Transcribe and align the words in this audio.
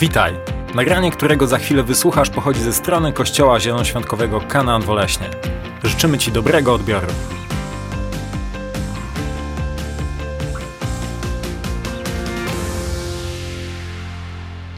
Witaj! 0.00 0.34
Nagranie, 0.74 1.10
którego 1.10 1.46
za 1.46 1.58
chwilę 1.58 1.82
wysłuchasz, 1.82 2.30
pochodzi 2.30 2.60
ze 2.60 2.72
strony 2.72 3.12
Kościoła 3.12 3.60
Zielonoświątkowego 3.60 4.40
Kanaan 4.40 4.82
Woleśnie. 4.82 5.30
Życzymy 5.84 6.18
Ci 6.18 6.32
dobrego 6.32 6.74
odbioru. 6.74 7.06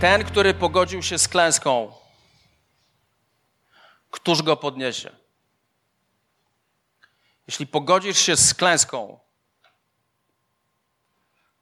Ten, 0.01 0.25
który 0.25 0.55
pogodził 0.55 1.03
się 1.03 1.19
z 1.19 1.29
klęską, 1.29 1.93
któż 4.11 4.43
go 4.43 4.57
podniesie? 4.57 5.11
Jeśli 7.47 7.67
pogodzisz 7.67 8.19
się 8.19 8.37
z 8.37 8.55
klęską, 8.55 9.19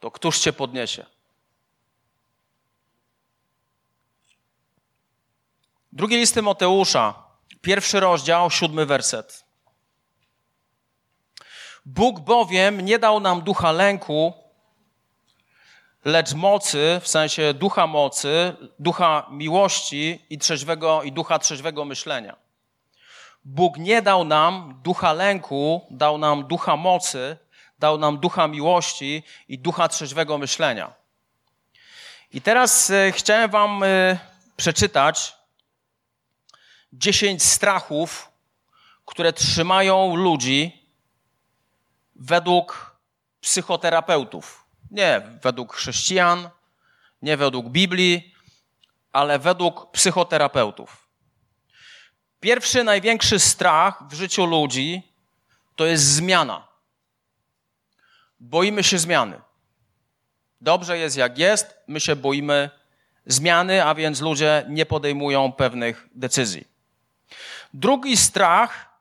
to 0.00 0.10
któż 0.10 0.38
cię 0.38 0.52
podniesie? 0.52 1.17
Drugi 5.92 6.16
list 6.16 6.34
Tymoteusza, 6.34 7.14
pierwszy 7.60 8.00
rozdział, 8.00 8.50
siódmy 8.50 8.86
werset. 8.86 9.44
Bóg 11.86 12.20
bowiem 12.20 12.80
nie 12.80 12.98
dał 12.98 13.20
nam 13.20 13.42
ducha 13.42 13.72
lęku, 13.72 14.32
lecz 16.04 16.34
mocy, 16.34 17.00
w 17.02 17.08
sensie 17.08 17.54
ducha 17.54 17.86
mocy, 17.86 18.56
ducha 18.78 19.26
miłości 19.30 20.26
i 20.30 20.38
trzeźwego, 20.38 21.02
i 21.02 21.12
ducha 21.12 21.38
trzeźwego 21.38 21.84
myślenia. 21.84 22.36
Bóg 23.44 23.76
nie 23.78 24.02
dał 24.02 24.24
nam 24.24 24.80
ducha 24.84 25.12
lęku, 25.12 25.86
dał 25.90 26.18
nam 26.18 26.46
ducha 26.46 26.76
mocy, 26.76 27.36
dał 27.78 27.98
nam 27.98 28.18
ducha 28.18 28.48
miłości 28.48 29.22
i 29.48 29.58
ducha 29.58 29.88
trzeźwego 29.88 30.38
myślenia. 30.38 30.92
I 32.32 32.40
teraz 32.40 32.90
e, 32.90 33.12
chciałem 33.12 33.50
wam 33.50 33.82
e, 33.82 34.18
przeczytać 34.56 35.37
dziesięć 36.92 37.42
strachów, 37.42 38.32
które 39.06 39.32
trzymają 39.32 40.16
ludzi 40.16 40.86
według 42.16 42.96
psychoterapeutów. 43.40 44.64
Nie 44.90 45.22
według 45.42 45.74
chrześcijan, 45.74 46.50
nie 47.22 47.36
według 47.36 47.68
Biblii, 47.68 48.34
ale 49.12 49.38
według 49.38 49.90
psychoterapeutów. 49.90 51.08
Pierwszy, 52.40 52.84
największy 52.84 53.38
strach 53.38 54.08
w 54.08 54.14
życiu 54.14 54.46
ludzi 54.46 55.02
to 55.76 55.86
jest 55.86 56.04
zmiana. 56.04 56.68
Boimy 58.40 58.84
się 58.84 58.98
zmiany. 58.98 59.40
Dobrze 60.60 60.98
jest 60.98 61.16
jak 61.16 61.38
jest, 61.38 61.74
my 61.86 62.00
się 62.00 62.16
boimy 62.16 62.70
zmiany, 63.26 63.84
a 63.84 63.94
więc 63.94 64.20
ludzie 64.20 64.64
nie 64.68 64.86
podejmują 64.86 65.52
pewnych 65.52 66.08
decyzji. 66.14 66.77
Drugi 67.74 68.16
strach 68.16 69.00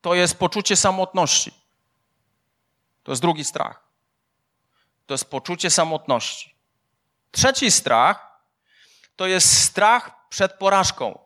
to 0.00 0.14
jest 0.14 0.38
poczucie 0.38 0.76
samotności. 0.76 1.54
To 3.02 3.12
jest 3.12 3.22
drugi 3.22 3.44
strach. 3.44 3.84
To 5.06 5.14
jest 5.14 5.30
poczucie 5.30 5.70
samotności. 5.70 6.54
Trzeci 7.30 7.70
strach 7.70 8.40
to 9.16 9.26
jest 9.26 9.62
strach 9.62 10.28
przed 10.28 10.52
porażką. 10.52 11.18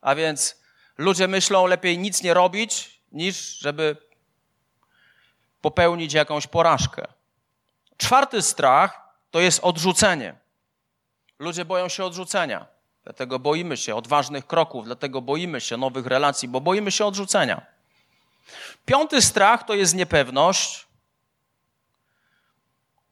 A 0.00 0.14
więc 0.14 0.56
ludzie 0.98 1.28
myślą 1.28 1.66
lepiej 1.66 1.98
nic 1.98 2.22
nie 2.22 2.34
robić, 2.34 3.00
niż 3.12 3.58
żeby 3.58 3.96
popełnić 5.60 6.12
jakąś 6.12 6.46
porażkę. 6.46 7.06
Czwarty 7.96 8.42
strach 8.42 9.08
to 9.30 9.40
jest 9.40 9.60
odrzucenie. 9.62 10.34
Ludzie 11.38 11.64
boją 11.64 11.88
się 11.88 12.04
odrzucenia. 12.04 12.66
Dlatego 13.08 13.38
boimy 13.38 13.76
się 13.76 13.94
odważnych 13.94 14.46
kroków, 14.46 14.84
dlatego 14.84 15.22
boimy 15.22 15.60
się 15.60 15.76
nowych 15.76 16.06
relacji, 16.06 16.48
bo 16.48 16.60
boimy 16.60 16.92
się 16.92 17.06
odrzucenia. 17.06 17.66
Piąty 18.84 19.22
strach 19.22 19.62
to 19.64 19.74
jest 19.74 19.94
niepewność. 19.94 20.86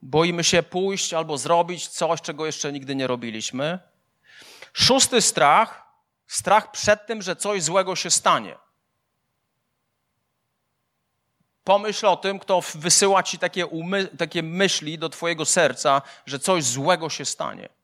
Boimy 0.01 0.43
się 0.43 0.63
pójść 0.63 1.13
albo 1.13 1.37
zrobić 1.37 1.87
coś, 1.87 2.21
czego 2.21 2.45
jeszcze 2.45 2.71
nigdy 2.71 2.95
nie 2.95 3.07
robiliśmy. 3.07 3.79
Szósty 4.73 5.21
strach 5.21 5.83
strach 6.27 6.71
przed 6.71 7.05
tym, 7.05 7.21
że 7.21 7.35
coś 7.35 7.63
złego 7.63 7.95
się 7.95 8.11
stanie. 8.11 8.57
Pomyśl 11.63 12.05
o 12.05 12.17
tym, 12.17 12.39
kto 12.39 12.61
wysyła 12.75 13.23
ci 13.23 13.39
takie, 13.39 13.65
umy- 13.65 14.17
takie 14.17 14.43
myśli 14.43 14.99
do 14.99 15.09
twojego 15.09 15.45
serca, 15.45 16.01
że 16.25 16.39
coś 16.39 16.63
złego 16.63 17.09
się 17.09 17.25
stanie. 17.25 17.76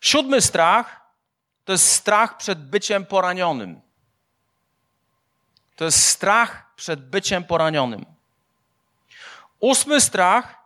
Siódmy 0.00 0.42
strach 0.42 1.00
to 1.64 1.72
jest 1.72 1.92
strach 1.92 2.36
przed 2.36 2.70
byciem 2.70 3.06
poranionym. 3.06 3.80
To 5.76 5.84
jest 5.84 6.04
strach 6.04 6.74
przed 6.76 7.10
byciem 7.10 7.44
poranionym. 7.44 8.04
Ósmy 9.60 10.00
strach 10.00 10.58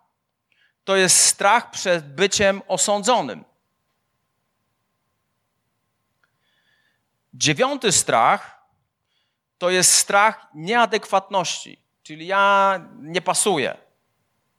to 0.85 0.97
jest 0.97 1.17
strach 1.17 1.71
przed 1.71 2.15
byciem 2.15 2.63
osądzonym. 2.69 3.45
Dziewiąty 7.35 7.93
strach 7.93 8.63
to 9.59 9.71
jest 9.71 9.95
strach 9.95 10.47
nieadekwatności, 10.55 11.79
czyli 12.03 12.27
ja 12.27 12.81
nie 12.99 13.23
pasuję. 13.23 13.77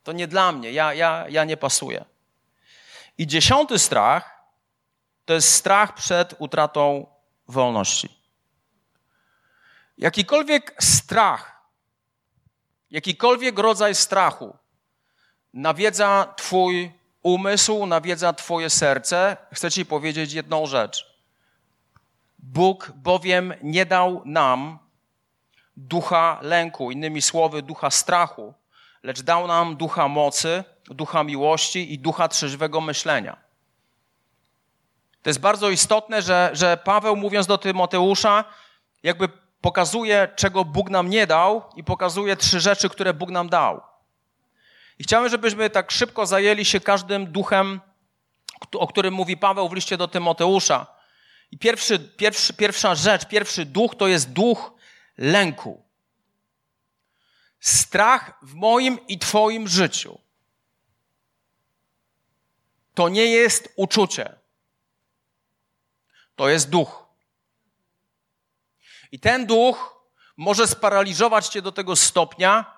To 0.03 0.11
nie 0.11 0.27
dla 0.27 0.51
mnie, 0.51 0.71
ja, 0.71 0.93
ja, 0.93 1.25
ja 1.29 1.43
nie 1.43 1.57
pasuję. 1.57 2.05
I 3.17 3.27
dziesiąty 3.27 3.79
strach 3.79 4.32
to 5.25 5.33
jest 5.33 5.49
strach 5.49 5.93
przed 5.93 6.35
utratą 6.39 7.07
wolności. 7.47 8.09
Jakikolwiek 9.97 10.75
strach, 10.79 11.61
jakikolwiek 12.91 13.59
rodzaj 13.59 13.95
strachu 13.95 14.57
nawiedza 15.53 16.33
Twój 16.37 16.91
umysł, 17.23 17.85
nawiedza 17.85 18.33
Twoje 18.33 18.69
serce, 18.69 19.37
chcę 19.53 19.71
Ci 19.71 19.85
powiedzieć 19.85 20.33
jedną 20.33 20.65
rzecz. 20.65 21.13
Bóg 22.39 22.91
bowiem 22.95 23.53
nie 23.63 23.85
dał 23.85 24.21
nam 24.25 24.79
ducha 25.77 26.39
lęku, 26.41 26.91
innymi 26.91 27.21
słowy, 27.21 27.61
ducha 27.61 27.89
strachu, 27.89 28.53
lecz 29.03 29.21
dał 29.21 29.47
nam 29.47 29.75
ducha 29.75 30.07
mocy, 30.07 30.63
ducha 30.85 31.23
miłości 31.23 31.93
i 31.93 31.99
ducha 31.99 32.27
trzeźwego 32.27 32.81
myślenia. 32.81 33.42
To 35.23 35.29
jest 35.29 35.39
bardzo 35.39 35.69
istotne, 35.69 36.21
że, 36.21 36.49
że 36.53 36.77
Paweł, 36.77 37.15
mówiąc 37.15 37.47
do 37.47 37.57
Tymoteusza, 37.57 38.43
jakby 39.03 39.29
pokazuje, 39.61 40.27
czego 40.35 40.65
Bóg 40.65 40.89
nam 40.89 41.09
nie 41.09 41.27
dał 41.27 41.63
i 41.75 41.83
pokazuje 41.83 42.35
trzy 42.35 42.59
rzeczy, 42.59 42.89
które 42.89 43.13
Bóg 43.13 43.29
nam 43.29 43.49
dał. 43.49 43.81
I 44.99 45.03
chciałem, 45.03 45.29
żebyśmy 45.29 45.69
tak 45.69 45.91
szybko 45.91 46.25
zajęli 46.25 46.65
się 46.65 46.79
każdym 46.79 47.31
duchem, 47.31 47.81
o 48.73 48.87
którym 48.87 49.13
mówi 49.13 49.37
Paweł 49.37 49.69
w 49.69 49.73
liście 49.73 49.97
do 49.97 50.07
Tymoteusza. 50.07 50.87
I 51.51 51.57
pierwszy, 51.57 51.99
pierwszy, 51.99 52.53
pierwsza 52.53 52.95
rzecz, 52.95 53.25
pierwszy 53.25 53.65
duch 53.65 53.95
to 53.95 54.07
jest 54.07 54.33
duch 54.33 54.73
lęku. 55.17 55.83
Strach 57.59 58.37
w 58.41 58.53
moim 58.53 59.07
i 59.07 59.19
Twoim 59.19 59.67
życiu. 59.67 60.19
To 62.93 63.09
nie 63.09 63.25
jest 63.25 63.73
uczucie 63.75 64.42
to 66.35 66.49
jest 66.49 66.69
duch. 66.69 67.03
I 69.11 69.19
ten 69.19 69.45
duch 69.45 69.95
może 70.37 70.67
sparaliżować 70.67 71.47
cię 71.47 71.61
do 71.61 71.71
tego 71.71 71.95
stopnia, 71.95 72.77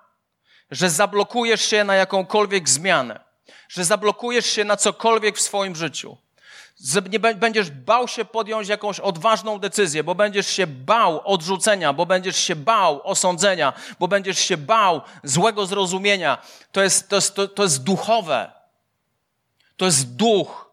że 0.72 0.90
zablokujesz 0.90 1.66
się 1.66 1.84
na 1.84 1.96
jakąkolwiek 1.96 2.70
zmianę, 2.70 3.20
że 3.70 3.86
zablokujesz 3.86 4.46
się 4.46 4.63
na 4.63 4.78
cokolwiek 4.78 5.38
w 5.38 5.42
swoim 5.42 5.75
życiu. 5.75 6.18
Będziesz 7.36 7.72
bał 7.72 8.07
się 8.07 8.25
podjąć 8.25 8.68
jakąś 8.68 9.00
odważną 9.00 9.60
decyzję, 9.60 10.04
bo 10.04 10.16
będziesz 10.16 10.48
się 10.48 10.68
bał 10.68 11.22
odrzucenia, 11.28 11.94
bo 11.94 12.06
będziesz 12.06 12.38
się 12.38 12.56
bał 12.56 13.01
osądzenia, 13.08 13.74
bo 14.00 14.08
będziesz 14.08 14.40
się 14.40 14.58
bał 14.58 15.01
złego 15.24 15.66
zrozumienia. 15.66 16.38
To 16.72 16.84
jest, 16.84 17.10
to 17.10 17.16
jest, 17.16 17.36
to, 17.36 17.48
to 17.48 17.63
jest 17.63 17.84
duchowe. 17.84 18.51
To 19.78 19.86
jest 19.86 20.16
duch. 20.16 20.72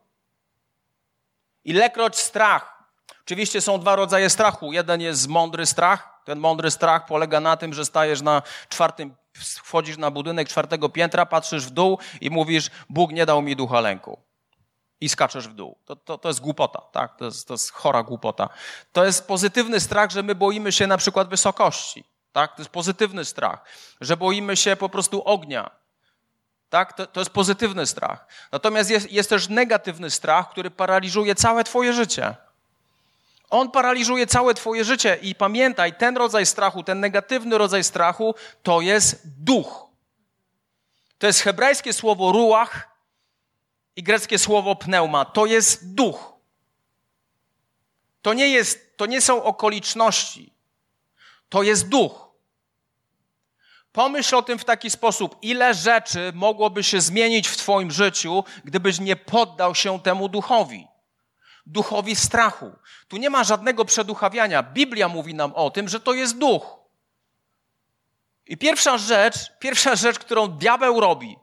Ilekroć 1.64 2.18
strach 2.18 2.71
Oczywiście 3.24 3.60
są 3.60 3.78
dwa 3.78 3.96
rodzaje 3.96 4.30
strachu. 4.30 4.72
Jeden 4.72 5.00
jest 5.00 5.28
mądry 5.28 5.66
strach. 5.66 6.12
Ten 6.24 6.38
mądry 6.38 6.70
strach 6.70 7.06
polega 7.06 7.40
na 7.40 7.56
tym, 7.56 7.74
że 7.74 7.84
stajesz 7.84 8.22
na 8.22 8.42
czwartym, 8.68 9.14
wchodzisz 9.64 9.98
na 9.98 10.10
budynek 10.10 10.48
czwartego 10.48 10.88
piętra, 10.88 11.26
patrzysz 11.26 11.66
w 11.66 11.70
dół 11.70 11.98
i 12.20 12.30
mówisz, 12.30 12.70
Bóg 12.88 13.12
nie 13.12 13.26
dał 13.26 13.42
mi 13.42 13.56
ducha 13.56 13.80
lęku. 13.80 14.20
I 15.00 15.08
skaczesz 15.08 15.48
w 15.48 15.54
dół. 15.54 15.78
To, 15.84 15.96
to, 15.96 16.18
to 16.18 16.28
jest 16.28 16.40
głupota, 16.40 16.80
tak? 16.92 17.16
To 17.16 17.24
jest, 17.24 17.48
to 17.48 17.54
jest 17.54 17.72
chora 17.72 18.02
głupota. 18.02 18.48
To 18.92 19.04
jest 19.04 19.26
pozytywny 19.26 19.80
strach, 19.80 20.10
że 20.10 20.22
my 20.22 20.34
boimy 20.34 20.72
się 20.72 20.86
na 20.86 20.96
przykład 20.96 21.28
wysokości. 21.28 22.04
Tak? 22.32 22.56
To 22.56 22.62
jest 22.62 22.70
pozytywny 22.70 23.24
strach, 23.24 23.64
że 24.00 24.16
boimy 24.16 24.56
się 24.56 24.76
po 24.76 24.88
prostu 24.88 25.22
ognia. 25.24 25.70
Tak? 26.70 26.92
To, 26.92 27.06
to 27.06 27.20
jest 27.20 27.30
pozytywny 27.30 27.86
strach. 27.86 28.26
Natomiast 28.52 28.90
jest, 28.90 29.12
jest 29.12 29.30
też 29.30 29.48
negatywny 29.48 30.10
strach, 30.10 30.50
który 30.50 30.70
paraliżuje 30.70 31.34
całe 31.34 31.64
Twoje 31.64 31.92
życie. 31.92 32.36
On 33.52 33.70
paraliżuje 33.70 34.26
całe 34.26 34.54
Twoje 34.54 34.84
życie 34.84 35.18
i 35.22 35.34
pamiętaj, 35.34 35.94
ten 35.96 36.16
rodzaj 36.16 36.46
strachu, 36.46 36.82
ten 36.82 37.00
negatywny 37.00 37.58
rodzaj 37.58 37.84
strachu 37.84 38.34
to 38.62 38.80
jest 38.80 39.22
duch. 39.24 39.86
To 41.18 41.26
jest 41.26 41.40
hebrajskie 41.40 41.92
słowo 41.92 42.32
ruach 42.32 42.88
i 43.96 44.02
greckie 44.02 44.38
słowo 44.38 44.76
pneuma. 44.76 45.24
To 45.24 45.46
jest 45.46 45.94
duch. 45.94 46.32
To 48.22 48.34
nie, 48.34 48.48
jest, 48.48 48.96
to 48.96 49.06
nie 49.06 49.20
są 49.20 49.42
okoliczności. 49.42 50.52
To 51.48 51.62
jest 51.62 51.88
duch. 51.88 52.28
Pomyśl 53.92 54.36
o 54.36 54.42
tym 54.42 54.58
w 54.58 54.64
taki 54.64 54.90
sposób, 54.90 55.36
ile 55.42 55.74
rzeczy 55.74 56.32
mogłoby 56.34 56.84
się 56.84 57.00
zmienić 57.00 57.48
w 57.48 57.56
Twoim 57.56 57.90
życiu, 57.90 58.44
gdybyś 58.64 59.00
nie 59.00 59.16
poddał 59.16 59.74
się 59.74 60.00
temu 60.00 60.28
duchowi. 60.28 60.91
Duchowi 61.66 62.16
strachu. 62.16 62.72
Tu 63.08 63.16
nie 63.16 63.30
ma 63.30 63.44
żadnego 63.44 63.84
przeduchawiania. 63.84 64.62
Biblia 64.62 65.08
mówi 65.08 65.34
nam 65.34 65.54
o 65.54 65.70
tym, 65.70 65.88
że 65.88 66.00
to 66.00 66.12
jest 66.12 66.38
duch. 66.38 66.82
I 68.46 68.56
pierwsza 68.56 68.98
rzecz, 68.98 69.36
pierwsza 69.58 69.96
rzecz, 69.96 70.18
którą 70.18 70.48
diabeł 70.48 71.00
robi, 71.00 71.38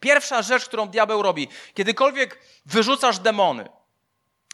pierwsza 0.00 0.42
rzecz, 0.42 0.64
którą 0.64 0.88
diabeł 0.88 1.22
robi, 1.22 1.48
kiedykolwiek 1.74 2.40
wyrzucasz 2.66 3.18
demony, 3.18 3.68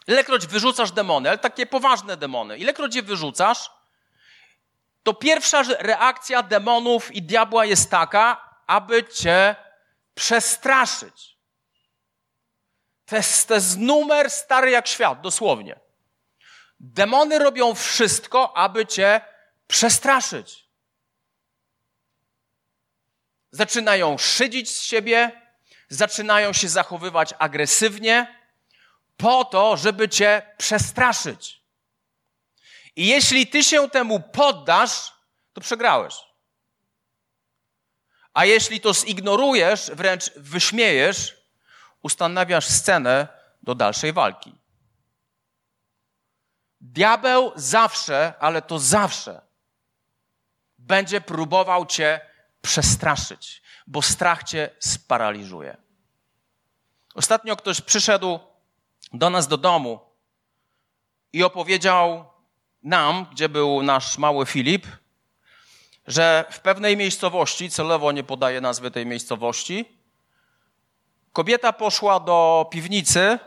ilekroć 0.07 0.47
wyrzucasz 0.47 0.91
demony, 0.91 1.29
ale 1.29 1.37
takie 1.37 1.65
poważne 1.65 2.17
demony, 2.17 2.57
ilekroć 2.57 2.95
je 2.95 3.01
wyrzucasz, 3.01 3.71
to 5.03 5.13
pierwsza 5.13 5.63
reakcja 5.79 6.43
demonów 6.43 7.15
i 7.15 7.21
diabła 7.21 7.65
jest 7.65 7.91
taka, 7.91 8.57
aby 8.67 9.03
cię 9.03 9.55
przestraszyć. 10.15 11.34
To 13.05 13.15
jest, 13.15 13.47
to 13.47 13.53
jest 13.53 13.77
numer 13.77 14.31
stary 14.31 14.71
jak 14.71 14.87
świat, 14.87 15.21
dosłownie. 15.21 15.79
Demony 16.79 17.39
robią 17.39 17.75
wszystko, 17.75 18.57
aby 18.57 18.85
cię 18.85 19.21
przestraszyć. 19.67 20.65
Zaczynają 23.51 24.17
szydzić 24.17 24.69
z 24.69 24.81
siebie, 24.81 25.41
zaczynają 25.89 26.53
się 26.53 26.69
zachowywać 26.69 27.33
agresywnie, 27.39 28.35
po 29.17 29.45
to, 29.45 29.77
żeby 29.77 30.09
cię 30.09 30.41
przestraszyć. 30.57 31.61
I 32.95 33.07
jeśli 33.07 33.47
ty 33.47 33.63
się 33.63 33.89
temu 33.89 34.19
poddasz, 34.19 35.13
to 35.53 35.61
przegrałeś. 35.61 36.15
A 38.33 38.45
jeśli 38.45 38.81
to 38.81 38.93
zignorujesz, 38.93 39.91
wręcz 39.91 40.31
wyśmiejesz, 40.35 41.44
ustanawiasz 42.05 42.67
scenę 42.67 43.27
do 43.63 43.75
dalszej 43.75 44.13
walki. 44.13 44.55
Diabeł 46.81 47.51
zawsze, 47.55 48.33
ale 48.39 48.61
to 48.61 48.79
zawsze, 48.79 49.41
będzie 50.77 51.21
próbował 51.21 51.85
cię 51.85 52.21
przestraszyć, 52.61 53.61
bo 53.87 54.01
strach 54.01 54.43
cię 54.43 54.69
sparaliżuje. 54.79 55.77
Ostatnio 57.15 57.55
ktoś 57.55 57.81
przyszedł 57.81 58.39
do 59.13 59.29
nas 59.29 59.47
do 59.47 59.57
domu 59.57 59.99
i 61.33 61.43
opowiedział 61.43 62.25
nam, 62.83 63.25
gdzie 63.31 63.49
był 63.49 63.83
nasz 63.83 64.17
mały 64.17 64.45
Filip, 64.45 64.87
że 66.07 66.45
w 66.51 66.59
pewnej 66.59 66.97
miejscowości, 66.97 67.69
celowo 67.69 68.11
nie 68.11 68.23
podaję 68.23 68.61
nazwy 68.61 68.91
tej 68.91 69.05
miejscowości, 69.05 69.94
kobieta 71.35 71.73
poszła 71.73 72.19
do 72.19 72.67
piwnicy 72.71 73.39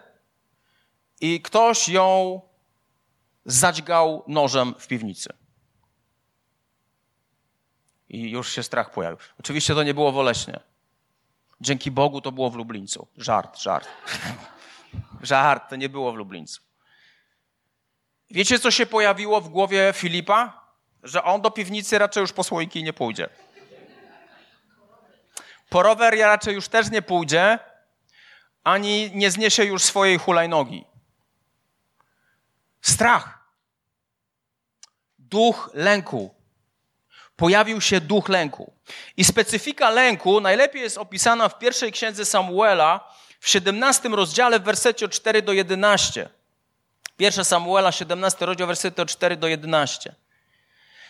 i 1.21 1.43
ktoś 1.43 1.89
ją 1.89 2.41
zadźgał 3.45 4.25
nożem 4.27 4.75
w 4.79 4.87
piwnicy. 4.87 5.33
I 8.09 8.31
już 8.31 8.53
się 8.53 8.63
strach 8.63 8.91
pojawił. 8.91 9.19
Oczywiście 9.41 9.75
to 9.75 9.83
nie 9.83 9.95
było 9.95 10.13
w 10.13 10.19
Oleśnie. 10.19 10.61
Dzięki 11.61 11.91
Bogu 11.91 12.21
to 12.21 12.33
było 12.33 12.51
w 12.51 12.57
Lublińcu. 12.57 13.09
Żart, 13.17 13.59
żart. 13.59 13.89
żart, 15.23 15.71
to 15.71 15.77
nie 15.77 15.89
było 15.89 16.13
w 16.13 16.17
Lublińcu. 16.17 16.61
Wiecie, 18.31 18.59
co 18.59 18.71
się 18.71 18.87
pojawiło 18.87 19.41
w 19.41 19.49
głowie 19.49 19.93
Filipa? 19.95 20.69
Że 21.03 21.25
on 21.25 21.41
do 21.41 21.51
piwnicy 21.51 21.99
raczej 21.99 22.21
już 22.21 22.33
po 22.33 22.45
słoiki 22.45 22.83
nie 22.83 22.93
pójdzie. 22.93 23.29
Po 25.69 25.83
rower 25.83 26.15
ja 26.15 26.27
raczej 26.27 26.55
już 26.55 26.69
też 26.69 26.91
nie 26.91 27.03
pójdzie, 27.03 27.59
ani 28.69 29.11
nie 29.15 29.31
zniesie 29.31 29.65
już 29.65 29.83
swojej 29.83 30.19
hulajnogi. 30.19 30.85
Strach. 32.83 33.39
Duch 35.19 35.71
lęku. 35.75 36.35
Pojawił 37.37 37.81
się 37.81 38.01
duch 38.01 38.29
lęku. 38.29 38.73
I 39.17 39.25
specyfika 39.25 39.91
lęku 39.91 40.41
najlepiej 40.41 40.83
jest 40.83 40.99
opisana 40.99 41.49
w 41.49 41.59
pierwszej 41.59 41.93
księdze 41.93 42.25
Samuela 42.25 43.13
w 43.41 43.49
17 43.49 44.09
rozdziale 44.09 44.61
w 44.61 44.63
wersecie 44.63 45.07
od 45.07 45.13
4 45.13 45.43
do 45.43 45.53
11. 45.53 46.29
1 47.19 47.45
Samuela, 47.45 47.93
17 47.93 48.47
rozdział, 48.47 48.67
wersety 48.67 49.03
od 49.03 49.09
4 49.09 49.37
do 49.37 49.49
11. 49.49 50.15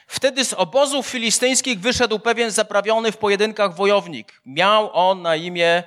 Wtedy 0.06 0.44
z 0.44 0.52
obozów 0.52 1.06
filistyńskich 1.06 1.80
wyszedł 1.80 2.18
pewien 2.18 2.50
zaprawiony 2.50 3.12
w 3.12 3.16
pojedynkach 3.16 3.74
wojownik. 3.74 4.40
Miał 4.46 4.90
on 4.92 5.22
na 5.22 5.36
imię 5.36 5.82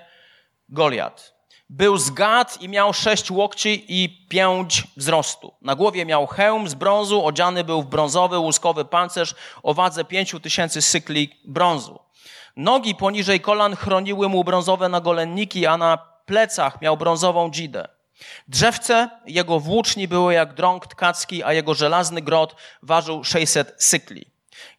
Goliat. 0.69 1.40
Był 1.73 1.97
z 1.97 2.09
Gad 2.09 2.61
i 2.61 2.69
miał 2.69 2.93
sześć 2.93 3.31
łokci 3.31 3.85
i 3.87 4.27
pięć 4.29 4.83
wzrostu. 4.97 5.53
Na 5.61 5.75
głowie 5.75 6.05
miał 6.05 6.27
hełm 6.27 6.69
z 6.69 6.73
brązu, 6.73 7.25
odziany 7.25 7.63
był 7.63 7.81
w 7.81 7.85
brązowy, 7.85 8.39
łuskowy 8.39 8.85
pancerz 8.85 9.35
o 9.63 9.73
wadze 9.73 10.05
pięciu 10.05 10.39
tysięcy 10.39 10.81
sykli 10.81 11.39
brązu. 11.45 11.99
Nogi 12.55 12.95
poniżej 12.95 13.39
kolan 13.39 13.75
chroniły 13.75 14.29
mu 14.29 14.43
brązowe 14.43 14.89
nagolenniki, 14.89 15.65
a 15.65 15.77
na 15.77 15.97
plecach 16.25 16.81
miał 16.81 16.97
brązową 16.97 17.51
dzidę. 17.51 17.87
Drzewce 18.47 19.09
jego 19.25 19.59
włóczni 19.59 20.07
były 20.07 20.33
jak 20.33 20.53
drąg 20.53 20.87
tkacki, 20.87 21.43
a 21.43 21.53
jego 21.53 21.73
żelazny 21.73 22.21
grot 22.21 22.55
ważył 22.83 23.23
600 23.23 23.75
sykli. 23.77 24.25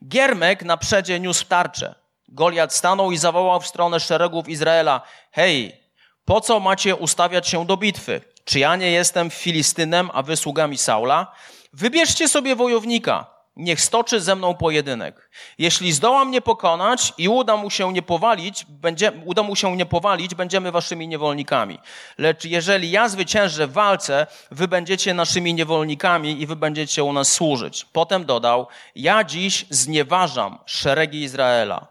Giermek 0.09 0.63
na 0.63 0.77
przedzie 0.77 1.21
niósł 1.21 1.47
tarczę. 1.47 1.95
Goliat 2.29 2.75
stanął 2.75 3.13
i 3.13 3.17
zawołał 3.17 3.61
w 3.61 3.67
stronę 3.67 4.01
szeregów 4.01 4.49
Izraela: 4.49 5.01
Hej, 5.31 5.82
po 6.25 6.41
co 6.41 6.61
macie 6.61 6.97
ustawiać 6.97 7.49
się 7.49 7.67
do 7.67 7.77
bitwy? 7.77 8.21
Czy 8.45 8.59
ja 8.59 8.77
nie 8.77 8.91
jestem 8.91 9.31
Filistynem, 9.31 10.11
a 10.13 10.23
wy 10.23 10.37
sługami 10.37 10.79
Saula? 10.79 11.33
Wybierzcie 11.73 12.29
sobie 12.29 12.57
wojownika, 12.57 13.27
niech 13.57 13.81
stoczy 13.81 14.21
ze 14.21 14.37
mną 14.37 14.55
pojedynek. 14.55 15.31
Jeśli 15.59 15.93
zdoła 15.93 16.25
mnie 16.25 16.41
pokonać 16.41 17.13
i 17.19 17.29
uda 17.29 17.57
mu 17.57 17.71
się 17.71 17.93
nie 17.93 18.03
powalić, 18.03 18.67
będzie, 18.69 19.13
uda 19.25 19.43
mu 19.43 19.57
się 19.57 19.77
nie 19.77 19.87
powalić, 19.87 20.35
będziemy 20.35 20.73
waszymi 20.73 21.09
niewolnikami. 21.09 21.79
Lecz 22.19 22.45
jeżeli 22.45 22.91
ja 22.91 23.09
zwyciężę 23.09 23.67
w 23.67 23.73
walce, 23.73 24.27
wy 24.51 24.69
będziecie 24.69 25.15
naszymi 25.15 25.55
niewolnikami 25.55 26.43
i 26.43 26.47
wy 26.47 26.57
będziecie 26.57 27.05
u 27.05 27.13
nas 27.13 27.33
służyć. 27.33 27.87
Potem 27.93 28.25
dodał, 28.25 28.67
ja 28.95 29.25
dziś 29.25 29.67
znieważam 29.71 30.59
szeregi 30.67 31.23
Izraela. 31.23 31.87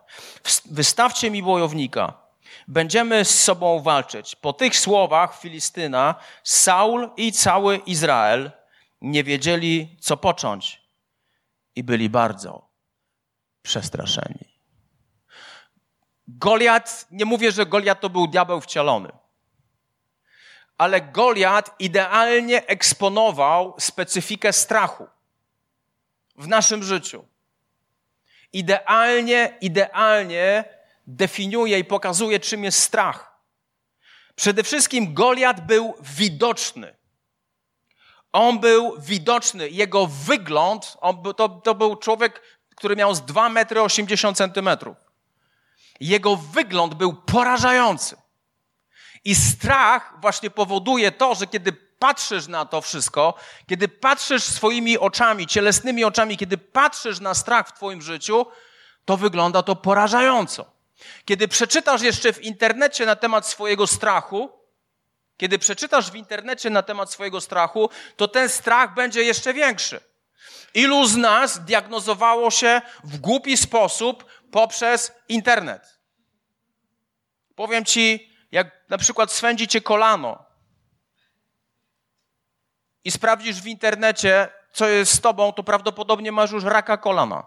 Wystawcie 0.65 1.31
mi 1.31 1.43
wojownika. 1.43 2.20
Będziemy 2.71 3.25
z 3.25 3.43
sobą 3.43 3.81
walczyć. 3.81 4.35
Po 4.35 4.53
tych 4.53 4.77
słowach 4.77 5.39
Filistyna, 5.39 6.15
Saul 6.43 7.09
i 7.17 7.31
cały 7.31 7.77
Izrael 7.77 8.51
nie 9.01 9.23
wiedzieli, 9.23 9.97
co 9.99 10.17
począć 10.17 10.81
i 11.75 11.83
byli 11.83 12.09
bardzo 12.09 12.67
przestraszeni. 13.61 14.57
Goliat, 16.27 17.07
nie 17.11 17.25
mówię, 17.25 17.51
że 17.51 17.65
Goliat 17.65 18.01
to 18.01 18.09
był 18.09 18.27
diabeł 18.27 18.61
wcielony, 18.61 19.11
ale 20.77 21.01
Goliat 21.01 21.75
idealnie 21.79 22.67
eksponował 22.67 23.75
specyfikę 23.79 24.53
strachu 24.53 25.07
w 26.35 26.47
naszym 26.47 26.83
życiu. 26.83 27.25
Idealnie, 28.53 29.57
idealnie 29.61 30.80
definiuje 31.15 31.79
i 31.79 31.83
pokazuje, 31.85 32.39
czym 32.39 32.63
jest 32.63 32.79
strach. 32.79 33.31
Przede 34.35 34.63
wszystkim 34.63 35.13
Goliat 35.13 35.65
był 35.65 35.93
widoczny. 36.01 36.95
On 38.31 38.59
był 38.59 39.01
widoczny, 39.01 39.69
jego 39.69 40.07
wygląd, 40.07 40.97
to, 41.37 41.49
to 41.49 41.75
był 41.75 41.95
człowiek, 41.95 42.41
który 42.75 42.95
miał 42.95 43.15
z 43.15 43.21
2 43.21 43.49
metry 43.49 43.81
80 43.81 44.37
centymetrów. 44.37 44.97
Jego 45.99 46.35
wygląd 46.35 46.93
był 46.93 47.13
porażający. 47.13 48.17
I 49.25 49.35
strach 49.35 50.13
właśnie 50.21 50.49
powoduje 50.49 51.11
to, 51.11 51.35
że 51.35 51.47
kiedy 51.47 51.73
patrzysz 51.99 52.47
na 52.47 52.65
to 52.65 52.81
wszystko, 52.81 53.33
kiedy 53.69 53.87
patrzysz 53.87 54.43
swoimi 54.43 54.97
oczami, 54.97 55.47
cielesnymi 55.47 56.03
oczami, 56.03 56.37
kiedy 56.37 56.57
patrzysz 56.57 57.19
na 57.19 57.33
strach 57.33 57.67
w 57.69 57.73
Twoim 57.73 58.01
życiu, 58.01 58.45
to 59.05 59.17
wygląda 59.17 59.63
to 59.63 59.75
porażająco. 59.75 60.80
Kiedy 61.25 61.47
przeczytasz 61.47 62.01
jeszcze 62.01 62.33
w 62.33 62.41
internecie 62.41 63.05
na 63.05 63.15
temat 63.15 63.47
swojego 63.47 63.87
strachu, 63.87 64.61
kiedy 65.37 65.59
przeczytasz 65.59 66.11
w 66.11 66.15
internecie 66.15 66.69
na 66.69 66.83
temat 66.83 67.11
swojego 67.11 67.41
strachu, 67.41 67.89
to 68.15 68.27
ten 68.27 68.49
strach 68.49 68.93
będzie 68.93 69.23
jeszcze 69.23 69.53
większy. 69.53 70.01
Ilu 70.73 71.05
z 71.05 71.15
nas 71.15 71.65
diagnozowało 71.65 72.51
się 72.51 72.81
w 73.03 73.17
głupi 73.17 73.57
sposób 73.57 74.25
poprzez 74.51 75.11
internet? 75.29 75.99
Powiem 77.55 77.85
ci, 77.85 78.33
jak 78.51 78.89
na 78.89 78.97
przykład 78.97 79.31
swędzi 79.31 79.67
cię 79.67 79.81
kolano 79.81 80.45
i 83.03 83.11
sprawdzisz 83.11 83.61
w 83.61 83.67
internecie, 83.67 84.49
co 84.73 84.87
jest 84.87 85.13
z 85.13 85.21
tobą, 85.21 85.53
to 85.53 85.63
prawdopodobnie 85.63 86.31
masz 86.31 86.51
już 86.51 86.63
raka 86.63 86.97
kolana. 86.97 87.43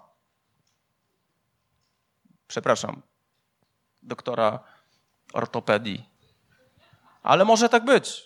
Przepraszam, 2.47 3.03
doktora 4.05 4.59
ortopedii. 5.33 6.09
Ale 7.23 7.45
może 7.45 7.69
tak 7.69 7.85
być. 7.85 8.23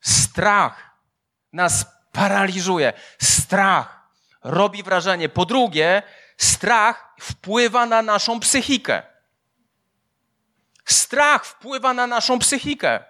Strach 0.00 0.90
nas 1.52 1.86
paraliżuje. 2.12 2.92
Strach 3.22 4.08
robi 4.42 4.82
wrażenie. 4.82 5.28
Po 5.28 5.44
drugie, 5.44 6.02
strach 6.36 7.14
wpływa 7.20 7.86
na 7.86 8.02
naszą 8.02 8.40
psychikę. 8.40 9.02
Strach 10.84 11.46
wpływa 11.46 11.94
na 11.94 12.06
naszą 12.06 12.38
psychikę. 12.38 13.04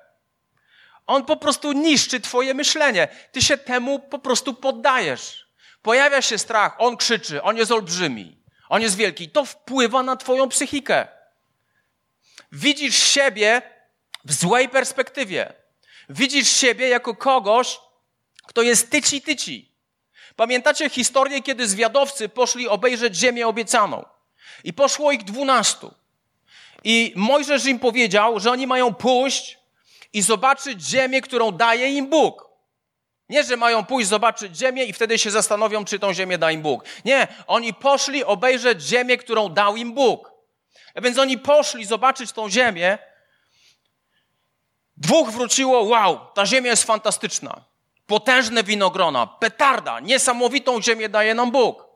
On 1.07 1.25
po 1.25 1.37
prostu 1.37 1.73
niszczy 1.73 2.21
Twoje 2.21 2.55
myślenie. 2.55 3.09
Ty 3.33 3.43
się 3.43 3.59
temu 3.59 3.99
po 3.99 4.19
prostu 4.19 4.55
poddajesz. 4.55 5.47
Pojawia 5.83 6.23
się 6.23 6.39
strach, 6.39 6.75
on 6.79 6.97
krzyczy, 6.97 7.43
on 7.43 7.57
jest 7.57 7.73
olbrzymi, 7.73 8.43
on 8.69 8.83
jest 8.83 8.97
wielki. 8.97 9.29
To 9.29 9.45
wpływa 9.45 10.03
na 10.03 10.17
Twoją 10.17 10.49
psychikę. 10.49 11.09
Widzisz 12.53 12.97
siebie 12.97 13.63
w 14.25 14.33
złej 14.33 14.69
perspektywie. 14.69 15.53
Widzisz 16.09 16.49
siebie 16.49 16.89
jako 16.89 17.15
kogoś, 17.15 17.79
kto 18.47 18.63
jest 18.63 18.91
tyci-tyci. 18.91 19.77
Pamiętacie 20.37 20.91
historię, 20.91 21.43
kiedy 21.43 21.69
zwiadowcy 21.69 22.29
poszli 22.29 22.69
obejrzeć 22.69 23.17
ziemię 23.17 23.47
obiecaną? 23.47 24.05
I 24.65 24.73
poszło 24.73 25.13
ich 25.13 25.25
dwunastu. 25.25 25.95
I 26.85 27.13
Mojżesz 27.17 27.65
im 27.65 27.79
powiedział, 27.79 28.41
że 28.41 28.51
oni 28.51 28.67
mają 28.67 28.95
pójść 28.95 29.59
i 30.13 30.23
zobaczyć 30.23 30.83
ziemię, 30.83 31.21
którą 31.21 31.53
daje 31.53 31.89
im 31.89 32.07
Bóg. 32.07 32.46
Nie, 33.29 33.45
że 33.45 33.57
mają 33.57 33.85
pójść 33.85 34.09
zobaczyć 34.09 34.57
ziemię 34.57 34.85
i 34.85 34.93
wtedy 34.93 35.19
się 35.19 35.31
zastanowią, 35.31 35.85
czy 35.85 35.99
tą 35.99 36.15
ziemię 36.15 36.39
da 36.39 36.51
im 36.51 36.63
Bóg. 36.63 36.85
Nie, 37.05 37.29
oni 37.47 37.75
poszli 37.75 38.25
obejrzeć 38.25 38.83
ziemię, 38.83 39.17
którą 39.17 39.49
dał 39.49 39.77
im 39.77 39.95
Bóg. 39.95 40.33
A 40.95 41.01
więc 41.01 41.19
oni 41.19 41.39
poszli 41.39 41.85
zobaczyć 41.85 42.33
tą 42.33 42.51
ziemię. 42.51 42.99
Dwóch 44.97 45.31
wróciło, 45.31 45.83
wow, 45.83 46.21
ta 46.35 46.47
ziemia 46.47 46.71
jest 46.71 46.85
fantastyczna. 46.85 47.65
Potężne 48.07 48.65
winogrona, 48.65 49.27
petarda, 49.27 50.01
niesamowitą 50.01 50.83
ziemię 50.83 51.09
daje 51.09 51.35
nam 51.35 51.51
Bóg. 51.51 51.87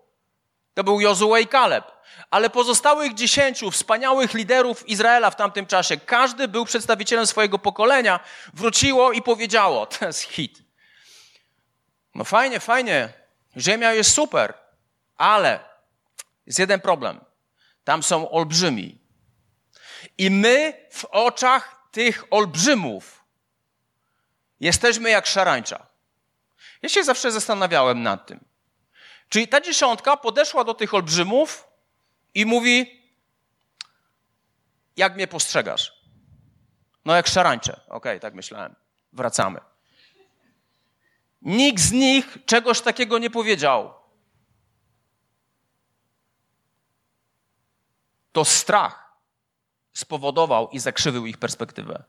To 0.75 0.85
był 0.85 1.01
Jozue 1.01 1.37
i 1.37 1.47
Kaleb. 1.47 1.93
Ale 2.31 2.51
pozostałych 2.51 3.15
dziesięciu 3.15 3.71
wspaniałych 3.71 4.35
liderów 4.35 4.89
Izraela 4.89 5.31
w 5.31 5.37
tamtym 5.37 5.67
czasie, 5.67 5.97
każdy 5.97 6.49
był 6.49 6.65
przedstawicielem 6.65 7.27
swojego 7.27 7.59
pokolenia, 7.59 8.21
wróciło 8.55 9.13
i 9.13 9.23
powiedziało, 9.23 9.87
to 9.99 10.07
jest 10.07 10.23
hit. 10.23 10.70
No 12.15 12.25
fajnie, 12.25 12.61
fajnie, 12.61 13.13
ziemia 13.57 13.93
jest 13.93 14.15
super, 14.15 14.55
ale 15.17 15.65
jest 16.47 16.59
jeden 16.59 16.81
problem. 16.81 17.21
Tam 17.85 18.03
są 18.03 18.31
olbrzymi. 18.31 18.99
I 20.19 20.31
my 20.31 20.87
w 20.91 21.05
oczach 21.05 21.89
tych 21.91 22.25
olbrzymów 22.31 23.25
jesteśmy 24.61 25.11
jak 25.11 25.27
szarańcza. 25.27 25.87
Ja 26.83 26.89
się 26.89 27.05
zawsze 27.05 27.33
zastanawiałem 27.33 28.03
nad 28.03 28.27
tym. 28.27 28.45
Czyli 29.29 29.49
ta 29.49 29.61
dziesiątka 29.61 30.17
podeszła 30.17 30.65
do 30.65 30.75
tych 30.75 30.95
olbrzymów 30.95 31.69
i 32.35 32.47
mówi: 32.47 33.03
Jak 34.97 35.15
mnie 35.15 35.27
postrzegasz? 35.27 36.01
No, 37.05 37.17
jak 37.17 37.27
szarańcze. 37.27 37.73
Okej, 37.73 37.89
okay, 37.89 38.21
tak 38.21 38.35
myślałem. 38.35 38.75
Wracamy. 39.13 39.61
Nikt 41.43 41.81
z 41.81 41.93
nich 41.93 42.39
czegoś 42.47 42.81
takiego 42.81 43.19
nie 43.19 43.31
powiedział. 43.31 43.95
To 48.33 48.45
strach 48.45 49.17
spowodował 49.93 50.69
i 50.69 50.79
zakrzywił 50.79 51.27
ich 51.27 51.39
perspektywę. 51.39 52.05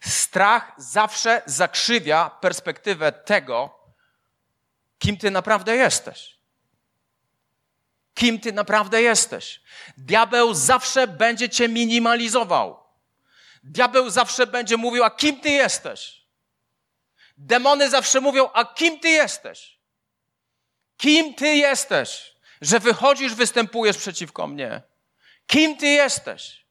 Strach 0.00 0.72
zawsze 0.76 1.42
zakrzywia 1.46 2.30
perspektywę 2.30 3.12
tego, 3.12 3.78
kim 4.98 5.16
ty 5.16 5.30
naprawdę 5.30 5.76
jesteś. 5.76 6.38
Kim 8.14 8.40
ty 8.40 8.52
naprawdę 8.52 9.02
jesteś. 9.02 9.62
Diabeł 9.96 10.54
zawsze 10.54 11.06
będzie 11.06 11.48
cię 11.48 11.68
minimalizował. 11.68 12.84
Diabeł 13.62 14.10
zawsze 14.10 14.46
będzie 14.46 14.76
mówił, 14.76 15.04
a 15.04 15.10
kim 15.10 15.40
ty 15.40 15.50
jesteś? 15.50 16.17
Demony 17.38 17.90
zawsze 17.90 18.20
mówią, 18.20 18.48
a 18.54 18.64
kim 18.64 19.00
ty 19.00 19.08
jesteś? 19.08 19.78
Kim 20.96 21.34
ty 21.34 21.54
jesteś, 21.54 22.34
że 22.60 22.80
wychodzisz, 22.80 23.34
występujesz 23.34 23.96
przeciwko 23.96 24.46
mnie? 24.46 24.82
Kim 25.46 25.76
ty 25.76 25.86
jesteś? 25.86 26.66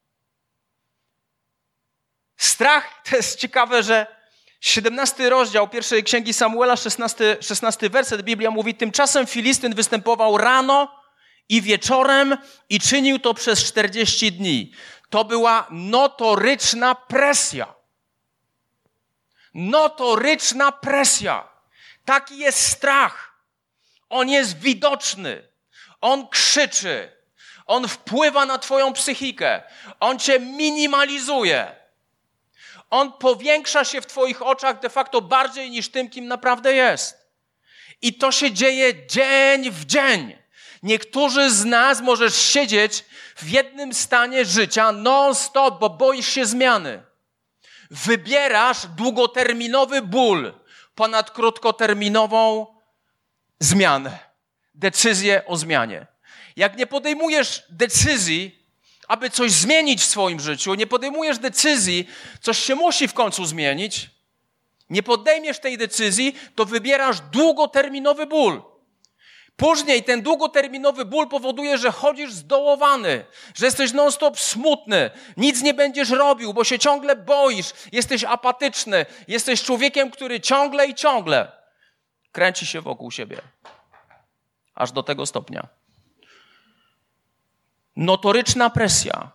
Strach 2.37 2.93
to 3.09 3.15
jest 3.15 3.39
ciekawe, 3.39 3.83
że 3.83 4.17
17 4.61 5.29
rozdział 5.29 5.67
pierwszej 5.67 6.03
księgi 6.03 6.33
Samuela, 6.33 6.75
16, 6.75 7.37
16 7.41 7.89
werset 7.89 8.21
Biblia 8.21 8.51
mówi: 8.51 8.75
Tymczasem 8.75 9.27
Filistyn 9.27 9.75
występował 9.75 10.37
rano 10.37 11.01
i 11.49 11.61
wieczorem 11.61 12.37
i 12.69 12.79
czynił 12.79 13.19
to 13.19 13.33
przez 13.33 13.63
40 13.63 14.31
dni. 14.31 14.71
To 15.09 15.25
była 15.25 15.67
notoryczna 15.71 16.95
presja. 16.95 17.76
Notoryczna 19.57 20.71
presja. 20.71 21.47
Taki 22.05 22.37
jest 22.37 22.67
strach. 22.67 23.33
On 24.09 24.29
jest 24.29 24.59
widoczny. 24.59 25.47
On 26.01 26.27
krzyczy. 26.27 27.11
On 27.65 27.87
wpływa 27.87 28.45
na 28.45 28.57
Twoją 28.57 28.93
psychikę. 28.93 29.63
On 29.99 30.19
Cię 30.19 30.39
minimalizuje. 30.39 31.75
On 32.89 33.13
powiększa 33.13 33.85
się 33.85 34.01
w 34.01 34.05
Twoich 34.05 34.41
oczach 34.41 34.79
de 34.79 34.89
facto 34.89 35.21
bardziej 35.21 35.69
niż 35.69 35.89
tym, 35.89 36.09
kim 36.09 36.27
naprawdę 36.27 36.73
jest. 36.73 37.17
I 38.01 38.13
to 38.13 38.31
się 38.31 38.51
dzieje 38.51 39.07
dzień 39.07 39.71
w 39.71 39.85
dzień. 39.85 40.37
Niektórzy 40.83 41.51
z 41.51 41.65
nas 41.65 42.01
możesz 42.01 42.35
siedzieć 42.35 43.05
w 43.35 43.49
jednym 43.49 43.93
stanie 43.93 44.45
życia 44.45 44.91
non-stop, 44.91 45.79
bo 45.79 45.89
boisz 45.89 46.27
się 46.27 46.45
zmiany. 46.45 47.03
Wybierasz 47.91 48.87
długoterminowy 48.87 50.01
ból 50.01 50.53
ponad 50.95 51.31
krótkoterminową 51.31 52.67
zmianę, 53.59 54.19
decyzję 54.75 55.45
o 55.45 55.57
zmianie. 55.57 56.07
Jak 56.55 56.77
nie 56.77 56.87
podejmujesz 56.87 57.63
decyzji, 57.69 58.67
aby 59.07 59.29
coś 59.29 59.51
zmienić 59.51 60.01
w 60.01 60.05
swoim 60.05 60.39
życiu, 60.39 60.73
nie 60.73 60.87
podejmujesz 60.87 61.37
decyzji, 61.39 62.07
coś 62.41 62.57
się 62.57 62.75
musi 62.75 63.07
w 63.07 63.13
końcu 63.13 63.45
zmienić, 63.45 64.09
nie 64.89 65.03
podejmiesz 65.03 65.59
tej 65.59 65.77
decyzji, 65.77 66.35
to 66.55 66.65
wybierasz 66.65 67.19
długoterminowy 67.31 68.25
ból. 68.25 68.61
Później 69.57 70.03
ten 70.03 70.21
długoterminowy 70.21 71.05
ból 71.05 71.27
powoduje, 71.27 71.77
że 71.77 71.91
chodzisz 71.91 72.33
zdołowany, 72.33 73.25
że 73.55 73.65
jesteś 73.65 73.93
non-stop 73.93 74.39
smutny, 74.39 75.09
nic 75.37 75.61
nie 75.61 75.73
będziesz 75.73 76.09
robił, 76.09 76.53
bo 76.53 76.63
się 76.63 76.79
ciągle 76.79 77.15
boisz, 77.15 77.73
jesteś 77.91 78.23
apatyczny, 78.23 79.05
jesteś 79.27 79.63
człowiekiem, 79.63 80.11
który 80.11 80.39
ciągle 80.39 80.87
i 80.87 80.95
ciągle 80.95 81.57
kręci 82.37 82.65
się 82.65 82.81
wokół 82.81 83.11
siebie. 83.11 83.41
Aż 84.75 84.91
do 84.91 85.03
tego 85.03 85.25
stopnia. 85.25 85.67
Notoryczna 87.95 88.69
presja. 88.69 89.31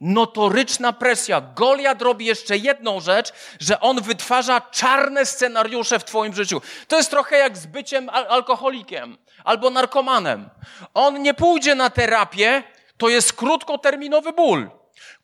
Notoryczna 0.00 0.92
presja. 0.92 1.40
Goliat 1.40 2.02
robi 2.02 2.26
jeszcze 2.26 2.56
jedną 2.56 3.00
rzecz, 3.00 3.32
że 3.60 3.80
on 3.80 4.02
wytwarza 4.02 4.60
czarne 4.60 5.26
scenariusze 5.26 5.98
w 5.98 6.04
Twoim 6.04 6.34
życiu. 6.34 6.62
To 6.88 6.96
jest 6.96 7.10
trochę 7.10 7.36
jak 7.36 7.56
z 7.56 7.66
byciem 7.66 8.08
al 8.08 8.26
alkoholikiem 8.28 9.18
albo 9.44 9.70
narkomanem. 9.70 10.50
On 10.94 11.22
nie 11.22 11.34
pójdzie 11.34 11.74
na 11.74 11.90
terapię, 11.90 12.62
to 12.96 13.08
jest 13.08 13.32
krótkoterminowy 13.32 14.32
ból, 14.32 14.70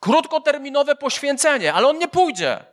krótkoterminowe 0.00 0.94
poświęcenie, 0.94 1.72
ale 1.72 1.88
on 1.88 1.98
nie 1.98 2.08
pójdzie. 2.08 2.64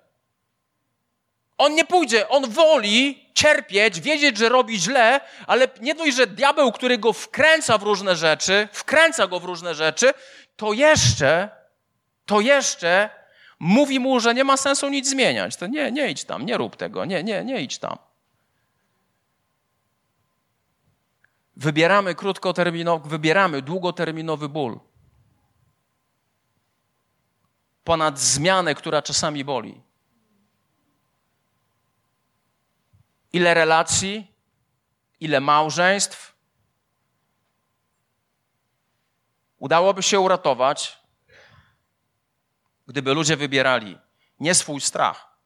On 1.57 1.75
nie 1.75 1.85
pójdzie, 1.85 2.29
on 2.29 2.49
woli 2.49 3.29
cierpieć, 3.33 4.01
wiedzieć, 4.01 4.37
że 4.37 4.49
robi 4.49 4.79
źle, 4.79 5.21
ale 5.47 5.67
nie 5.81 5.95
dość, 5.95 6.15
że 6.15 6.27
diabeł, 6.27 6.71
który 6.71 6.97
go 6.97 7.13
wkręca 7.13 7.77
w 7.77 7.83
różne 7.83 8.15
rzeczy, 8.15 8.67
wkręca 8.71 9.27
go 9.27 9.39
w 9.39 9.43
różne 9.43 9.75
rzeczy, 9.75 10.13
to 10.55 10.73
jeszcze, 10.73 11.49
to 12.25 12.41
jeszcze 12.41 13.09
mówi 13.59 13.99
mu, 13.99 14.19
że 14.19 14.33
nie 14.33 14.43
ma 14.43 14.57
sensu 14.57 14.89
nic 14.89 15.09
zmieniać. 15.09 15.55
To 15.55 15.67
nie, 15.67 15.91
nie 15.91 16.09
idź 16.09 16.23
tam, 16.23 16.45
nie 16.45 16.57
rób 16.57 16.75
tego, 16.75 17.05
nie, 17.05 17.23
nie, 17.23 17.43
nie 17.43 17.61
idź 17.61 17.77
tam. 17.77 17.97
Wybieramy 21.57 22.15
krótkoterminowy, 22.15 23.09
wybieramy 23.09 23.61
długoterminowy 23.61 24.49
ból. 24.49 24.79
Ponad 27.83 28.19
zmianę, 28.19 28.75
która 28.75 29.01
czasami 29.01 29.43
boli. 29.43 29.81
Ile 33.33 33.53
relacji, 33.53 34.31
ile 35.19 35.39
małżeństw 35.39 36.35
udałoby 39.59 40.03
się 40.03 40.19
uratować, 40.19 40.99
gdyby 42.87 43.13
ludzie 43.13 43.37
wybierali 43.37 43.97
nie 44.39 44.55
swój 44.55 44.81
strach, 44.81 45.37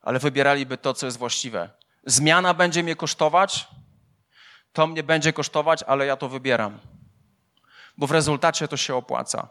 ale 0.00 0.18
wybieraliby 0.18 0.78
to, 0.78 0.94
co 0.94 1.06
jest 1.06 1.18
właściwe. 1.18 1.83
Zmiana 2.06 2.54
będzie 2.54 2.82
mnie 2.82 2.96
kosztować, 2.96 3.68
to 4.72 4.86
mnie 4.86 5.02
będzie 5.02 5.32
kosztować, 5.32 5.82
ale 5.82 6.06
ja 6.06 6.16
to 6.16 6.28
wybieram. 6.28 6.80
Bo 7.96 8.06
w 8.06 8.10
rezultacie 8.10 8.68
to 8.68 8.76
się 8.76 8.94
opłaca, 8.94 9.48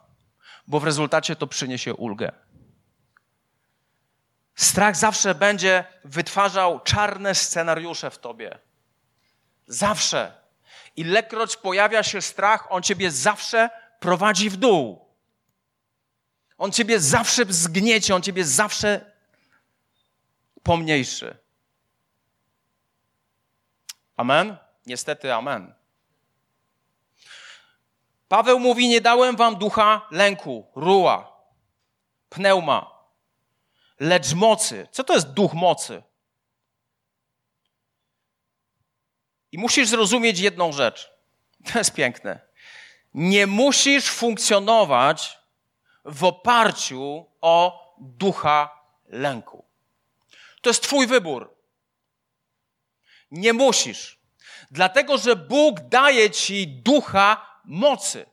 bo 0.67 0.79
w 0.79 0.83
rezultacie 0.83 1.35
to 1.35 1.47
przyniesie 1.47 1.93
ulgę. 1.93 2.31
Strach 4.55 4.95
zawsze 4.95 5.35
będzie 5.35 5.83
wytwarzał 6.03 6.79
czarne 6.79 7.35
scenariusze 7.35 8.11
w 8.11 8.19
tobie. 8.19 8.59
Zawsze. 9.67 10.43
Ilekroć 10.95 11.57
pojawia 11.57 12.03
się 12.03 12.21
strach, 12.21 12.67
on 12.69 12.83
ciebie 12.83 13.11
zawsze 13.11 13.69
prowadzi 13.99 14.49
w 14.49 14.57
dół. 14.57 15.05
On 16.57 16.71
ciebie 16.71 16.99
zawsze 16.99 17.45
zgniecie, 17.49 18.15
on 18.15 18.21
ciebie 18.21 18.45
zawsze 18.45 19.11
pomniejszy. 20.63 21.42
Amen? 24.17 24.57
Niestety, 24.85 25.33
amen. 25.33 25.73
Paweł 28.27 28.59
mówi: 28.59 28.87
Nie 28.87 29.01
dałem 29.01 29.35
wam 29.35 29.55
ducha 29.55 30.07
lęku, 30.11 30.67
ruła, 30.75 31.41
pneuma, 32.29 32.91
lecz 33.99 34.33
mocy. 34.33 34.87
Co 34.91 35.03
to 35.03 35.13
jest 35.13 35.33
duch 35.33 35.53
mocy? 35.53 36.03
I 39.51 39.57
musisz 39.57 39.87
zrozumieć 39.87 40.39
jedną 40.39 40.71
rzecz. 40.71 41.13
To 41.73 41.79
jest 41.79 41.93
piękne. 41.93 42.39
Nie 43.13 43.47
musisz 43.47 44.09
funkcjonować 44.09 45.39
w 46.05 46.23
oparciu 46.23 47.25
o 47.41 47.83
ducha 47.99 48.81
lęku. 49.07 49.65
To 50.61 50.69
jest 50.69 50.83
Twój 50.83 51.07
wybór. 51.07 51.55
Nie 53.33 53.53
musisz. 53.53 54.19
Dlatego, 54.71 55.17
że 55.17 55.35
Bóg 55.35 55.79
daje 55.79 56.31
Ci 56.31 56.67
ducha 56.67 57.59
mocy. 57.65 58.25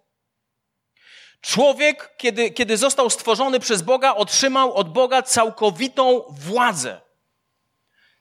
Człowiek, 1.41 2.17
kiedy, 2.17 2.51
kiedy 2.51 2.77
został 2.77 3.11
stworzony 3.11 3.61
przez 3.61 3.83
Boga, 3.83 4.15
otrzymał 4.15 4.75
od 4.75 4.93
Boga 4.93 5.23
całkowitą 5.23 6.25
władzę. 6.29 7.01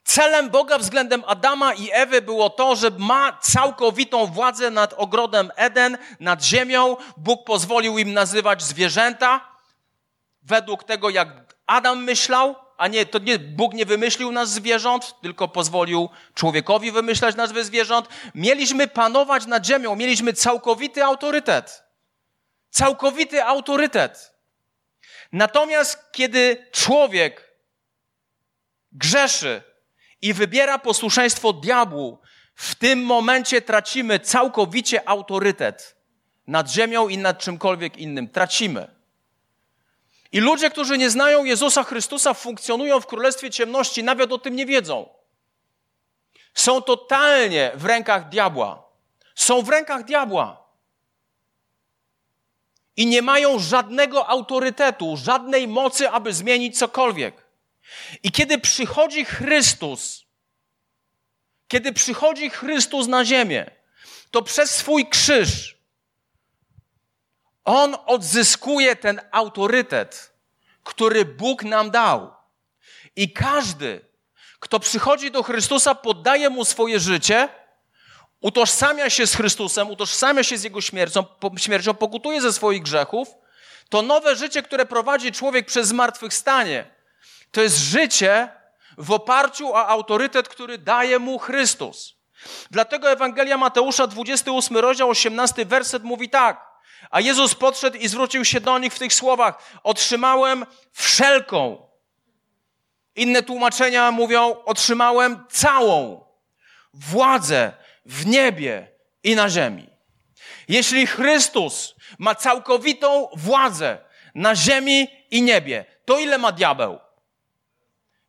Celem 0.04 0.50
Boga 0.50 0.78
względem 0.78 1.24
Adama 1.28 1.74
i 1.74 1.90
Ewy 1.92 2.22
było 2.22 2.50
to, 2.50 2.76
że 2.76 2.92
ma 2.98 3.38
całkowitą 3.42 4.26
władzę 4.26 4.72
nad 4.72 4.94
ogrodem 4.94 5.52
Eden, 5.56 5.98
nad 6.20 6.44
ziemią. 6.44 6.98
Bóg 7.18 7.46
pozwolił 7.46 7.98
im 7.98 8.14
nazywać 8.14 8.64
zwierzęta 8.64 9.50
według 10.42 10.84
tego, 10.84 11.10
jak 11.10 11.56
Adam 11.66 12.04
myślał, 12.04 12.56
a 12.80 12.88
nie, 12.88 13.06
to 13.06 13.20
nie, 13.20 13.40
Bóg 13.40 13.74
nie 13.74 13.86
wymyślił 13.86 14.32
nas 14.32 14.50
zwierząt, 14.50 15.16
tylko 15.22 15.48
pozwolił 15.48 16.10
człowiekowi 16.34 16.92
wymyślać 16.92 17.36
nazwy 17.36 17.64
zwierząt. 17.64 18.08
Mieliśmy 18.36 18.88
panować 18.88 19.46
nad 19.46 19.66
ziemią, 19.66 19.96
mieliśmy 19.96 20.34
całkowity 20.34 21.04
autorytet. 21.04 21.84
Całkowity 22.70 23.44
autorytet. 23.44 24.34
Natomiast 25.32 26.12
kiedy 26.12 26.68
człowiek 26.72 27.54
grzeszy 28.92 29.62
i 30.22 30.34
wybiera 30.34 30.80
posłuszeństwo 30.80 31.54
diabłu, 31.54 32.20
w 32.56 32.76
tym 32.76 33.04
momencie 33.04 33.62
tracimy 33.62 34.20
całkowicie 34.20 35.10
autorytet 35.10 35.96
nad 36.48 36.72
ziemią 36.72 37.08
i 37.08 37.18
nad 37.18 37.40
czymkolwiek 37.40 37.98
innym. 37.98 38.30
Tracimy. 38.30 38.99
I 40.32 40.40
ludzie, 40.40 40.70
którzy 40.70 40.98
nie 40.98 41.10
znają 41.10 41.44
Jezusa 41.44 41.84
Chrystusa, 41.84 42.34
funkcjonują 42.34 43.00
w 43.00 43.08
królestwie 43.08 43.50
ciemności, 43.50 44.04
nawet 44.04 44.32
o 44.32 44.38
tym 44.38 44.56
nie 44.56 44.66
wiedzą. 44.66 45.10
Są 46.54 46.82
totalnie 46.82 47.72
w 47.76 47.86
rękach 47.86 48.30
diabła. 48.30 48.90
Są 49.36 49.62
w 49.62 49.70
rękach 49.70 50.04
diabła. 50.06 50.70
I 52.98 53.06
nie 53.06 53.22
mają 53.22 53.60
żadnego 53.60 54.30
autorytetu, 54.30 55.18
żadnej 55.18 55.68
mocy, 55.68 56.10
aby 56.10 56.34
zmienić 56.34 56.80
cokolwiek. 56.80 57.46
I 58.24 58.32
kiedy 58.32 58.60
przychodzi 58.60 59.26
Chrystus, 59.26 60.26
kiedy 61.68 61.94
przychodzi 61.94 62.50
Chrystus 62.50 63.08
na 63.08 63.26
ziemię, 63.26 63.72
to 64.32 64.42
przez 64.42 64.76
swój 64.76 65.10
krzyż 65.10 65.79
on 67.70 67.96
odzyskuje 68.06 68.96
ten 68.96 69.22
autorytet, 69.32 70.34
który 70.84 71.26
Bóg 71.26 71.64
nam 71.64 71.92
dał. 71.92 72.34
I 73.16 73.34
każdy, 73.34 74.06
kto 74.60 74.80
przychodzi 74.80 75.32
do 75.32 75.44
Chrystusa, 75.44 75.96
poddaje 75.96 76.50
mu 76.50 76.66
swoje 76.66 77.00
życie, 77.00 77.50
utożsamia 78.42 79.10
się 79.10 79.28
z 79.28 79.36
Chrystusem, 79.36 79.90
utożsamia 79.90 80.44
się 80.44 80.58
z 80.58 80.64
Jego 80.64 80.82
śmiercią, 80.82 81.26
śmiercią 81.58 81.94
pokutuje 81.94 82.42
ze 82.42 82.54
swoich 82.54 82.82
grzechów, 82.82 83.28
to 83.90 84.02
nowe 84.02 84.36
życie, 84.36 84.64
które 84.64 84.86
prowadzi 84.86 85.32
człowiek 85.32 85.66
przez 85.66 85.88
zmartwychwstanie, 85.88 86.86
to 87.52 87.62
jest 87.62 87.78
życie 87.78 88.50
w 88.98 89.12
oparciu 89.12 89.74
o 89.74 89.88
autorytet, 89.88 90.50
który 90.50 90.78
daje 90.78 91.20
mu 91.20 91.40
Chrystus. 91.40 92.16
Dlatego 92.72 93.12
Ewangelia 93.12 93.58
Mateusza, 93.58 94.08
28 94.08 94.78
rozdział, 94.78 95.10
18 95.10 95.66
werset 95.66 96.04
mówi 96.04 96.30
tak. 96.30 96.69
A 97.10 97.22
Jezus 97.22 97.56
podszedł 97.56 97.98
i 97.98 98.08
zwrócił 98.08 98.46
się 98.46 98.60
do 98.60 98.80
nich 98.80 98.94
w 98.94 99.00
tych 99.00 99.14
słowach: 99.14 99.80
Otrzymałem 99.84 100.66
wszelką. 100.92 101.88
Inne 103.16 103.44
tłumaczenia 103.44 104.12
mówią: 104.12 104.64
Otrzymałem 104.66 105.44
całą 105.50 106.26
władzę 106.94 107.74
w 108.06 108.26
niebie 108.26 108.92
i 109.24 109.36
na 109.36 109.50
ziemi. 109.50 109.90
Jeśli 110.68 111.08
Chrystus 111.08 111.96
ma 112.20 112.36
całkowitą 112.36 113.30
władzę 113.34 113.98
na 114.36 114.56
ziemi 114.56 115.08
i 115.32 115.42
niebie, 115.42 115.86
to 116.06 116.20
ile 116.20 116.38
ma 116.38 116.52
diabeł? 116.52 117.00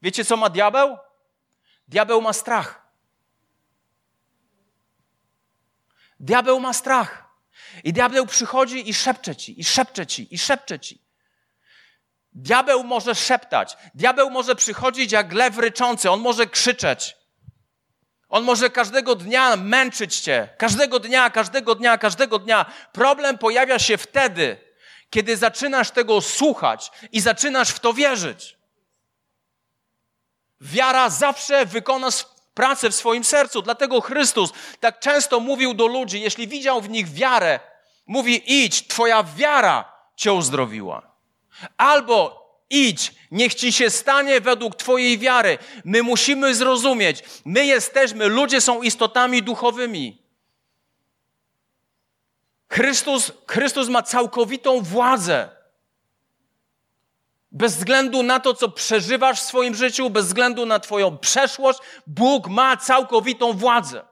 Wiecie, 0.02 0.24
co 0.24 0.36
ma 0.36 0.50
diabeł? 0.50 0.98
Diabeł 1.88 2.22
ma 2.22 2.32
strach. 2.32 2.86
Diabeł 6.20 6.60
ma 6.60 6.72
strach. 6.72 7.29
I 7.84 7.92
diabeł 7.92 8.26
przychodzi 8.26 8.88
i 8.90 8.94
szepcze 8.94 9.36
ci, 9.36 9.60
i 9.60 9.64
szepcze 9.64 10.06
ci, 10.06 10.34
i 10.34 10.38
szepcze 10.38 10.80
ci. 10.80 11.00
Diabeł 12.32 12.84
może 12.84 13.14
szeptać. 13.14 13.76
Diabeł 13.94 14.30
może 14.30 14.54
przychodzić 14.54 15.12
jak 15.12 15.32
lew 15.32 15.58
ryczący. 15.58 16.10
On 16.10 16.20
może 16.20 16.46
krzyczeć. 16.46 17.16
On 18.28 18.44
może 18.44 18.70
każdego 18.70 19.14
dnia 19.14 19.56
męczyć 19.56 20.20
cię. 20.20 20.48
Każdego 20.58 21.00
dnia, 21.00 21.30
każdego 21.30 21.74
dnia, 21.74 21.98
każdego 21.98 22.38
dnia. 22.38 22.72
Problem 22.92 23.38
pojawia 23.38 23.78
się 23.78 23.98
wtedy, 23.98 24.58
kiedy 25.10 25.36
zaczynasz 25.36 25.90
tego 25.90 26.20
słuchać 26.20 26.90
i 27.12 27.20
zaczynasz 27.20 27.70
w 27.70 27.80
to 27.80 27.94
wierzyć. 27.94 28.56
Wiara 30.60 31.10
zawsze 31.10 31.66
wykona 31.66 32.08
pracę 32.60 32.90
w 32.90 32.94
swoim 32.94 33.24
sercu. 33.24 33.62
Dlatego 33.62 34.00
Chrystus 34.00 34.52
tak 34.80 35.00
często 35.00 35.40
mówił 35.40 35.74
do 35.74 35.86
ludzi, 35.86 36.20
jeśli 36.20 36.48
widział 36.48 36.80
w 36.80 36.90
nich 36.90 37.08
wiarę, 37.08 37.60
mówi: 38.06 38.64
idź, 38.64 38.86
twoja 38.86 39.22
wiara 39.22 39.92
cię 40.16 40.32
uzdrowiła. 40.32 41.02
Albo 41.76 42.20
idź, 42.70 43.14
niech 43.30 43.54
ci 43.54 43.72
się 43.72 43.90
stanie 43.90 44.40
według 44.40 44.76
twojej 44.76 45.18
wiary. 45.18 45.58
My 45.84 46.02
musimy 46.02 46.54
zrozumieć, 46.54 47.24
my 47.44 47.66
jesteśmy, 47.66 48.28
ludzie 48.28 48.60
są 48.60 48.82
istotami 48.82 49.42
duchowymi. 49.42 50.22
Chrystus, 52.68 53.32
Chrystus 53.46 53.88
ma 53.88 54.02
całkowitą 54.02 54.80
władzę. 54.82 55.48
Bez 57.52 57.76
względu 57.76 58.22
na 58.22 58.40
to, 58.40 58.54
co 58.54 58.68
przeżywasz 58.68 59.40
w 59.40 59.44
swoim 59.44 59.74
życiu, 59.74 60.10
bez 60.10 60.26
względu 60.26 60.66
na 60.66 60.80
Twoją 60.80 61.18
przeszłość, 61.18 61.78
Bóg 62.06 62.48
ma 62.48 62.76
całkowitą 62.76 63.52
władzę. 63.52 64.04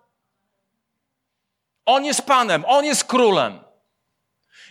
On 1.87 2.05
jest 2.05 2.22
Panem, 2.22 2.64
On 2.66 2.85
jest 2.85 3.05
Królem. 3.05 3.61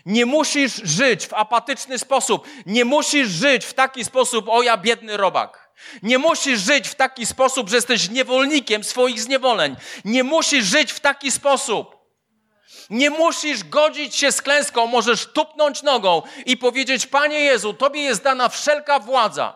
Nie 0.05 0.25
musisz 0.25 0.75
żyć 0.75 1.27
w 1.27 1.33
apatyczny 1.33 1.99
sposób. 1.99 2.47
Nie 2.65 2.85
musisz 2.85 3.29
żyć 3.29 3.65
w 3.65 3.73
taki 3.73 4.05
sposób, 4.05 4.49
o 4.49 4.61
ja 4.61 4.77
biedny 4.77 5.17
robak. 5.17 5.71
Nie 6.03 6.17
musisz 6.17 6.59
żyć 6.59 6.87
w 6.87 6.95
taki 6.95 7.25
sposób, 7.25 7.69
że 7.69 7.75
jesteś 7.75 8.09
niewolnikiem 8.09 8.83
swoich 8.83 9.21
zniewoleń. 9.21 9.75
Nie 10.05 10.23
musisz 10.23 10.65
żyć 10.65 10.91
w 10.91 10.99
taki 10.99 11.31
sposób. 11.31 11.96
Nie 12.89 13.09
musisz 13.09 13.63
godzić 13.63 14.15
się 14.15 14.31
z 14.31 14.41
klęską, 14.41 14.87
możesz 14.87 15.25
tupnąć 15.25 15.83
nogą 15.83 16.21
i 16.45 16.57
powiedzieć: 16.57 17.05
Panie 17.05 17.39
Jezu, 17.39 17.73
Tobie 17.73 18.01
jest 18.01 18.23
dana 18.23 18.49
wszelka 18.49 18.99
władza 18.99 19.55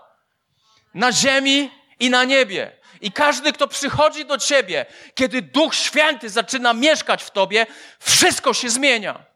na 0.93 1.11
ziemi 1.11 1.71
i 1.99 2.09
na 2.09 2.23
niebie. 2.23 2.71
I 3.01 3.11
każdy, 3.11 3.53
kto 3.53 3.67
przychodzi 3.67 4.25
do 4.25 4.37
Ciebie, 4.37 4.85
kiedy 5.15 5.41
Duch 5.41 5.75
Święty 5.75 6.29
zaczyna 6.29 6.73
mieszkać 6.73 7.23
w 7.23 7.31
Tobie, 7.31 7.65
wszystko 7.99 8.53
się 8.53 8.69
zmienia. 8.69 9.30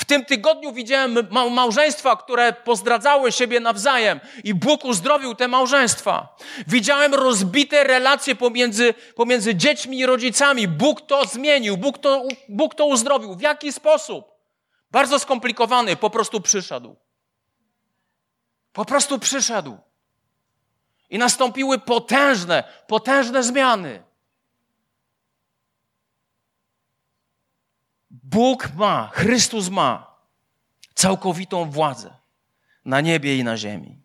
W 0.00 0.04
tym 0.04 0.24
tygodniu 0.24 0.72
widziałem 0.72 1.28
małżeństwa, 1.50 2.16
które 2.16 2.52
pozdradzały 2.52 3.32
siebie 3.32 3.60
nawzajem 3.60 4.20
i 4.44 4.54
Bóg 4.54 4.84
uzdrowił 4.84 5.34
te 5.34 5.48
małżeństwa. 5.48 6.36
Widziałem 6.66 7.14
rozbite 7.14 7.84
relacje 7.84 8.34
pomiędzy, 8.34 8.94
pomiędzy 9.14 9.54
dziećmi 9.54 9.98
i 9.98 10.06
rodzicami. 10.06 10.68
Bóg 10.68 11.00
to 11.00 11.24
zmienił, 11.24 11.76
Bóg 11.76 11.98
to, 11.98 12.22
Bóg 12.48 12.74
to 12.74 12.86
uzdrowił. 12.86 13.34
W 13.34 13.40
jaki 13.40 13.72
sposób? 13.72 14.24
Bardzo 14.90 15.18
skomplikowany, 15.18 15.96
po 15.96 16.10
prostu 16.10 16.40
przyszedł. 16.40 16.96
Po 18.72 18.84
prostu 18.84 19.18
przyszedł. 19.18 19.78
I 21.10 21.18
nastąpiły 21.18 21.78
potężne, 21.78 22.64
potężne 22.86 23.42
zmiany. 23.42 24.02
Bóg 28.10 28.68
ma, 28.76 29.10
Chrystus 29.12 29.68
ma 29.68 30.16
całkowitą 30.94 31.70
władzę 31.70 32.16
na 32.84 33.00
niebie 33.00 33.36
i 33.36 33.44
na 33.44 33.56
ziemi. 33.56 34.00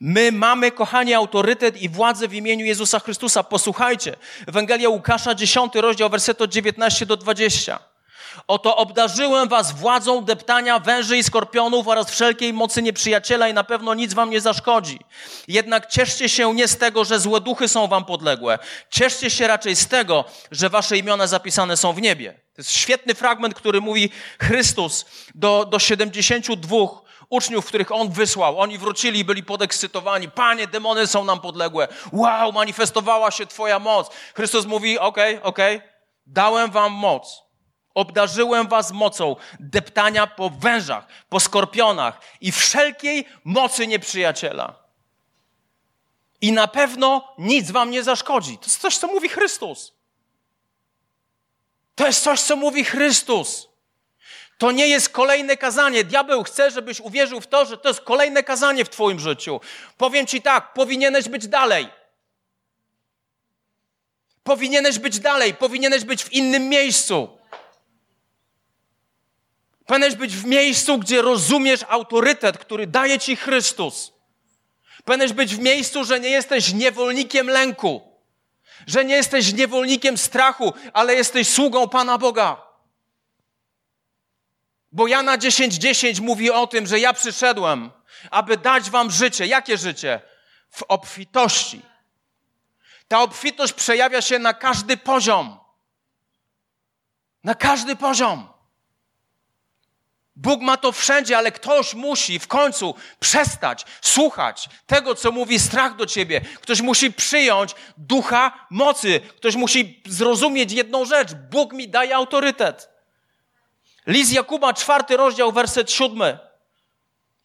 My 0.00 0.32
mamy, 0.32 0.72
kochani, 0.72 1.14
autorytet 1.14 1.82
i 1.82 1.88
władzę 1.88 2.28
w 2.28 2.34
imieniu 2.34 2.66
Jezusa 2.66 2.98
Chrystusa. 2.98 3.42
Posłuchajcie, 3.42 4.16
Ewangelia 4.46 4.88
Łukasza, 4.88 5.34
10 5.34 5.74
rozdział, 5.74 6.10
werset 6.10 6.42
od 6.42 6.52
19 6.52 7.06
do 7.06 7.16
20. 7.16 7.78
Oto 8.46 8.76
obdarzyłem 8.76 9.48
was 9.48 9.72
władzą 9.72 10.24
deptania 10.24 10.78
węży 10.78 11.18
i 11.18 11.22
skorpionów 11.22 11.88
oraz 11.88 12.10
wszelkiej 12.10 12.52
mocy 12.52 12.82
nieprzyjaciela 12.82 13.48
i 13.48 13.54
na 13.54 13.64
pewno 13.64 13.94
nic 13.94 14.14
wam 14.14 14.30
nie 14.30 14.40
zaszkodzi. 14.40 14.98
Jednak 15.48 15.86
cieszcie 15.86 16.28
się 16.28 16.54
nie 16.54 16.68
z 16.68 16.78
tego, 16.78 17.04
że 17.04 17.20
złe 17.20 17.40
duchy 17.40 17.68
są 17.68 17.86
wam 17.86 18.04
podległe. 18.04 18.58
Cieszcie 18.90 19.30
się 19.30 19.46
raczej 19.46 19.76
z 19.76 19.86
tego, 19.88 20.24
że 20.50 20.70
wasze 20.70 20.98
imiona 20.98 21.26
zapisane 21.26 21.76
są 21.76 21.92
w 21.92 22.00
niebie. 22.00 22.43
To 22.54 22.60
jest 22.60 22.72
świetny 22.72 23.14
fragment, 23.14 23.54
który 23.54 23.80
mówi 23.80 24.10
Chrystus 24.38 25.04
do, 25.34 25.64
do 25.64 25.78
72 25.78 26.76
uczniów, 27.28 27.66
których 27.66 27.92
On 27.92 28.10
wysłał. 28.10 28.60
Oni 28.60 28.78
wrócili 28.78 29.20
i 29.20 29.24
byli 29.24 29.42
podekscytowani. 29.42 30.30
Panie, 30.30 30.66
demony 30.66 31.06
są 31.06 31.24
nam 31.24 31.40
podległe. 31.40 31.88
Wow, 32.12 32.52
manifestowała 32.52 33.30
się 33.30 33.46
Twoja 33.46 33.78
moc. 33.78 34.10
Chrystus 34.34 34.66
mówi, 34.66 34.98
okej, 34.98 35.36
okay, 35.36 35.48
okej, 35.48 35.76
okay, 35.76 35.88
dałem 36.26 36.70
wam 36.70 36.92
moc 36.92 37.44
Obdarzyłem 37.94 38.68
was 38.68 38.92
mocą 38.92 39.36
deptania 39.60 40.26
po 40.26 40.50
wężach, 40.50 41.06
po 41.28 41.40
skorpionach 41.40 42.20
i 42.40 42.52
wszelkiej 42.52 43.26
mocy 43.44 43.86
nieprzyjaciela. 43.86 44.74
I 46.40 46.52
na 46.52 46.68
pewno 46.68 47.34
nic 47.38 47.70
wam 47.70 47.90
nie 47.90 48.02
zaszkodzi. 48.02 48.58
To 48.58 48.64
jest 48.64 48.80
coś, 48.80 48.96
co 48.96 49.06
mówi 49.06 49.28
Chrystus. 49.28 49.93
To 51.94 52.06
jest 52.06 52.22
coś, 52.22 52.40
co 52.40 52.56
mówi 52.56 52.84
Chrystus. 52.84 53.68
To 54.58 54.72
nie 54.72 54.88
jest 54.88 55.08
kolejne 55.08 55.56
kazanie. 55.56 56.04
Diabeł 56.04 56.44
chce, 56.44 56.70
żebyś 56.70 57.00
uwierzył 57.00 57.40
w 57.40 57.46
to, 57.46 57.64
że 57.64 57.78
to 57.78 57.88
jest 57.88 58.00
kolejne 58.00 58.42
kazanie 58.42 58.84
w 58.84 58.90
Twoim 58.90 59.20
życiu. 59.20 59.60
Powiem 59.96 60.26
Ci 60.26 60.42
tak, 60.42 60.72
powinieneś 60.72 61.28
być 61.28 61.48
dalej. 61.48 61.88
Powinieneś 64.44 64.98
być 64.98 65.20
dalej, 65.20 65.54
powinieneś 65.54 66.04
być 66.04 66.24
w 66.24 66.32
innym 66.32 66.68
miejscu. 66.68 67.38
Powinieneś 69.86 70.16
być 70.16 70.36
w 70.36 70.44
miejscu, 70.44 70.98
gdzie 70.98 71.22
rozumiesz 71.22 71.80
autorytet, 71.88 72.58
który 72.58 72.86
daje 72.86 73.18
ci 73.18 73.36
Chrystus. 73.36 74.12
Powinieneś 75.04 75.32
być 75.32 75.56
w 75.56 75.58
miejscu, 75.58 76.04
że 76.04 76.20
nie 76.20 76.30
jesteś 76.30 76.72
niewolnikiem 76.72 77.46
lęku, 77.46 78.13
że 78.86 79.04
nie 79.04 79.14
jesteś 79.14 79.52
niewolnikiem 79.52 80.18
strachu, 80.18 80.72
ale 80.92 81.14
jesteś 81.14 81.48
sługą 81.48 81.88
Pana 81.88 82.18
Boga. 82.18 82.62
Bo 84.92 85.06
Jana 85.06 85.38
10:10 85.38 85.68
10 85.78 86.20
mówi 86.20 86.50
o 86.50 86.66
tym, 86.66 86.86
że 86.86 87.00
ja 87.00 87.12
przyszedłem, 87.12 87.90
aby 88.30 88.56
dać 88.56 88.90
wam 88.90 89.10
życie. 89.10 89.46
Jakie 89.46 89.78
życie? 89.78 90.20
W 90.70 90.82
obfitości. 90.88 91.82
Ta 93.08 93.20
obfitość 93.20 93.72
przejawia 93.72 94.22
się 94.22 94.38
na 94.38 94.54
każdy 94.54 94.96
poziom. 94.96 95.58
Na 97.44 97.54
każdy 97.54 97.96
poziom. 97.96 98.53
Bóg 100.36 100.60
ma 100.60 100.76
to 100.76 100.92
wszędzie, 100.92 101.38
ale 101.38 101.52
ktoś 101.52 101.94
musi 101.94 102.38
w 102.38 102.48
końcu 102.48 102.94
przestać 103.20 103.84
słuchać 104.00 104.68
tego, 104.86 105.14
co 105.14 105.32
mówi 105.32 105.58
strach 105.58 105.96
do 105.96 106.06
ciebie. 106.06 106.40
Ktoś 106.40 106.80
musi 106.80 107.12
przyjąć 107.12 107.74
ducha 107.96 108.66
mocy. 108.70 109.20
Ktoś 109.36 109.56
musi 109.56 110.02
zrozumieć 110.06 110.72
jedną 110.72 111.04
rzecz. 111.04 111.34
Bóg 111.34 111.72
mi 111.72 111.88
daje 111.88 112.16
autorytet. 112.16 112.88
List 114.06 114.32
Jakuba, 114.32 114.74
czwarty 114.74 115.16
rozdział, 115.16 115.52
werset 115.52 115.92
siódmy. 115.92 116.38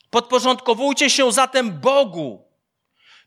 Podporządkowujcie 0.10 1.10
się 1.10 1.32
zatem 1.32 1.80
Bogu. 1.80 2.46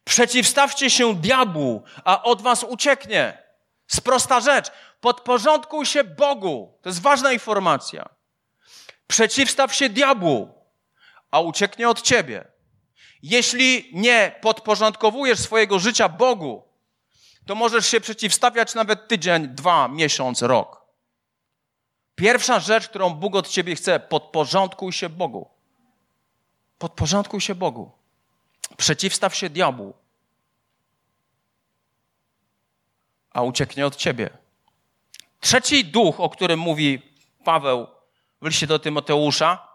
Przeciwstawcie 0.04 0.90
się 0.90 1.14
diabłu, 1.14 1.82
a 2.04 2.22
od 2.22 2.42
was 2.42 2.64
ucieknie. 2.64 3.38
Sprosta 3.86 4.40
rzecz. 4.40 4.66
Podporządkuj 5.00 5.86
się 5.86 6.04
Bogu. 6.04 6.78
To 6.82 6.88
jest 6.88 7.02
ważna 7.02 7.32
informacja. 7.32 8.21
Przeciwstaw 9.06 9.74
się 9.74 9.88
diabłu, 9.88 10.54
a 11.30 11.40
ucieknie 11.40 11.88
od 11.88 12.02
ciebie. 12.02 12.44
Jeśli 13.22 13.90
nie 13.92 14.36
podporządkowujesz 14.40 15.38
swojego 15.38 15.78
życia 15.78 16.08
Bogu, 16.08 16.62
to 17.46 17.54
możesz 17.54 17.86
się 17.86 18.00
przeciwstawiać 18.00 18.74
nawet 18.74 19.08
tydzień, 19.08 19.48
dwa, 19.48 19.88
miesiąc, 19.88 20.42
rok. 20.42 20.82
Pierwsza 22.14 22.60
rzecz, 22.60 22.88
którą 22.88 23.10
Bóg 23.10 23.36
od 23.36 23.48
ciebie 23.48 23.74
chce, 23.74 24.00
podporządkuj 24.00 24.92
się 24.92 25.08
Bogu. 25.08 25.50
Podporządkuj 26.78 27.40
się 27.40 27.54
Bogu. 27.54 27.90
Przeciwstaw 28.76 29.34
się 29.34 29.50
diabłu, 29.50 29.94
a 33.30 33.42
ucieknie 33.42 33.86
od 33.86 33.96
ciebie. 33.96 34.30
Trzeci 35.40 35.84
duch, 35.84 36.20
o 36.20 36.30
którym 36.30 36.60
mówi 36.60 37.02
Paweł 37.44 37.86
w 38.42 38.46
liście 38.46 38.66
do 38.66 38.78
Tymoteusza, 38.78 39.68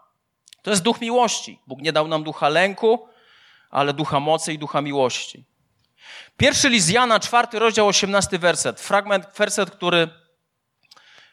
to 0.62 0.70
jest 0.70 0.82
duch 0.82 1.00
miłości. 1.00 1.60
Bóg 1.66 1.80
nie 1.80 1.92
dał 1.92 2.08
nam 2.08 2.24
ducha 2.24 2.48
lęku, 2.48 3.08
ale 3.70 3.92
ducha 3.92 4.20
mocy 4.20 4.52
i 4.52 4.58
ducha 4.58 4.80
miłości. 4.80 5.44
Pierwszy 6.36 6.68
list 6.68 6.90
Jana, 6.90 7.20
czwarty 7.20 7.58
rozdział, 7.58 7.86
osiemnasty 7.86 8.38
werset. 8.38 8.80
Fragment, 8.80 9.26
werset, 9.36 9.70
który 9.70 10.08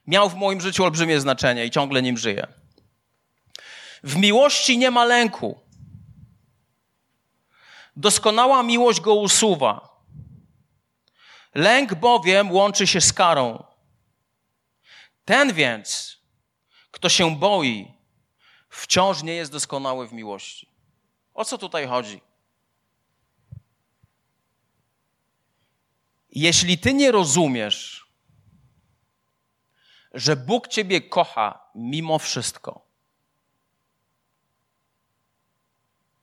miał 0.07 0.29
w 0.29 0.35
moim 0.35 0.61
życiu 0.61 0.83
olbrzymie 0.83 1.19
znaczenie 1.19 1.65
i 1.65 1.71
ciągle 1.71 2.01
nim 2.01 2.17
żyję. 2.17 2.47
W 4.03 4.15
miłości 4.15 4.77
nie 4.77 4.91
ma 4.91 5.05
lęku. 5.05 5.59
Doskonała 7.95 8.63
miłość 8.63 9.01
go 9.01 9.15
usuwa. 9.15 9.95
Lęk 11.55 11.93
bowiem 11.93 12.51
łączy 12.51 12.87
się 12.87 13.01
z 13.01 13.13
karą. 13.13 13.63
Ten 15.25 15.53
więc, 15.53 16.17
kto 17.05 17.09
się 17.09 17.35
boi, 17.35 17.93
wciąż 18.69 19.23
nie 19.23 19.33
jest 19.33 19.51
doskonały 19.51 20.07
w 20.07 20.13
miłości. 20.13 20.69
O 21.33 21.45
co 21.45 21.57
tutaj 21.57 21.87
chodzi? 21.87 22.21
Jeśli 26.29 26.77
ty 26.77 26.93
nie 26.93 27.11
rozumiesz, 27.11 28.07
że 30.13 30.35
Bóg 30.35 30.67
ciebie 30.67 31.01
kocha 31.01 31.69
mimo 31.75 32.19
wszystko, 32.19 32.85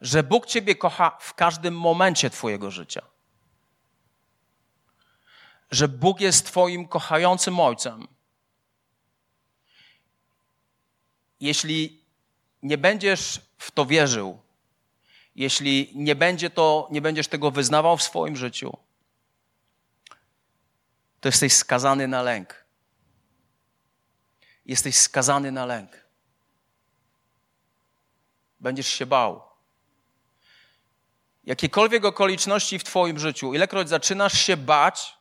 że 0.01 0.23
Bóg 0.23 0.47
ciebie 0.47 0.75
kocha 0.75 1.17
w 1.21 1.35
każdym 1.35 1.79
momencie 1.79 2.31
twojego 2.31 2.71
życia, 2.71 3.03
że 5.71 5.89
Bóg 5.89 6.21
jest 6.21 6.47
twoim 6.47 6.89
kochającym 6.89 7.61
ojcem, 7.61 8.09
jeśli 11.43 12.01
nie 12.63 12.79
będziesz 12.79 13.41
w 13.59 13.71
to 13.71 13.87
wierzył, 13.87 14.39
jeśli 15.37 15.93
nie, 15.95 16.15
będzie 16.15 16.51
to, 16.51 16.89
nie 16.91 17.01
będziesz 17.01 17.29
tego 17.29 17.51
wyznawał 17.51 17.97
w 17.97 18.03
swoim 18.03 18.37
życiu, 18.37 18.77
to 21.21 21.29
jesteś 21.29 21.53
skazany 21.53 22.09
na 22.09 22.23
lęk. 22.23 22.65
jesteś 24.67 24.97
skazany 24.97 25.53
na 25.53 25.67
lęk. 25.67 25.91
Będziesz 28.61 28.87
się 28.87 29.07
bał. 29.07 29.43
Jakiekolwiek 31.45 32.05
okoliczności 32.05 32.79
w 32.79 32.85
Twoim 32.85 33.19
życiu, 33.19 33.55
ilekroć 33.55 33.89
zaczynasz 33.89 34.41
się 34.41 34.57
bać, 34.57 35.15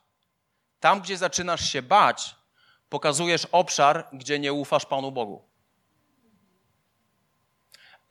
tam, 0.79 1.01
gdzie 1.01 1.17
zaczynasz 1.17 1.71
się 1.71 1.81
bać, 1.81 2.35
pokazujesz 2.89 3.47
obszar, 3.51 4.07
gdzie 4.13 4.39
nie 4.39 4.53
ufasz 4.53 4.85
Panu 4.85 5.11
Bogu. 5.11 5.50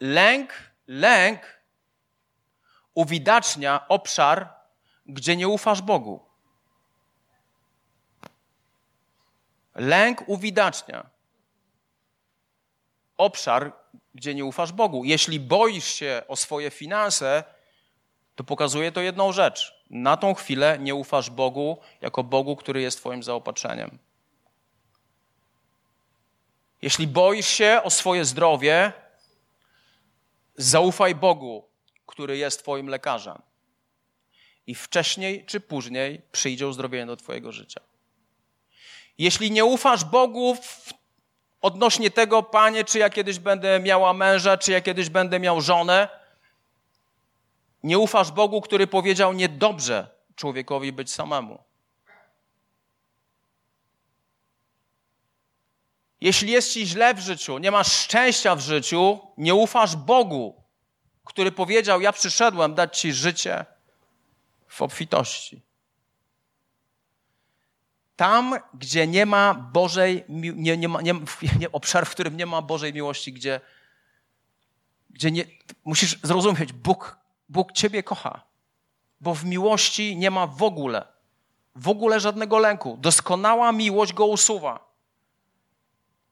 Lęk, 0.00 0.52
lęk 0.86 1.60
uwidacznia 2.94 3.88
obszar, 3.88 4.54
gdzie 5.06 5.36
nie 5.36 5.48
ufasz 5.48 5.82
Bogu. 5.82 6.20
Lęk 9.74 10.28
uwidacznia 10.28 11.10
obszar, 13.16 13.72
gdzie 14.14 14.34
nie 14.34 14.44
ufasz 14.44 14.72
Bogu. 14.72 15.04
Jeśli 15.04 15.40
boisz 15.40 15.94
się 15.94 16.22
o 16.28 16.36
swoje 16.36 16.70
finanse, 16.70 17.44
to 18.34 18.44
pokazuje 18.44 18.92
to 18.92 19.00
jedną 19.00 19.32
rzecz. 19.32 19.84
Na 19.90 20.16
tą 20.16 20.34
chwilę 20.34 20.78
nie 20.78 20.94
ufasz 20.94 21.30
Bogu 21.30 21.78
jako 22.00 22.24
Bogu, 22.24 22.56
który 22.56 22.82
jest 22.82 22.98
Twoim 22.98 23.22
zaopatrzeniem. 23.22 23.98
Jeśli 26.82 27.06
boisz 27.06 27.48
się 27.48 27.80
o 27.84 27.90
swoje 27.90 28.24
zdrowie, 28.24 28.92
zaufaj 30.56 31.14
Bogu, 31.14 31.68
który 32.06 32.36
jest 32.36 32.62
Twoim 32.62 32.86
lekarzem. 32.86 33.42
I 34.66 34.74
wcześniej 34.74 35.46
czy 35.46 35.60
później 35.60 36.22
przyjdzie 36.32 36.68
uzdrowienie 36.68 37.06
do 37.06 37.16
Twojego 37.16 37.52
życia. 37.52 37.80
Jeśli 39.18 39.50
nie 39.50 39.64
ufasz 39.64 40.04
Bogu 40.04 40.56
odnośnie 41.60 42.10
tego, 42.10 42.42
Panie, 42.42 42.84
czy 42.84 42.98
ja 42.98 43.10
kiedyś 43.10 43.38
będę 43.38 43.80
miała 43.80 44.12
męża, 44.12 44.58
czy 44.58 44.72
ja 44.72 44.80
kiedyś 44.80 45.08
będę 45.08 45.40
miał 45.40 45.60
żonę, 45.60 46.08
nie 47.82 47.98
ufasz 47.98 48.30
Bogu, 48.30 48.60
który 48.60 48.86
powiedział 48.86 49.32
niedobrze 49.32 50.08
człowiekowi 50.36 50.92
być 50.92 51.12
samemu. 51.12 51.64
Jeśli 56.20 56.52
jest 56.52 56.72
ci 56.72 56.86
źle 56.86 57.14
w 57.14 57.20
życiu, 57.20 57.58
nie 57.58 57.70
masz 57.70 57.92
szczęścia 57.92 58.56
w 58.56 58.60
życiu, 58.60 59.18
nie 59.36 59.54
ufasz 59.54 59.96
Bogu, 59.96 60.62
który 61.24 61.52
powiedział: 61.52 62.00
Ja 62.00 62.12
przyszedłem 62.12 62.74
dać 62.74 62.98
ci 62.98 63.12
życie 63.12 63.64
w 64.68 64.82
obfitości. 64.82 65.62
Tam, 68.16 68.54
gdzie 68.74 69.06
nie 69.06 69.26
ma 69.26 69.54
Bożej, 69.54 70.24
nie, 70.28 70.76
nie 70.76 70.88
ma, 70.88 71.02
nie, 71.02 71.14
nie, 71.58 71.72
obszar, 71.72 72.06
w 72.06 72.10
którym 72.10 72.36
nie 72.36 72.46
ma 72.46 72.62
Bożej 72.62 72.94
miłości, 72.94 73.32
gdzie, 73.32 73.60
gdzie 75.10 75.30
nie, 75.30 75.44
musisz 75.84 76.18
zrozumieć, 76.22 76.72
Bóg, 76.72 77.18
Bóg 77.48 77.72
Ciebie 77.72 78.02
kocha, 78.02 78.42
bo 79.20 79.34
w 79.34 79.44
miłości 79.44 80.16
nie 80.16 80.30
ma 80.30 80.46
w 80.46 80.62
ogóle, 80.62 81.04
w 81.74 81.88
ogóle 81.88 82.20
żadnego 82.20 82.58
lęku. 82.58 82.96
Doskonała 83.00 83.72
miłość 83.72 84.12
go 84.12 84.26
usuwa. 84.26 84.89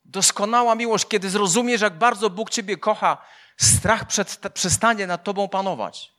Doskonała 0.08 0.74
miłość, 0.74 1.06
kiedy 1.06 1.30
zrozumiesz, 1.30 1.80
jak 1.80 1.98
bardzo 1.98 2.30
Bóg 2.30 2.50
Ciebie 2.50 2.76
kocha, 2.76 3.18
strach 3.56 4.06
przed, 4.06 4.40
przestanie 4.54 5.06
nad 5.06 5.24
Tobą 5.24 5.48
panować. 5.48 6.12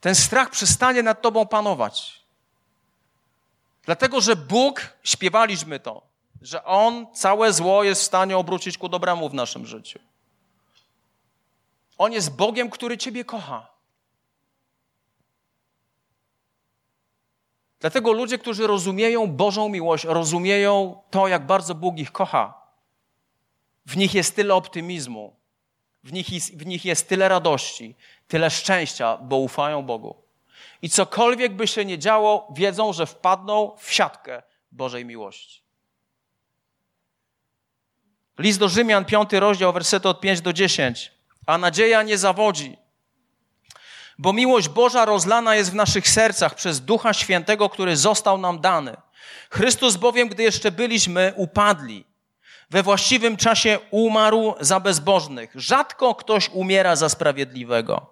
Ten 0.00 0.14
strach 0.14 0.50
przestanie 0.50 1.02
nad 1.02 1.22
Tobą 1.22 1.46
panować. 1.46 2.20
Dlatego, 3.84 4.20
że 4.20 4.36
Bóg, 4.36 4.80
śpiewaliśmy 5.02 5.80
to, 5.80 6.02
że 6.42 6.64
On 6.64 7.14
całe 7.14 7.52
zło 7.52 7.84
jest 7.84 8.02
w 8.02 8.04
stanie 8.04 8.36
obrócić 8.36 8.78
ku 8.78 8.88
dobremu 8.88 9.28
w 9.28 9.34
naszym 9.34 9.66
życiu. 9.66 9.98
On 11.98 12.12
jest 12.12 12.36
Bogiem, 12.36 12.70
który 12.70 12.98
Ciebie 12.98 13.24
kocha. 13.24 13.70
Dlatego 17.80 18.12
ludzie, 18.12 18.38
którzy 18.38 18.66
rozumieją 18.66 19.26
Bożą 19.26 19.68
miłość, 19.68 20.04
rozumieją 20.04 21.02
to, 21.10 21.28
jak 21.28 21.46
bardzo 21.46 21.74
Bóg 21.74 21.98
ich 21.98 22.12
kocha. 22.12 22.60
W 23.86 23.96
nich 23.96 24.14
jest 24.14 24.36
tyle 24.36 24.54
optymizmu, 24.54 25.36
w 26.04 26.12
nich 26.12 26.32
jest, 26.32 26.56
w 26.56 26.66
nich 26.66 26.84
jest 26.84 27.08
tyle 27.08 27.28
radości, 27.28 27.94
tyle 28.28 28.50
szczęścia, 28.50 29.16
bo 29.16 29.36
ufają 29.36 29.82
Bogu. 29.82 30.22
I 30.82 30.90
cokolwiek 30.90 31.52
by 31.54 31.66
się 31.66 31.84
nie 31.84 31.98
działo, 31.98 32.48
wiedzą, 32.56 32.92
że 32.92 33.06
wpadną 33.06 33.76
w 33.78 33.92
siatkę 33.92 34.42
Bożej 34.72 35.04
miłości. 35.04 35.62
List 38.38 38.58
do 38.58 38.68
Rzymian, 38.68 39.04
piąty 39.04 39.40
rozdział, 39.40 39.72
wersety 39.72 40.08
od 40.08 40.20
5 40.20 40.40
do 40.40 40.52
10. 40.52 41.12
A 41.46 41.58
nadzieja 41.58 42.02
nie 42.02 42.18
zawodzi, 42.18 42.76
bo 44.20 44.32
miłość 44.32 44.68
Boża 44.68 45.04
rozlana 45.04 45.54
jest 45.54 45.70
w 45.70 45.74
naszych 45.74 46.08
sercach 46.08 46.54
przez 46.54 46.80
Ducha 46.80 47.12
Świętego, 47.12 47.68
który 47.68 47.96
został 47.96 48.38
nam 48.38 48.60
dany. 48.60 48.96
Chrystus 49.50 49.96
bowiem, 49.96 50.28
gdy 50.28 50.42
jeszcze 50.42 50.72
byliśmy 50.72 51.32
upadli, 51.36 52.04
we 52.70 52.82
właściwym 52.82 53.36
czasie 53.36 53.78
umarł 53.90 54.54
za 54.60 54.80
bezbożnych. 54.80 55.52
Rzadko 55.54 56.14
ktoś 56.14 56.48
umiera 56.48 56.96
za 56.96 57.08
sprawiedliwego. 57.08 58.06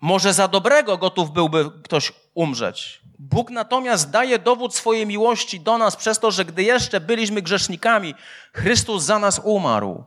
Może 0.00 0.34
za 0.34 0.48
dobrego 0.48 0.98
gotów 0.98 1.30
byłby 1.30 1.70
ktoś 1.84 2.12
umrzeć. 2.34 3.00
Bóg 3.18 3.50
natomiast 3.50 4.10
daje 4.10 4.38
dowód 4.38 4.74
swojej 4.74 5.06
miłości 5.06 5.60
do 5.60 5.78
nas 5.78 5.96
przez 5.96 6.18
to, 6.18 6.30
że 6.30 6.44
gdy 6.44 6.62
jeszcze 6.62 7.00
byliśmy 7.00 7.42
grzesznikami, 7.42 8.14
Chrystus 8.52 9.02
za 9.02 9.18
nas 9.18 9.40
umarł. 9.44 10.04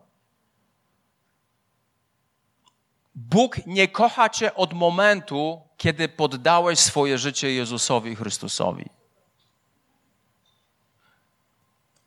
Bóg 3.16 3.66
nie 3.66 3.88
kocha 3.88 4.30
cię 4.30 4.56
od 4.56 4.74
momentu, 4.74 5.62
kiedy 5.78 6.10
poddałeś 6.10 6.80
swoje 6.80 7.18
życie 7.18 7.54
Jezusowi 7.54 8.16
Chrystusowi. 8.16 8.90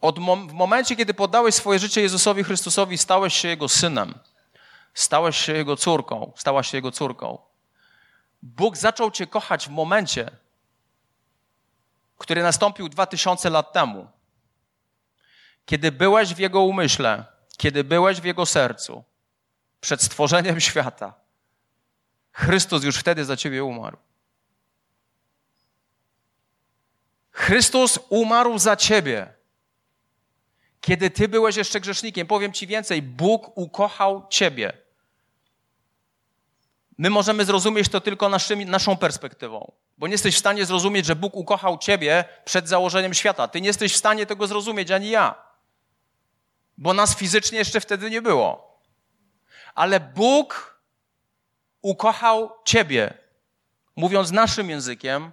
Od 0.01 0.19
mom 0.19 0.49
w 0.49 0.53
momencie, 0.53 0.97
kiedy 0.97 1.14
poddałeś 1.14 1.55
swoje 1.55 1.79
życie 1.79 2.01
Jezusowi 2.01 2.45
Chrystusowi, 2.45 2.99
stałeś 2.99 3.35
się 3.35 3.49
Jego 3.49 3.69
synem, 3.69 4.14
stałeś 4.95 5.37
się 5.37 5.53
Jego 5.53 5.77
córką, 5.77 6.33
stałaś 6.37 6.71
się 6.71 6.77
Jego 6.79 6.93
córką. 6.93 7.38
Bóg 8.43 8.77
zaczął 8.77 9.11
Cię 9.11 9.27
kochać 9.27 9.69
w 9.69 9.71
momencie, 9.71 10.31
który 12.19 12.43
nastąpił 12.43 12.88
dwa 12.88 13.07
tysiące 13.07 13.51
lat 13.51 13.73
temu, 13.73 14.09
kiedy 15.67 15.93
byłeś 15.93 16.35
w 16.35 16.38
Jego 16.38 16.61
umyśle, 16.61 17.25
kiedy 17.57 17.85
byłeś 17.85 18.21
w 18.21 18.25
Jego 18.25 18.47
sercu, 18.47 19.05
przed 19.85 20.03
stworzeniem 20.03 20.61
świata. 20.61 21.14
Chrystus 22.33 22.85
już 22.85 22.97
wtedy 22.97 23.25
za 23.25 23.37
Ciebie 23.37 23.64
umarł. 23.64 23.97
Chrystus 27.31 27.99
umarł 28.09 28.59
za 28.59 28.77
Ciebie. 28.77 29.33
Kiedy 30.81 31.11
Ty 31.11 31.29
byłeś 31.29 31.57
jeszcze 31.57 31.81
grzesznikiem, 31.81 32.27
powiem 32.27 32.53
Ci 32.53 32.66
więcej, 32.66 33.03
Bóg 33.03 33.59
ukochał 33.59 34.27
Ciebie. 34.31 34.73
My 36.99 37.11
możemy 37.11 37.44
zrozumieć 37.44 37.88
to 37.88 38.01
tylko 38.01 38.29
naszymi, 38.29 38.66
naszą 38.66 38.97
perspektywą, 38.97 39.73
bo 39.99 40.07
nie 40.07 40.14
jesteś 40.14 40.35
w 40.35 40.38
stanie 40.38 40.66
zrozumieć, 40.66 41.07
że 41.07 41.16
Bóg 41.16 41.37
ukochał 41.37 41.79
ciebie 41.79 42.25
przed 42.44 42.68
założeniem 42.68 43.14
świata. 43.14 43.49
Ty 43.49 43.61
nie 43.61 43.66
jesteś 43.66 43.92
w 43.92 43.97
stanie 43.97 44.27
tego 44.27 44.47
zrozumieć, 44.47 44.90
ani 44.90 45.11
ja, 45.11 45.35
bo 46.79 46.94
nas 46.94 47.16
fizycznie 47.16 47.59
jeszcze 47.59 47.81
wtedy 47.81 48.11
nie 48.11 48.23
było. 48.23 48.73
Ale 49.74 50.00
Bóg 50.00 50.80
ukochał 51.82 52.50
ciebie, 52.64 53.14
mówiąc 53.96 54.30
naszym 54.30 54.70
językiem, 54.70 55.32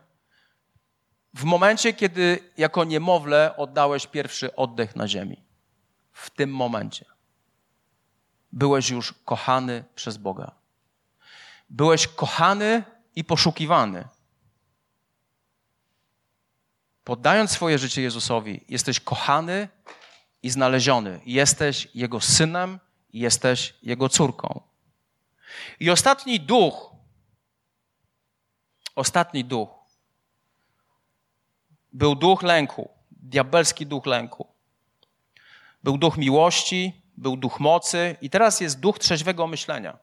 w 1.34 1.44
momencie, 1.44 1.94
kiedy 1.94 2.52
jako 2.58 2.84
niemowlę 2.84 3.58
oddałeś 3.58 4.08
pierwszy 4.08 4.56
oddech 4.56 4.96
na 4.96 5.08
ziemi. 5.08 5.44
W 6.14 6.30
tym 6.30 6.56
momencie 6.56 7.06
byłeś 8.52 8.90
już 8.90 9.14
kochany 9.26 9.84
przez 9.96 10.18
Boga. 10.18 10.52
Byłeś 11.70 12.08
kochany 12.08 12.84
i 13.16 13.24
poszukiwany. 13.24 14.08
Poddając 17.04 17.52
swoje 17.52 17.78
życie 17.78 18.02
Jezusowi, 18.02 18.66
jesteś 18.70 19.00
kochany 19.00 19.68
i 20.44 20.50
znaleziony. 20.50 21.20
Jesteś 21.26 21.88
Jego 21.96 22.22
synem, 22.22 22.80
jesteś 23.14 23.74
Jego 23.84 24.10
córką. 24.10 24.62
I 25.80 25.90
ostatni 25.90 26.40
duch, 26.40 26.96
ostatni 28.96 29.46
duch, 29.46 29.70
był 31.94 32.16
duch 32.16 32.42
lęku, 32.42 32.90
diabelski 33.12 33.86
duch 33.86 34.06
lęku. 34.06 34.48
Był 35.84 35.98
duch 35.98 36.18
miłości, 36.18 37.02
był 37.18 37.38
duch 37.38 37.60
mocy 37.60 38.16
i 38.22 38.30
teraz 38.30 38.62
jest 38.62 38.80
duch 38.80 39.00
trzeźwego 39.00 39.48
myślenia. 39.48 39.98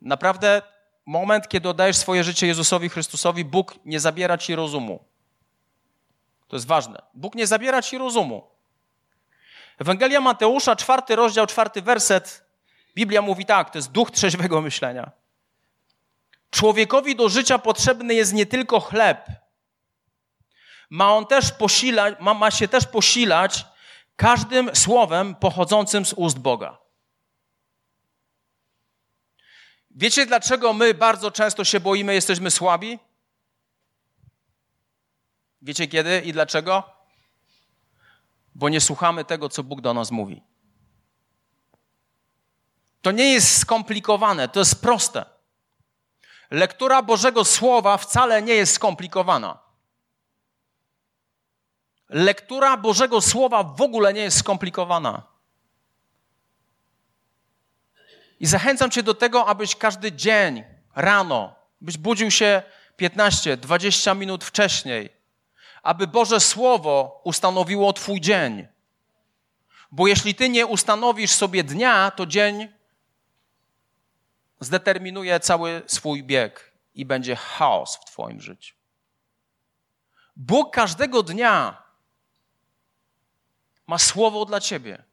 Naprawdę 0.00 0.62
moment, 1.06 1.48
kiedy 1.48 1.68
oddajesz 1.68 1.96
swoje 1.96 2.24
życie 2.24 2.46
Jezusowi 2.46 2.88
Chrystusowi, 2.88 3.44
Bóg 3.44 3.74
nie 3.84 4.00
zabiera 4.00 4.38
ci 4.38 4.54
rozumu. 4.54 5.04
To 6.48 6.56
jest 6.56 6.66
ważne. 6.66 7.02
Bóg 7.14 7.34
nie 7.34 7.46
zabiera 7.46 7.82
ci 7.82 7.98
rozumu. 7.98 8.53
Ewangelia 9.78 10.20
Mateusza, 10.20 10.76
czwarty 10.76 11.16
rozdział, 11.16 11.46
czwarty 11.46 11.82
werset. 11.82 12.44
Biblia 12.94 13.22
mówi 13.22 13.46
tak, 13.46 13.70
to 13.70 13.78
jest 13.78 13.90
duch 13.90 14.10
trzeźwego 14.10 14.60
myślenia. 14.60 15.10
Człowiekowi 16.50 17.16
do 17.16 17.28
życia 17.28 17.58
potrzebny 17.58 18.14
jest 18.14 18.32
nie 18.32 18.46
tylko 18.46 18.80
chleb. 18.80 19.26
Ma 20.90 21.14
on 21.14 21.26
też 21.26 21.52
posilać, 21.52 22.14
ma, 22.20 22.34
ma 22.34 22.50
się 22.50 22.68
też 22.68 22.86
posilać 22.86 23.66
każdym 24.16 24.76
słowem 24.76 25.34
pochodzącym 25.34 26.06
z 26.06 26.12
ust 26.12 26.38
Boga. 26.38 26.78
Wiecie, 29.90 30.26
dlaczego 30.26 30.72
my 30.72 30.94
bardzo 30.94 31.30
często 31.30 31.64
się 31.64 31.80
boimy, 31.80 32.14
jesteśmy 32.14 32.50
słabi? 32.50 32.98
Wiecie 35.62 35.86
kiedy 35.88 36.20
i 36.20 36.32
dlaczego? 36.32 36.93
Bo 38.54 38.68
nie 38.68 38.80
słuchamy 38.80 39.24
tego, 39.24 39.48
co 39.48 39.62
Bóg 39.62 39.80
do 39.80 39.94
nas 39.94 40.10
mówi. 40.10 40.42
To 43.02 43.10
nie 43.10 43.32
jest 43.32 43.58
skomplikowane, 43.58 44.48
to 44.48 44.58
jest 44.60 44.82
proste. 44.82 45.24
Lektura 46.50 47.02
Bożego 47.02 47.44
Słowa 47.44 47.96
wcale 47.96 48.42
nie 48.42 48.54
jest 48.54 48.74
skomplikowana. 48.74 49.58
Lektura 52.08 52.76
Bożego 52.76 53.20
Słowa 53.20 53.62
w 53.62 53.80
ogóle 53.80 54.12
nie 54.12 54.20
jest 54.20 54.38
skomplikowana. 54.38 55.22
I 58.40 58.46
zachęcam 58.46 58.90
Cię 58.90 59.02
do 59.02 59.14
tego, 59.14 59.46
abyś 59.46 59.76
każdy 59.76 60.12
dzień, 60.12 60.64
rano, 60.94 61.54
byś 61.80 61.98
budził 61.98 62.30
się 62.30 62.62
15-20 63.00 64.16
minut 64.16 64.44
wcześniej, 64.44 65.23
aby 65.84 66.06
Boże 66.06 66.40
Słowo 66.40 67.20
ustanowiło 67.24 67.92
Twój 67.92 68.20
dzień. 68.20 68.66
Bo 69.90 70.06
jeśli 70.06 70.34
Ty 70.34 70.48
nie 70.48 70.66
ustanowisz 70.66 71.30
sobie 71.30 71.64
dnia, 71.64 72.10
to 72.10 72.26
dzień 72.26 72.68
zdeterminuje 74.60 75.40
cały 75.40 75.82
swój 75.86 76.22
bieg 76.22 76.72
i 76.94 77.06
będzie 77.06 77.36
chaos 77.36 77.96
w 77.96 78.04
Twoim 78.04 78.40
życiu. 78.40 78.74
Bóg 80.36 80.74
każdego 80.74 81.22
dnia 81.22 81.82
ma 83.86 83.98
słowo 83.98 84.44
dla 84.44 84.60
Ciebie. 84.60 85.04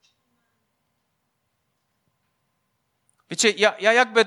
Wiecie, 3.30 3.50
ja, 3.50 3.76
ja 3.80 3.94
jakby 3.94 4.26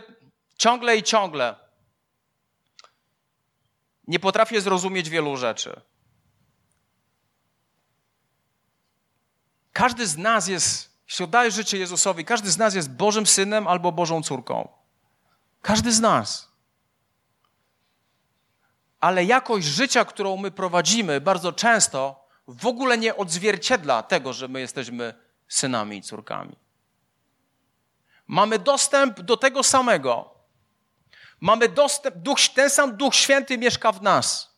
ciągle 0.58 0.96
i 0.96 1.02
ciągle 1.02 1.56
nie 4.06 4.18
potrafię 4.18 4.60
zrozumieć 4.60 5.10
wielu 5.10 5.36
rzeczy. 5.36 5.80
Każdy 9.74 10.06
z 10.06 10.16
nas 10.16 10.48
jest, 10.48 10.90
jeśli 11.08 11.24
oddaje 11.24 11.50
życie 11.50 11.78
Jezusowi, 11.78 12.24
każdy 12.24 12.50
z 12.50 12.58
nas 12.58 12.74
jest 12.74 12.90
Bożym 12.90 13.26
synem 13.26 13.66
albo 13.66 13.92
Bożą 13.92 14.22
córką. 14.22 14.68
Każdy 15.62 15.92
z 15.92 16.00
nas. 16.00 16.48
Ale 19.00 19.24
jakość 19.24 19.66
życia, 19.66 20.04
którą 20.04 20.36
my 20.36 20.50
prowadzimy, 20.50 21.20
bardzo 21.20 21.52
często 21.52 22.26
w 22.48 22.66
ogóle 22.66 22.98
nie 22.98 23.16
odzwierciedla 23.16 24.02
tego, 24.02 24.32
że 24.32 24.48
my 24.48 24.60
jesteśmy 24.60 25.14
synami 25.48 25.96
i 25.96 26.02
córkami. 26.02 26.56
Mamy 28.26 28.58
dostęp 28.58 29.20
do 29.20 29.36
tego 29.36 29.62
samego. 29.62 30.34
Mamy 31.40 31.68
dostęp, 31.68 32.16
duch, 32.16 32.38
ten 32.54 32.70
sam 32.70 32.96
Duch 32.96 33.14
Święty 33.14 33.58
mieszka 33.58 33.92
w 33.92 34.02
nas. 34.02 34.54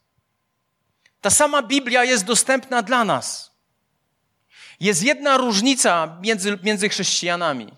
Ta 1.21 1.31
sama 1.31 1.63
Biblia 1.63 2.05
jest 2.05 2.25
dostępna 2.25 2.83
dla 2.83 3.05
nas. 3.05 3.56
Jest 4.81 5.03
jedna 5.03 5.37
różnica 5.37 6.19
między, 6.21 6.59
między 6.63 6.89
chrześcijanami. 6.89 7.73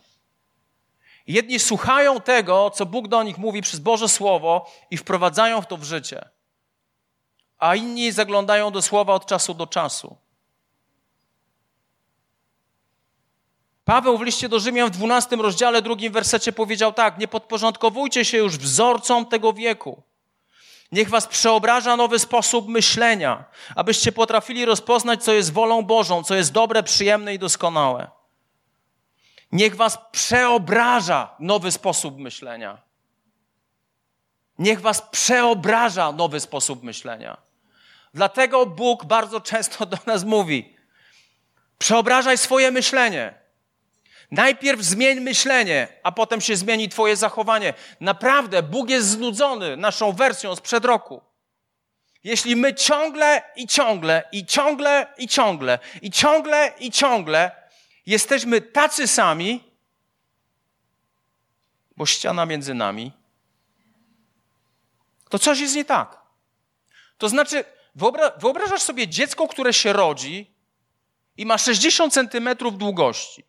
Jedni 1.27 1.59
słuchają 1.59 2.21
tego, 2.21 2.71
co 2.71 2.87
Bóg 2.87 3.09
do 3.09 3.23
nich 3.23 3.39
mówi 3.39 3.63
przez 3.63 3.81
Boże 3.81 4.09
Słowo 4.09 4.71
i 4.91 4.97
wprowadzają 4.97 5.63
w 5.63 5.67
to 5.67 5.77
w 5.77 5.85
życie, 5.85 6.29
a 7.59 7.75
inni 7.75 8.13
zaglądają 8.13 8.71
do 8.71 8.83
Słowa 8.83 9.15
od 9.15 9.27
czasu 9.27 9.55
do 9.55 9.67
czasu. 9.67 10.17
Paweł 13.85 14.19
w 14.19 14.23
liście 14.23 14.49
do 14.49 14.61
Rzymian 14.61 14.89
w 14.89 14.91
12 14.91 15.37
rozdziale, 15.37 15.83
drugim 15.83 16.13
wersecie 16.13 16.53
powiedział 16.53 16.93
tak: 16.93 17.19
Nie 17.19 17.29
podporządkowujcie 17.29 18.25
się 18.25 18.39
już 18.39 18.59
wzorcom 18.59 19.27
tego 19.27 19.53
wieku. 19.53 20.03
Niech 20.93 21.09
was 21.09 21.27
przeobraża 21.27 21.97
nowy 21.97 22.19
sposób 22.19 22.69
myślenia, 22.69 23.45
abyście 23.75 24.13
potrafili 24.13 24.65
rozpoznać, 24.65 25.25
co 25.25 25.33
jest 25.33 25.53
wolą 25.53 25.83
Bożą, 25.83 26.23
co 26.25 26.35
jest 26.35 26.53
dobre, 26.53 26.83
przyjemne 26.83 27.35
i 27.35 27.39
doskonałe. 27.39 28.11
Niech 29.53 29.77
was 29.77 29.99
przeobraża 30.13 31.35
nowy 31.41 31.73
sposób 31.73 32.19
myślenia. 32.19 32.79
Niech 34.59 34.81
was 34.81 35.03
przeobraża 35.03 36.13
nowy 36.13 36.41
sposób 36.41 36.83
myślenia. 36.83 37.37
Dlatego 38.15 38.67
Bóg 38.67 39.05
bardzo 39.05 39.41
często 39.41 39.87
do 39.87 39.99
nas 40.07 40.25
mówi: 40.25 40.77
przeobrażaj 41.79 42.39
swoje 42.39 42.71
myślenie. 42.71 43.35
Najpierw 44.31 44.83
zmień 44.83 45.21
myślenie, 45.21 45.89
a 46.03 46.13
potem 46.13 46.41
się 46.41 46.57
zmieni 46.57 46.89
Twoje 46.89 47.17
zachowanie. 47.17 47.75
Naprawdę, 48.01 48.63
Bóg 48.63 48.91
jest 48.91 49.09
znudzony 49.09 49.77
naszą 49.77 50.13
wersją 50.13 50.57
sprzed 50.57 50.85
roku. 50.85 51.21
Jeśli 52.25 52.57
my 52.57 52.75
ciągle 52.75 53.43
i 53.57 53.67
ciągle, 53.67 54.29
i 54.33 54.47
ciągle, 54.47 55.07
i 55.19 55.29
ciągle, 55.29 55.79
i 56.03 56.11
ciągle, 56.11 56.73
i 56.79 56.91
ciągle 56.91 57.51
jesteśmy 58.07 58.61
tacy 58.61 59.09
sami, 59.09 59.65
bo 61.97 62.07
ściana 62.07 62.47
między 62.47 62.75
nami, 62.75 63.13
to 65.29 65.39
coś 65.39 65.61
jest 65.61 65.75
nie 65.75 65.85
tak. 65.85 66.19
To 67.19 67.29
znaczy, 67.29 67.65
wyobrażasz 68.39 68.83
sobie 68.83 69.09
dziecko, 69.09 69.49
które 69.49 69.73
się 69.73 69.93
rodzi 69.93 70.51
i 71.37 71.47
ma 71.47 71.59
60 71.59 72.13
centymetrów 72.13 72.79
długości 72.79 73.45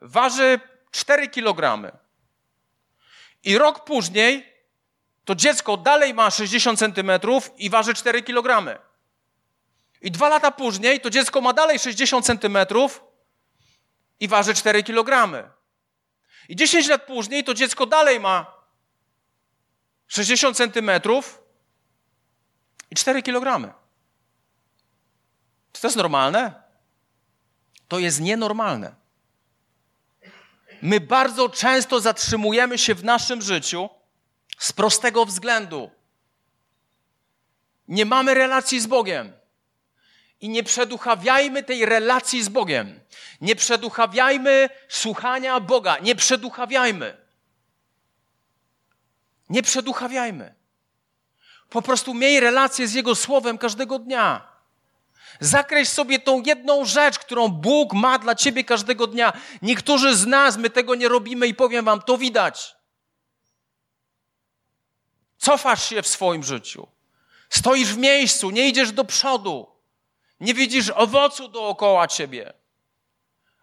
waży 0.00 0.60
4 0.90 1.28
kg. 1.28 1.92
I 3.44 3.58
rok 3.58 3.84
później 3.84 4.56
to 5.24 5.34
dziecko 5.34 5.76
dalej 5.76 6.14
ma 6.14 6.30
60 6.30 6.78
cm 6.78 7.10
i 7.58 7.70
waży 7.70 7.94
4 7.94 8.22
kg. 8.22 8.80
I 10.00 10.10
dwa 10.10 10.28
lata 10.28 10.50
później 10.50 11.00
to 11.00 11.10
dziecko 11.10 11.40
ma 11.40 11.52
dalej 11.52 11.78
60 11.78 12.26
cm 12.26 12.58
i 14.20 14.28
waży 14.28 14.54
4 14.54 14.82
kg. 14.82 15.32
I 16.48 16.56
10 16.56 16.88
lat 16.88 17.06
później 17.06 17.44
to 17.44 17.54
dziecko 17.54 17.86
dalej 17.86 18.20
ma 18.20 18.56
60 20.06 20.56
cm 20.56 20.90
i 22.90 22.94
4 22.94 23.22
kg. 23.22 23.74
Czy 25.72 25.82
to 25.82 25.88
jest 25.88 25.96
normalne? 25.96 26.62
To 27.88 27.98
jest 27.98 28.20
nienormalne. 28.20 29.05
My 30.82 31.00
bardzo 31.00 31.48
często 31.48 32.00
zatrzymujemy 32.00 32.78
się 32.78 32.94
w 32.94 33.04
naszym 33.04 33.42
życiu 33.42 33.88
z 34.58 34.72
prostego 34.72 35.26
względu. 35.26 35.90
Nie 37.88 38.04
mamy 38.04 38.34
relacji 38.34 38.80
z 38.80 38.86
Bogiem. 38.86 39.32
I 40.40 40.48
nie 40.48 40.62
przeduchawiajmy 40.62 41.62
tej 41.62 41.86
relacji 41.86 42.42
z 42.42 42.48
Bogiem. 42.48 43.00
Nie 43.40 43.56
przeduchawiajmy 43.56 44.68
słuchania 44.88 45.60
Boga. 45.60 45.98
Nie 45.98 46.16
przeduchawiajmy. 46.16 47.16
Nie 49.48 49.62
przeduchawiajmy. 49.62 50.54
Po 51.70 51.82
prostu 51.82 52.14
miej 52.14 52.40
relację 52.40 52.88
z 52.88 52.94
Jego 52.94 53.14
Słowem 53.14 53.58
każdego 53.58 53.98
dnia. 53.98 54.55
Zakreś 55.40 55.88
sobie 55.88 56.18
tą 56.18 56.42
jedną 56.42 56.84
rzecz, 56.84 57.18
którą 57.18 57.48
Bóg 57.48 57.92
ma 57.92 58.18
dla 58.18 58.34
ciebie 58.34 58.64
każdego 58.64 59.06
dnia. 59.06 59.32
Niektórzy 59.62 60.16
z 60.16 60.26
nas, 60.26 60.56
my 60.56 60.70
tego 60.70 60.94
nie 60.94 61.08
robimy 61.08 61.46
i 61.46 61.54
powiem 61.54 61.84
wam, 61.84 62.02
to 62.02 62.18
widać. 62.18 62.76
Cofasz 65.38 65.88
się 65.88 66.02
w 66.02 66.08
swoim 66.08 66.44
życiu. 66.44 66.86
Stoisz 67.50 67.88
w 67.88 67.98
miejscu, 67.98 68.50
nie 68.50 68.68
idziesz 68.68 68.92
do 68.92 69.04
przodu. 69.04 69.66
Nie 70.40 70.54
widzisz 70.54 70.90
owocu 70.90 71.48
dookoła 71.48 72.08
ciebie. 72.08 72.52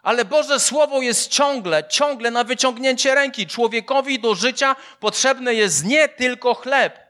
Ale 0.01 0.26
Boże 0.26 0.59
Słowo 0.59 1.01
jest 1.01 1.32
ciągle, 1.32 1.88
ciągle 1.89 2.32
na 2.32 2.43
wyciągnięcie 2.43 3.16
ręki. 3.16 3.47
Człowiekowi 3.47 4.20
do 4.20 4.36
życia 4.36 4.76
potrzebny 4.99 5.55
jest 5.55 5.86
nie 5.86 6.09
tylko 6.09 6.53
chleb, 6.53 7.02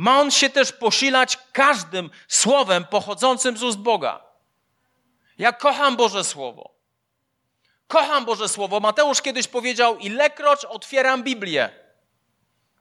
ma 0.00 0.20
on 0.20 0.30
się 0.30 0.50
też 0.50 0.72
posilać 0.72 1.38
każdym 1.52 2.10
słowem 2.28 2.84
pochodzącym 2.84 3.56
z 3.56 3.62
ust 3.62 3.78
Boga. 3.78 4.22
Ja 5.38 5.52
kocham 5.52 5.96
Boże 5.96 6.24
Słowo. 6.24 6.74
Kocham 7.86 8.24
Boże 8.24 8.48
Słowo. 8.48 8.80
Mateusz 8.80 9.22
kiedyś 9.22 9.48
powiedział: 9.48 9.98
Ilekroć 9.98 10.64
otwieram 10.64 11.22
Biblię, 11.22 11.70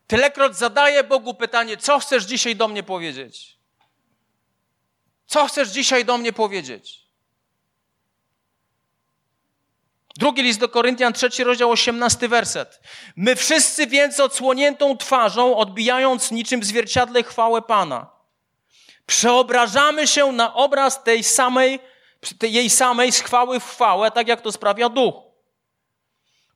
tylekroć 0.08 0.56
zadaję 0.56 1.04
Bogu 1.04 1.34
pytanie: 1.34 1.78
Co 1.78 2.00
chcesz 2.00 2.24
dzisiaj 2.24 2.56
do 2.56 2.68
mnie 2.68 2.84
powiedzieć? 2.84 3.58
Co 5.26 5.46
chcesz 5.46 5.70
dzisiaj 5.70 6.06
do 6.06 6.18
mnie 6.18 6.34
powiedzieć? 6.34 7.09
Drugi 10.20 10.42
list 10.42 10.60
do 10.60 10.70
Koryntian, 10.70 11.14
trzeci 11.14 11.44
rozdział, 11.44 11.72
osiemnasty 11.72 12.28
werset. 12.28 12.80
My 13.16 13.36
wszyscy 13.36 13.88
więc 13.88 14.20
odsłoniętą 14.20 14.98
twarzą, 14.98 15.56
odbijając 15.58 16.32
niczym 16.32 16.64
zwierciadle 16.64 17.24
chwałę 17.24 17.62
Pana, 17.62 18.08
przeobrażamy 19.06 20.08
się 20.08 20.32
na 20.32 20.54
obraz 20.54 21.04
tej 21.04 21.24
samej, 21.24 21.80
tej 22.40 22.54
jej 22.54 22.70
samej 22.70 23.12
z 23.12 23.20
chwały 23.20 23.60
w 23.60 23.66
chwałę, 23.66 24.12
tak 24.12 24.28
jak 24.28 24.42
to 24.42 24.52
sprawia 24.52 24.90
duch. 24.90 25.16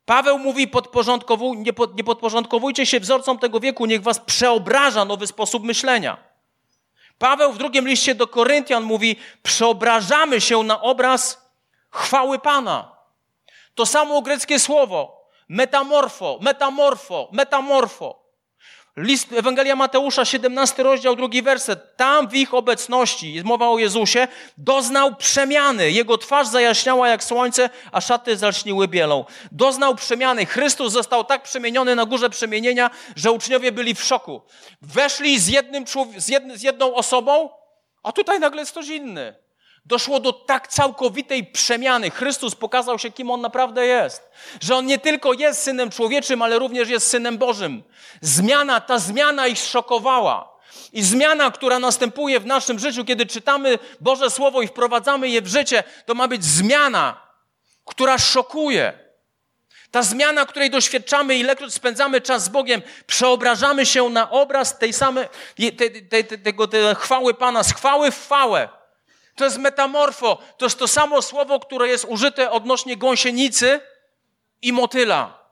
Paweł 0.05 0.39
mówi, 0.39 0.68
podporządkowu, 0.68 1.53
nie, 1.53 1.74
pod, 1.74 1.95
nie 1.95 2.03
podporządkowujcie 2.03 2.86
się 2.86 2.99
wzorcom 2.99 3.39
tego 3.39 3.59
wieku, 3.59 3.86
niech 3.86 4.01
was 4.01 4.20
przeobraża 4.20 5.05
nowy 5.05 5.28
sposób 5.28 5.64
myślenia. 5.64 6.18
Paweł 7.18 7.53
w 7.53 7.57
drugim 7.57 7.88
liście 7.88 8.16
do 8.16 8.28
Koryntian 8.28 8.84
mówi, 8.84 9.16
przeobrażamy 9.43 10.41
się 10.41 10.64
na 10.64 10.82
obraz 10.82 11.51
chwały 11.91 12.39
Pana. 12.39 12.92
To 13.76 13.86
samo 13.86 14.21
greckie 14.21 14.59
słowo, 14.59 15.30
metamorfo, 15.49 16.38
metamorfo, 16.41 17.30
metamorfo. 17.32 18.24
List 18.97 19.32
Ewangelia 19.34 19.76
Mateusza, 19.76 20.26
17 20.26 20.84
rozdział, 20.84 21.15
drugi 21.15 21.41
werset. 21.41 21.97
Tam 21.97 22.28
w 22.28 22.36
ich 22.36 22.53
obecności, 22.53 23.34
jest 23.34 23.45
mowa 23.45 23.69
o 23.69 23.78
Jezusie, 23.78 24.28
doznał 24.57 25.15
przemiany. 25.15 25.91
Jego 25.91 26.17
twarz 26.17 26.47
zajaśniała 26.47 27.07
jak 27.07 27.24
słońce, 27.24 27.69
a 27.91 28.01
szaty 28.01 28.38
zalśniły 28.38 28.88
bielą. 28.88 29.26
Doznał 29.51 29.95
przemiany. 29.95 30.45
Chrystus 30.45 30.93
został 30.93 31.24
tak 31.24 31.43
przemieniony 31.43 31.95
na 31.95 32.05
górze 32.05 32.30
przemienienia, 32.30 32.89
że 33.15 33.32
uczniowie 33.32 33.71
byli 33.71 33.95
w 33.95 34.03
szoku. 34.03 34.41
Weszli 34.82 35.39
z, 35.39 35.47
jednym, 35.47 35.86
z, 36.55 36.63
jedną 36.63 36.95
osobą, 36.95 37.49
a 38.03 38.11
tutaj 38.11 38.39
nagle 38.39 38.61
jest 38.61 38.71
ktoś 38.71 38.88
inny. 38.88 39.42
Doszło 39.86 40.19
do 40.19 40.34
tak 40.34 40.67
całkowitej 40.67 41.45
przemiany. 41.45 42.11
Chrystus 42.11 42.55
pokazał 42.55 42.99
się, 42.99 43.11
kim 43.11 43.31
On 43.31 43.41
naprawdę 43.41 43.86
jest. 43.86 44.29
Że 44.61 44.75
On 44.75 44.86
nie 44.86 44.97
tylko 44.97 45.34
jest 45.34 45.61
Synem 45.61 45.89
Człowieczym, 45.89 46.41
ale 46.41 46.59
również 46.59 46.89
jest 46.89 47.07
Synem 47.07 47.38
Bożym. 47.38 47.84
Zmiana, 48.21 48.81
ta 48.81 48.99
zmiana 48.99 49.47
ich 49.47 49.57
szokowała. 49.57 50.53
I 50.93 51.03
zmiana, 51.03 51.51
która 51.51 51.79
następuje 51.79 52.39
w 52.39 52.45
naszym 52.45 52.79
życiu, 52.79 53.05
kiedy 53.05 53.25
czytamy 53.25 53.79
Boże 53.99 54.29
Słowo 54.29 54.61
i 54.61 54.67
wprowadzamy 54.67 55.29
je 55.29 55.41
w 55.41 55.47
życie, 55.47 55.84
to 56.05 56.13
ma 56.13 56.27
być 56.27 56.45
zmiana, 56.45 57.21
która 57.86 58.17
szokuje. 58.17 59.03
Ta 59.91 60.03
zmiana, 60.03 60.45
której 60.45 60.69
doświadczamy, 60.69 61.36
ilekroć 61.36 61.73
spędzamy 61.73 62.21
czas 62.21 62.43
z 62.43 62.49
Bogiem, 62.49 62.81
przeobrażamy 63.07 63.86
się 63.86 64.09
na 64.09 64.31
obraz 64.31 64.79
tej 64.79 64.93
samej, 64.93 65.27
tej, 65.77 66.07
tej, 66.07 66.25
tego, 66.25 66.67
tej 66.67 66.95
chwały 66.95 67.34
Pana, 67.34 67.63
z 67.63 67.73
chwały 67.73 68.11
w 68.11 68.19
chwałę. 68.19 68.82
To 69.36 69.45
jest 69.45 69.57
metamorfo. 69.57 70.38
To 70.57 70.65
jest 70.65 70.79
to 70.79 70.88
samo 70.88 71.21
słowo, 71.21 71.59
które 71.59 71.88
jest 71.88 72.05
użyte 72.05 72.51
odnośnie 72.51 72.97
gąsienicy 72.97 73.79
i 74.61 74.73
motyla. 74.73 75.43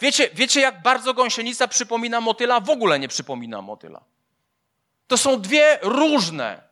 Wiecie, 0.00 0.30
wiecie, 0.32 0.60
jak 0.60 0.82
bardzo 0.82 1.14
gąsienica 1.14 1.68
przypomina 1.68 2.20
motyla? 2.20 2.60
W 2.60 2.70
ogóle 2.70 2.98
nie 2.98 3.08
przypomina 3.08 3.62
motyla. 3.62 4.04
To 5.06 5.16
są 5.16 5.40
dwie 5.40 5.78
różne, 5.82 6.62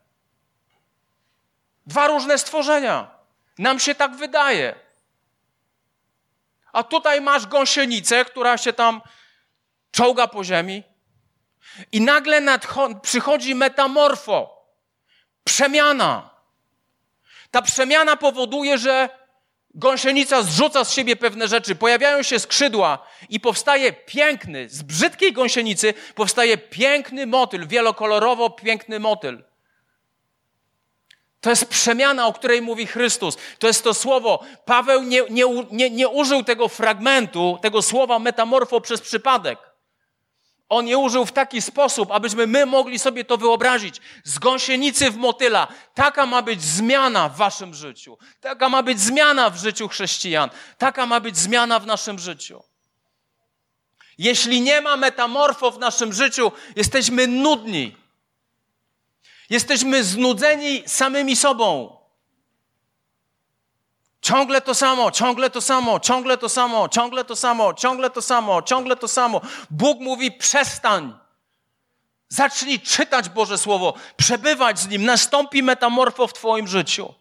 dwa 1.86 2.06
różne 2.06 2.38
stworzenia. 2.38 3.10
Nam 3.58 3.80
się 3.80 3.94
tak 3.94 4.16
wydaje. 4.16 4.74
A 6.72 6.82
tutaj 6.82 7.20
masz 7.20 7.46
gąsienicę, 7.46 8.24
która 8.24 8.58
się 8.58 8.72
tam 8.72 9.00
czołga 9.90 10.26
po 10.26 10.44
ziemi, 10.44 10.82
i 11.92 12.00
nagle 12.00 12.58
przychodzi 13.02 13.54
metamorfo, 13.54 14.66
przemiana. 15.44 16.35
Ta 17.50 17.62
przemiana 17.62 18.16
powoduje, 18.16 18.78
że 18.78 19.08
gąsienica 19.74 20.42
zrzuca 20.42 20.84
z 20.84 20.92
siebie 20.92 21.16
pewne 21.16 21.48
rzeczy, 21.48 21.74
pojawiają 21.74 22.22
się 22.22 22.38
skrzydła 22.38 23.06
i 23.28 23.40
powstaje 23.40 23.92
piękny, 23.92 24.68
z 24.68 24.82
brzydkiej 24.82 25.32
gąsienicy 25.32 25.94
powstaje 26.14 26.58
piękny 26.58 27.26
motyl, 27.26 27.66
wielokolorowo 27.66 28.50
piękny 28.50 29.00
motyl. 29.00 29.44
To 31.40 31.50
jest 31.50 31.68
przemiana, 31.68 32.26
o 32.26 32.32
której 32.32 32.62
mówi 32.62 32.86
Chrystus. 32.86 33.36
To 33.58 33.66
jest 33.66 33.84
to 33.84 33.94
słowo. 33.94 34.44
Paweł 34.64 35.02
nie, 35.02 35.22
nie, 35.30 35.44
nie, 35.70 35.90
nie 35.90 36.08
użył 36.08 36.44
tego 36.44 36.68
fragmentu, 36.68 37.58
tego 37.62 37.82
słowa 37.82 38.18
metamorfo 38.18 38.80
przez 38.80 39.00
przypadek. 39.00 39.58
On 40.68 40.88
je 40.88 40.98
użył 40.98 41.26
w 41.26 41.32
taki 41.32 41.62
sposób, 41.62 42.10
abyśmy 42.12 42.46
my 42.46 42.66
mogli 42.66 42.98
sobie 42.98 43.24
to 43.24 43.36
wyobrazić. 43.36 44.00
Z 44.24 44.38
gąsienicy 44.38 45.10
w 45.10 45.16
motyla. 45.16 45.68
Taka 45.94 46.26
ma 46.26 46.42
być 46.42 46.62
zmiana 46.62 47.28
w 47.28 47.36
waszym 47.36 47.74
życiu. 47.74 48.18
Taka 48.40 48.68
ma 48.68 48.82
być 48.82 49.00
zmiana 49.00 49.50
w 49.50 49.56
życiu 49.58 49.88
chrześcijan. 49.88 50.50
Taka 50.78 51.06
ma 51.06 51.20
być 51.20 51.38
zmiana 51.38 51.78
w 51.78 51.86
naszym 51.86 52.18
życiu. 52.18 52.62
Jeśli 54.18 54.60
nie 54.60 54.80
ma 54.80 54.96
metamorfo 54.96 55.70
w 55.70 55.78
naszym 55.78 56.12
życiu, 56.12 56.52
jesteśmy 56.76 57.26
nudni. 57.26 57.96
Jesteśmy 59.50 60.04
znudzeni 60.04 60.82
samymi 60.86 61.36
sobą. 61.36 61.96
Ciągle 64.26 64.60
to 64.60 64.74
samo, 64.74 65.10
ciągle 65.10 65.50
to 65.50 65.60
samo, 65.60 66.00
ciągle 66.00 66.38
to 66.38 66.48
samo, 66.48 66.88
ciągle 66.88 67.24
to 67.24 67.36
samo, 67.36 67.74
ciągle 67.74 68.10
to 68.10 68.22
samo, 68.22 68.62
ciągle 68.62 68.96
to 68.96 69.08
samo. 69.08 69.40
Bóg 69.70 70.00
mówi: 70.00 70.32
przestań. 70.32 71.18
Zacznij 72.28 72.80
czytać 72.80 73.28
Boże 73.28 73.58
Słowo, 73.58 73.94
przebywać 74.16 74.78
z 74.78 74.88
nim, 74.88 75.04
nastąpi 75.04 75.62
metamorfo 75.62 76.26
w 76.26 76.32
Twoim 76.32 76.68
życiu. 76.68 77.14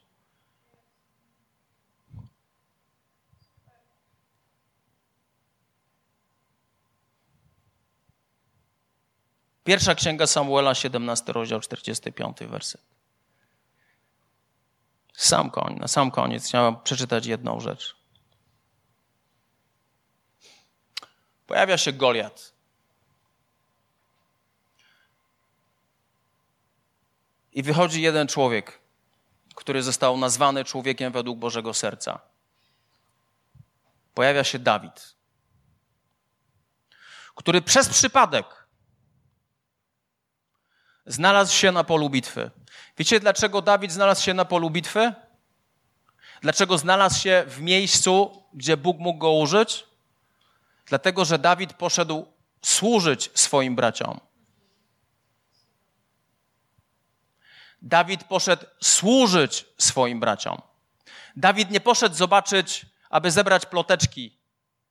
Pierwsza 9.64 9.96
księga 9.96 10.28
Samuela, 10.28 10.76
17 10.76 11.34
rozdział, 11.34 11.60
45 11.60 12.38
werset. 12.40 12.95
Sam 15.16 15.52
koń, 15.52 15.76
na 15.80 15.88
sam 15.88 16.12
koniec 16.12 16.48
chciałem 16.48 16.82
przeczytać 16.82 17.26
jedną 17.26 17.60
rzecz. 17.60 17.96
Pojawia 21.48 21.78
się 21.78 21.94
Goliat. 21.94 22.54
I 27.54 27.64
wychodzi 27.64 28.02
jeden 28.02 28.28
człowiek, 28.28 28.80
który 29.56 29.84
został 29.84 30.18
nazwany 30.18 30.64
człowiekiem 30.64 31.14
według 31.14 31.40
Bożego 31.40 31.74
serca. 31.74 32.20
Pojawia 34.14 34.44
się 34.44 34.60
Dawid, 34.60 35.16
który 37.36 37.62
przez 37.62 37.90
przypadek 37.90 38.68
znalazł 41.06 41.54
się 41.54 41.72
na 41.72 41.84
polu 41.84 42.10
bitwy. 42.10 42.52
Wiecie, 42.98 43.20
dlaczego 43.20 43.62
Dawid 43.62 43.92
znalazł 43.92 44.24
się 44.24 44.34
na 44.34 44.46
polu 44.46 44.70
bitwy? 44.70 45.14
Dlaczego 46.42 46.78
znalazł 46.78 47.22
się 47.22 47.44
w 47.48 47.62
miejscu, 47.62 48.44
gdzie 48.54 48.78
Bóg 48.78 49.00
mógł 49.00 49.20
go 49.20 49.32
użyć? 49.32 49.86
Dlatego, 50.86 51.26
że 51.26 51.40
Dawid 51.40 51.74
poszedł 51.74 52.26
służyć 52.62 53.32
swoim 53.34 53.76
braciom. 53.76 54.20
Dawid 57.82 58.24
poszedł 58.24 58.66
służyć 58.82 59.66
swoim 59.78 60.20
braciom. 60.20 60.62
Dawid 61.36 61.72
nie 61.72 61.80
poszedł 61.80 62.16
zobaczyć, 62.16 62.86
aby 63.10 63.32
zebrać 63.32 63.66
ploteczki, 63.66 64.38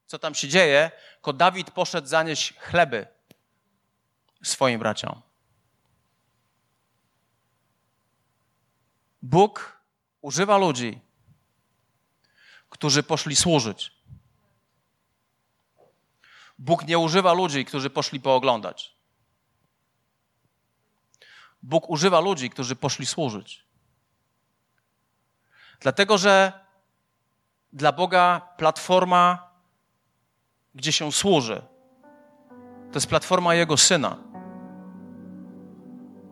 co 0.07 0.19
tam 0.19 0.35
się 0.35 0.49
dzieje, 0.49 0.91
tylko 1.15 1.33
Dawid 1.33 1.71
poszedł 1.71 2.09
zanieść 2.09 2.55
chleby 2.59 3.07
swoim 4.43 4.79
braciom. 4.79 5.23
Bóg 9.25 9.81
używa 10.21 10.57
ludzi, 10.59 11.01
którzy 12.69 13.03
poszli 13.03 13.37
służyć. 13.37 13.93
Bóg 16.59 16.87
nie 16.87 16.99
używa 16.99 17.33
ludzi, 17.33 17.65
którzy 17.65 17.91
poszli 17.91 18.21
pooglądać. 18.21 18.97
Bóg 21.63 21.91
używa 21.91 22.21
ludzi, 22.21 22.51
którzy 22.51 22.77
poszli 22.77 23.07
służyć. 23.07 23.67
Dlatego, 25.81 26.19
że 26.19 26.53
dla 27.73 27.93
Boga 27.93 28.41
platforma, 28.57 29.51
gdzie 30.75 30.93
się 30.93 31.13
służy, 31.13 31.63
to 32.93 32.95
jest 32.95 33.07
platforma 33.07 33.55
Jego 33.55 33.77
Syna. 33.77 34.19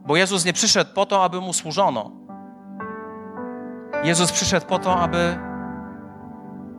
Bo 0.06 0.16
Jezus 0.16 0.44
nie 0.44 0.52
przyszedł 0.52 0.94
po 0.94 1.06
to, 1.06 1.24
aby 1.24 1.40
Mu 1.40 1.52
służono. 1.52 2.21
Jezus 4.02 4.32
przyszedł 4.32 4.66
po 4.66 4.78
to, 4.78 4.96
aby 4.96 5.38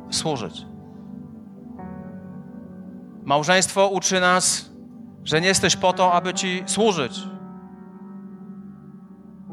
służyć. 0.10 0.66
Małżeństwo 3.24 3.88
uczy 3.88 4.20
nas, 4.20 4.70
że 5.24 5.42
nie 5.42 5.48
jesteś 5.48 5.76
po 5.76 5.94
to, 5.94 6.14
aby 6.14 6.34
Ci 6.34 6.64
służyć, 6.66 7.20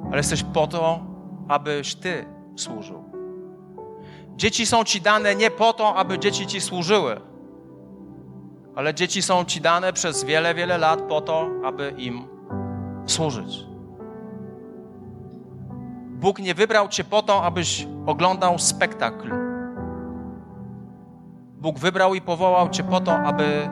ale 0.06 0.16
jesteś 0.16 0.42
po 0.42 0.66
to, 0.66 1.00
abyś 1.48 1.94
Ty 1.94 2.26
służył. 2.56 3.04
Dzieci 4.36 4.66
są 4.66 4.84
ci 4.84 5.00
dane 5.00 5.34
nie 5.34 5.50
po 5.50 5.72
to, 5.72 5.94
aby 5.94 6.18
dzieci 6.18 6.46
ci 6.46 6.60
służyły, 6.60 7.20
ale 8.76 8.94
dzieci 8.94 9.22
są 9.22 9.44
ci 9.44 9.60
dane 9.60 9.92
przez 9.92 10.24
wiele, 10.24 10.54
wiele 10.54 10.78
lat 10.78 11.02
po 11.02 11.20
to, 11.20 11.50
aby 11.64 11.94
im 11.96 12.28
służyć. 13.06 13.69
Bóg 16.20 16.38
nie 16.38 16.54
wybrał 16.54 16.88
cię 16.88 17.04
po 17.04 17.22
to, 17.22 17.42
abyś 17.42 17.86
oglądał 18.06 18.58
spektakl. 18.58 19.30
Bóg 21.60 21.78
wybrał 21.78 22.14
i 22.14 22.20
powołał 22.20 22.68
cię 22.68 22.82
po 22.82 23.00
to, 23.00 23.12
aby 23.12 23.68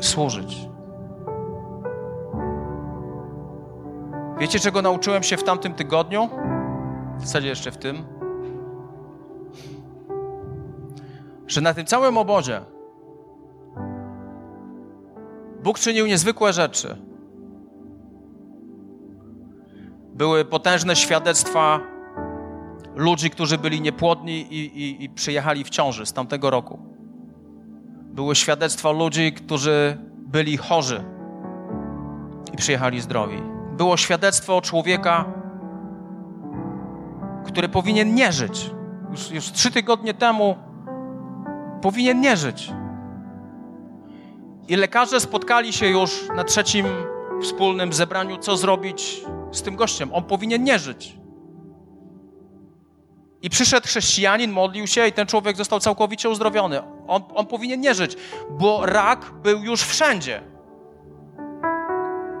służyć. 0.00 0.68
Wiecie, 4.38 4.58
czego 4.58 4.82
nauczyłem 4.82 5.22
się 5.22 5.36
w 5.36 5.44
tamtym 5.44 5.74
tygodniu? 5.74 6.28
W 7.18 7.20
zasadzie 7.20 7.48
jeszcze 7.48 7.70
w 7.70 7.76
tym. 7.76 8.04
Że 11.46 11.60
na 11.60 11.74
tym 11.74 11.86
całym 11.86 12.18
obozie 12.18 12.60
Bóg 15.62 15.78
czynił 15.78 16.06
niezwykłe 16.06 16.52
rzeczy. 16.52 16.96
Były 20.16 20.44
potężne 20.44 20.96
świadectwa 20.96 21.80
ludzi, 22.94 23.30
którzy 23.30 23.58
byli 23.58 23.80
niepłodni 23.80 24.40
i, 24.40 24.82
i, 24.82 25.04
i 25.04 25.10
przyjechali 25.10 25.64
w 25.64 25.70
ciąży 25.70 26.06
z 26.06 26.12
tamtego 26.12 26.50
roku. 26.50 26.78
Były 28.02 28.34
świadectwa 28.34 28.90
ludzi, 28.90 29.32
którzy 29.32 29.98
byli 30.16 30.56
chorzy 30.56 31.04
i 32.52 32.56
przyjechali 32.56 33.00
zdrowi. 33.00 33.42
Było 33.72 33.96
świadectwo 33.96 34.60
człowieka, 34.60 35.24
który 37.46 37.68
powinien 37.68 38.14
nie 38.14 38.32
żyć. 38.32 38.70
Już, 39.10 39.30
już 39.30 39.52
trzy 39.52 39.70
tygodnie 39.70 40.14
temu 40.14 40.56
powinien 41.82 42.20
nie 42.20 42.36
żyć. 42.36 42.72
I 44.68 44.76
lekarze 44.76 45.20
spotkali 45.20 45.72
się 45.72 45.86
już 45.86 46.28
na 46.36 46.44
trzecim 46.44 46.86
wspólnym 47.42 47.92
zebraniu, 47.92 48.38
co 48.38 48.56
zrobić 48.56 49.22
z 49.52 49.62
tym 49.62 49.76
gościem. 49.76 50.10
On 50.14 50.24
powinien 50.24 50.64
nie 50.64 50.78
żyć. 50.78 51.16
I 53.42 53.50
przyszedł 53.50 53.86
chrześcijanin, 53.86 54.52
modlił 54.52 54.86
się 54.86 55.08
i 55.08 55.12
ten 55.12 55.26
człowiek 55.26 55.56
został 55.56 55.80
całkowicie 55.80 56.28
uzdrowiony. 56.28 56.82
On, 57.06 57.22
on 57.34 57.46
powinien 57.46 57.80
nie 57.80 57.94
żyć, 57.94 58.16
bo 58.50 58.86
rak 58.86 59.30
był 59.42 59.64
już 59.64 59.82
wszędzie. 59.82 60.42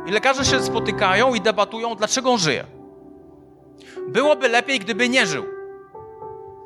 I 0.06 0.10
lekarze 0.10 0.44
się 0.44 0.60
spotykają 0.60 1.34
i 1.34 1.40
debatują, 1.40 1.94
dlaczego 1.94 2.30
on 2.30 2.38
żyje. 2.38 2.64
Byłoby 4.08 4.48
lepiej, 4.48 4.80
gdyby 4.80 5.08
nie 5.08 5.26
żył. 5.26 5.44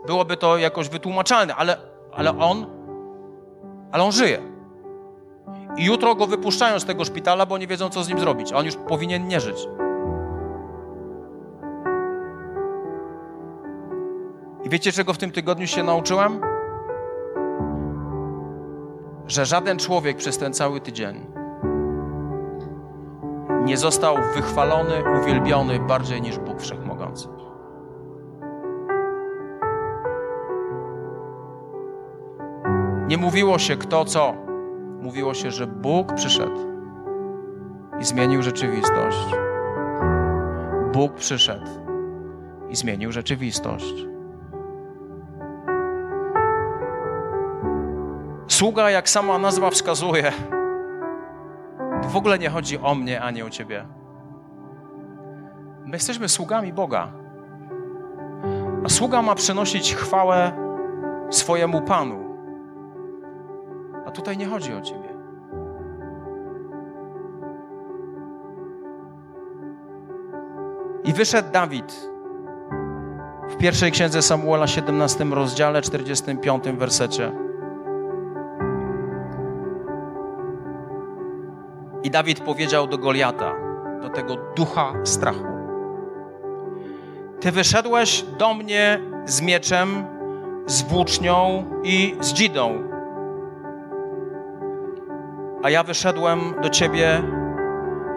Byłoby 0.06 0.36
to 0.36 0.58
jakoś 0.58 0.88
wytłumaczalne, 0.88 1.54
ale, 1.54 1.76
ale 2.12 2.38
on, 2.38 2.66
ale 3.92 4.02
on 4.02 4.12
żyje. 4.12 4.49
I 5.76 5.84
jutro 5.84 6.14
go 6.14 6.26
wypuszczają 6.26 6.80
z 6.80 6.84
tego 6.84 7.04
szpitala, 7.04 7.46
bo 7.46 7.58
nie 7.58 7.66
wiedzą, 7.66 7.90
co 7.90 8.04
z 8.04 8.08
nim 8.08 8.18
zrobić. 8.18 8.52
A 8.52 8.56
on 8.56 8.66
już 8.66 8.76
powinien 8.76 9.28
nie 9.28 9.40
żyć. 9.40 9.68
I 14.64 14.70
wiecie, 14.70 14.92
czego 14.92 15.12
w 15.12 15.18
tym 15.18 15.30
tygodniu 15.30 15.66
się 15.66 15.82
nauczyłem? 15.82 16.40
Że 19.26 19.46
żaden 19.46 19.78
człowiek 19.78 20.16
przez 20.16 20.38
ten 20.38 20.52
cały 20.52 20.80
tydzień 20.80 21.26
nie 23.64 23.76
został 23.76 24.16
wychwalony, 24.34 24.94
uwielbiony 25.22 25.80
bardziej 25.80 26.22
niż 26.22 26.38
Bóg 26.38 26.60
Wszechmogący. 26.60 27.28
Nie 33.08 33.16
mówiło 33.16 33.58
się 33.58 33.76
kto 33.76 34.04
co. 34.04 34.49
Mówiło 35.00 35.34
się, 35.34 35.50
że 35.50 35.66
Bóg 35.66 36.14
przyszedł 36.14 36.70
i 38.00 38.04
zmienił 38.04 38.42
rzeczywistość. 38.42 39.26
Bóg 40.92 41.14
przyszedł 41.14 41.66
i 42.68 42.76
zmienił 42.76 43.12
rzeczywistość. 43.12 43.94
Sługa, 48.48 48.90
jak 48.90 49.08
sama 49.08 49.38
nazwa 49.38 49.70
wskazuje, 49.70 50.32
w 52.02 52.16
ogóle 52.16 52.38
nie 52.38 52.50
chodzi 52.50 52.78
o 52.78 52.94
mnie, 52.94 53.22
ani 53.22 53.42
o 53.42 53.50
ciebie. 53.50 53.86
My 55.84 55.92
jesteśmy 55.92 56.28
sługami 56.28 56.72
Boga. 56.72 57.12
A 58.84 58.88
sługa 58.88 59.22
ma 59.22 59.34
przynosić 59.34 59.94
chwałę 59.94 60.52
swojemu 61.30 61.82
Panu. 61.82 62.29
A 64.10 64.12
tutaj 64.12 64.36
nie 64.36 64.46
chodzi 64.46 64.74
o 64.74 64.80
ciebie. 64.80 65.08
I 71.04 71.12
wyszedł 71.12 71.52
Dawid 71.52 72.10
w 73.48 73.56
pierwszej 73.56 73.92
księdze 73.92 74.22
Samuela, 74.22 74.66
17 74.66 75.24
rozdziale, 75.24 75.82
45 75.82 76.64
wersecie. 76.64 77.32
I 82.02 82.10
Dawid 82.10 82.40
powiedział 82.40 82.86
do 82.86 82.98
Goliata, 82.98 83.52
do 84.02 84.08
tego 84.08 84.36
ducha 84.56 84.92
strachu: 85.04 85.46
Ty 87.40 87.52
wyszedłeś 87.52 88.22
do 88.38 88.54
mnie 88.54 89.00
z 89.26 89.40
mieczem, 89.40 90.04
z 90.66 90.82
włócznią 90.82 91.64
i 91.82 92.16
z 92.20 92.32
dzidą. 92.32 92.89
A 95.62 95.70
ja 95.70 95.82
wyszedłem 95.82 96.40
do 96.62 96.70
ciebie 96.70 97.22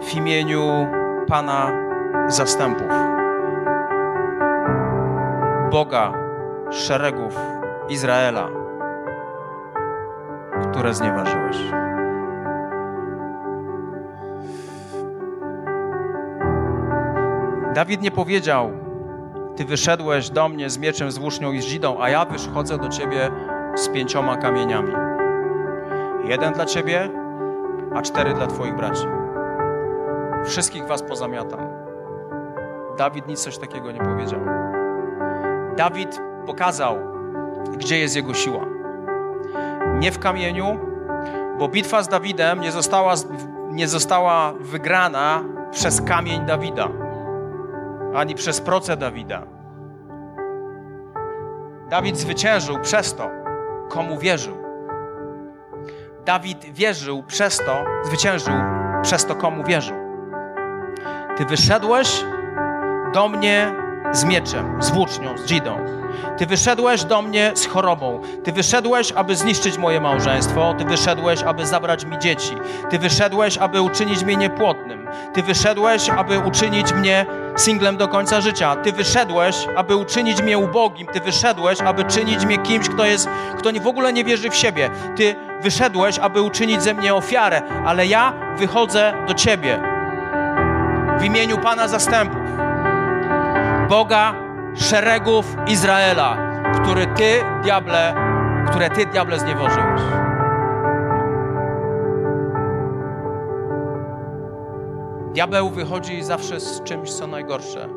w 0.02 0.14
imieniu 0.14 0.86
Pana 1.26 1.72
zastępów, 2.28 2.92
Boga 5.70 6.12
szeregów 6.70 7.36
Izraela, 7.88 8.48
które 10.70 10.94
znieważyłeś. 10.94 11.56
Dawid 17.74 18.02
nie 18.02 18.10
powiedział, 18.10 18.70
ty 19.56 19.64
wyszedłeś 19.64 20.30
do 20.30 20.48
mnie 20.48 20.70
z 20.70 20.78
mieczem, 20.78 21.10
z 21.10 21.18
włócznią 21.18 21.52
i 21.52 21.60
z 21.60 21.64
dzidą, 21.64 21.96
a 22.00 22.08
ja 22.10 22.24
wychodzę 22.24 22.78
do 22.78 22.88
ciebie 22.88 23.30
z 23.74 23.88
pięcioma 23.88 24.36
kamieniami. 24.36 24.92
Jeden 26.24 26.52
dla 26.52 26.64
ciebie, 26.64 27.23
a 27.94 28.02
cztery 28.02 28.34
dla 28.34 28.46
twoich 28.46 28.76
braci. 28.76 29.06
Wszystkich 30.44 30.86
was 30.86 31.02
pozamiatam. 31.02 31.60
Dawid 32.98 33.26
nic 33.28 33.44
coś 33.44 33.58
takiego 33.58 33.92
nie 33.92 34.00
powiedział. 34.00 34.40
Dawid 35.76 36.20
pokazał, 36.46 36.96
gdzie 37.76 37.98
jest 37.98 38.16
jego 38.16 38.34
siła. 38.34 38.64
Nie 39.98 40.12
w 40.12 40.18
kamieniu, 40.18 40.78
bo 41.58 41.68
bitwa 41.68 42.02
z 42.02 42.08
Dawidem 42.08 42.60
nie 42.60 42.72
została, 42.72 43.14
nie 43.70 43.88
została 43.88 44.52
wygrana 44.60 45.44
przez 45.70 46.02
kamień 46.02 46.46
Dawida 46.46 46.88
ani 48.14 48.34
przez 48.34 48.60
proce 48.60 48.96
Dawida. 48.96 49.46
Dawid 51.90 52.16
zwyciężył 52.16 52.80
przez 52.80 53.14
to, 53.14 53.30
komu 53.88 54.18
wierzył. 54.18 54.63
Dawid 56.24 56.64
wierzył 56.64 57.22
przez 57.22 57.56
to, 57.56 57.84
zwyciężył 58.04 58.54
przez 59.02 59.26
to, 59.26 59.34
komu 59.34 59.64
wierzył. 59.64 59.96
Ty 61.36 61.44
wyszedłeś 61.44 62.24
do 63.14 63.28
mnie 63.28 63.72
z 64.12 64.24
mieczem, 64.24 64.82
z 64.82 64.90
włócznią, 64.90 65.38
z 65.38 65.46
dzidą. 65.46 65.76
Ty 66.38 66.46
wyszedłeś 66.46 67.04
do 67.04 67.22
mnie 67.22 67.52
z 67.54 67.66
chorobą. 67.66 68.20
Ty 68.44 68.52
wyszedłeś, 68.52 69.12
aby 69.12 69.36
zniszczyć 69.36 69.78
moje 69.78 70.00
małżeństwo. 70.00 70.74
Ty 70.78 70.84
wyszedłeś, 70.84 71.42
aby 71.42 71.66
zabrać 71.66 72.04
mi 72.04 72.18
dzieci. 72.18 72.56
Ty 72.90 72.98
wyszedłeś, 72.98 73.58
aby 73.58 73.82
uczynić 73.82 74.24
mnie 74.24 74.36
niepłodnym. 74.36 75.08
Ty 75.32 75.42
wyszedłeś, 75.42 76.10
aby 76.10 76.38
uczynić 76.38 76.92
mnie 76.92 77.26
singlem 77.56 77.96
do 77.96 78.08
końca 78.08 78.40
życia. 78.40 78.76
Ty 78.76 78.92
wyszedłeś, 78.92 79.68
aby 79.76 79.96
uczynić 79.96 80.42
mnie 80.42 80.58
ubogim. 80.58 81.06
Ty 81.06 81.20
wyszedłeś, 81.20 81.80
aby 81.80 82.04
czynić 82.04 82.46
mnie 82.46 82.58
kimś, 82.58 82.88
kto 82.88 83.04
jest, 83.04 83.28
kto 83.58 83.70
w 83.82 83.86
ogóle 83.86 84.12
nie 84.12 84.24
wierzy 84.24 84.50
w 84.50 84.56
siebie. 84.56 84.90
Ty 85.16 85.34
wyszedłeś, 85.62 86.18
aby 86.18 86.42
uczynić 86.42 86.82
ze 86.82 86.94
mnie 86.94 87.14
ofiarę, 87.14 87.62
ale 87.86 88.06
ja 88.06 88.32
wychodzę 88.56 89.12
do 89.26 89.34
Ciebie 89.34 89.80
w 91.18 91.24
imieniu 91.24 91.58
Pana 91.58 91.88
zastępów, 91.88 92.42
Boga 93.88 94.34
szeregów 94.76 95.56
Izraela, 95.66 96.36
który 96.82 97.06
Ty, 97.06 97.44
diable, 97.62 98.14
które 98.70 98.90
Ty, 98.90 99.06
diable, 99.06 99.38
zniewożyłeś. 99.38 100.33
Diabeł 105.34 105.70
wychodzi 105.70 106.22
zawsze 106.22 106.60
z 106.60 106.82
czymś, 106.82 107.12
co 107.12 107.26
najgorsze. 107.26 107.88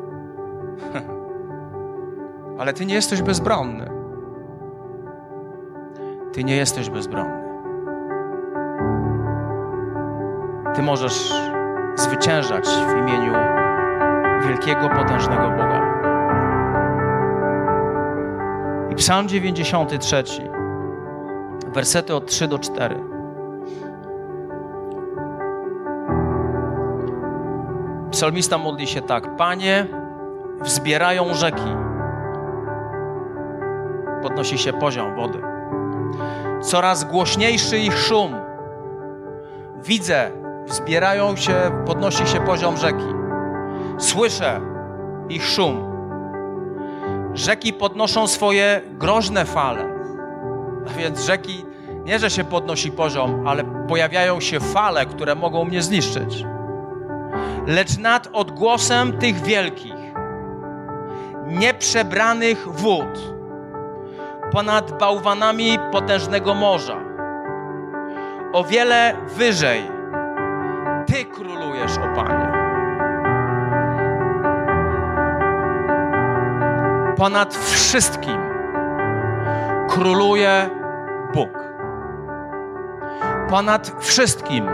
Ale 2.58 2.72
ty 2.72 2.86
nie 2.86 2.94
jesteś 2.94 3.22
bezbronny. 3.22 3.90
Ty 6.32 6.44
nie 6.44 6.56
jesteś 6.56 6.90
bezbronny. 6.90 7.42
Ty 10.74 10.82
możesz 10.82 11.32
zwyciężać 11.96 12.68
w 12.68 12.98
imieniu 12.98 13.32
wielkiego, 14.48 14.88
potężnego 14.88 15.50
Boga. 15.50 15.82
I 18.90 18.94
Psalm 18.94 19.28
93, 19.28 20.24
wersety 21.66 22.14
od 22.14 22.26
3 22.26 22.48
do 22.48 22.58
4. 22.58 23.17
Psalmista 28.18 28.58
modli 28.58 28.86
się 28.86 29.02
tak: 29.02 29.36
Panie, 29.36 29.86
wzbierają 30.60 31.34
rzeki, 31.34 31.76
podnosi 34.22 34.58
się 34.58 34.72
poziom 34.72 35.16
wody. 35.16 35.42
Coraz 36.62 37.04
głośniejszy 37.04 37.78
ich 37.78 37.98
szum. 37.98 38.34
Widzę, 39.84 40.30
wzbierają 40.66 41.36
się, 41.36 41.54
podnosi 41.86 42.26
się 42.26 42.40
poziom 42.40 42.76
rzeki. 42.76 43.04
Słyszę 43.98 44.60
ich 45.28 45.44
szum. 45.44 45.92
Rzeki 47.34 47.72
podnoszą 47.72 48.26
swoje 48.26 48.80
groźne 48.92 49.44
fale. 49.44 49.84
A 50.86 50.98
więc 50.98 51.24
rzeki 51.24 51.64
nie, 52.04 52.18
że 52.18 52.30
się 52.30 52.44
podnosi 52.44 52.92
poziom, 52.92 53.48
ale 53.48 53.64
pojawiają 53.64 54.40
się 54.40 54.60
fale, 54.60 55.06
które 55.06 55.34
mogą 55.34 55.64
mnie 55.64 55.82
zniszczyć. 55.82 56.44
Lecz 57.68 57.98
nad 57.98 58.28
odgłosem 58.32 59.18
tych 59.18 59.42
wielkich, 59.42 59.94
nieprzebranych 61.46 62.68
wód, 62.68 63.34
ponad 64.52 64.98
bałwanami 64.98 65.78
potężnego 65.92 66.54
morza, 66.54 66.96
o 68.52 68.64
wiele 68.64 69.14
wyżej, 69.26 69.90
Ty 71.06 71.24
królujesz, 71.24 71.98
o 71.98 72.16
Panie. 72.16 72.52
Ponad 77.16 77.54
wszystkim 77.54 78.38
króluje 79.88 80.70
Bóg. 81.34 81.50
Ponad 83.50 83.92
wszystkim 84.00 84.68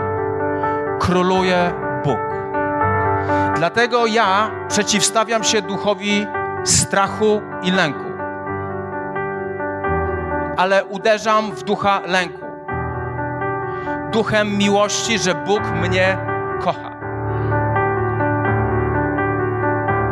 króluje 0.99 1.71
Bóg. 1.73 1.84
Dlatego 3.55 4.05
ja 4.05 4.51
przeciwstawiam 4.67 5.43
się 5.43 5.61
duchowi 5.61 6.27
strachu 6.63 7.41
i 7.63 7.71
lęku. 7.71 8.05
Ale 10.57 10.85
uderzam 10.85 11.51
w 11.51 11.63
ducha 11.63 12.01
lęku. 12.05 12.45
Duchem 14.11 14.57
miłości, 14.57 15.19
że 15.19 15.35
Bóg 15.35 15.61
mnie 15.61 16.17
kocha. 16.61 16.95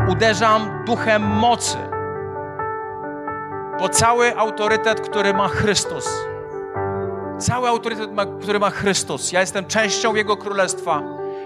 Uderzam 0.08 0.84
duchem 0.86 1.22
mocy, 1.22 1.78
bo 3.80 3.90
cały 3.90 4.38
autorytet, 4.38 5.02
który 5.02 5.34
ma 5.34 5.48
Chrystus, 5.48 6.10
cały 7.38 7.70
autorytet, 7.70 8.10
który 8.42 8.60
ma 8.60 8.70
Chrystus, 8.70 9.32
ja 9.32 9.40
jestem 9.40 9.66
częścią 9.66 10.16
Jego 10.16 10.38
Królestwa, 10.38 11.02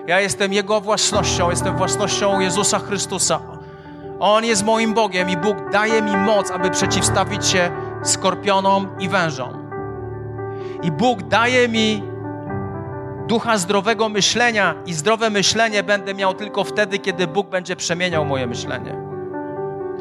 ja 0.07 0.19
jestem 0.19 0.53
Jego 0.53 0.81
własnością, 0.81 1.49
jestem 1.49 1.77
własnością 1.77 2.39
Jezusa 2.39 2.79
Chrystusa. 2.79 3.39
On 4.19 4.45
jest 4.45 4.65
moim 4.65 4.93
Bogiem 4.93 5.29
i 5.29 5.37
Bóg 5.37 5.57
daje 5.71 6.01
mi 6.01 6.17
moc, 6.17 6.51
aby 6.51 6.69
przeciwstawić 6.69 7.47
się 7.47 7.71
skorpionom 8.03 8.89
i 8.99 9.09
wężom. 9.09 9.69
I 10.83 10.91
Bóg 10.91 11.23
daje 11.23 11.67
mi 11.67 12.03
ducha 13.27 13.57
zdrowego 13.57 14.09
myślenia 14.09 14.75
i 14.85 14.93
zdrowe 14.93 15.29
myślenie 15.29 15.83
będę 15.83 16.13
miał 16.13 16.33
tylko 16.33 16.63
wtedy, 16.63 16.99
kiedy 16.99 17.27
Bóg 17.27 17.49
będzie 17.49 17.75
przemieniał 17.75 18.25
moje 18.25 18.47
myślenie. 18.47 18.95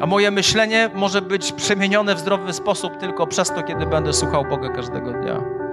A 0.01 0.05
moje 0.05 0.31
myślenie 0.31 0.89
może 0.95 1.21
być 1.21 1.51
przemienione 1.51 2.15
w 2.15 2.19
zdrowy 2.19 2.53
sposób 2.53 2.97
tylko 2.97 3.27
przez 3.27 3.47
to, 3.47 3.63
kiedy 3.63 3.85
będę 3.85 4.13
słuchał 4.13 4.45
Boga 4.45 4.69
każdego 4.69 5.11
dnia. 5.11 5.66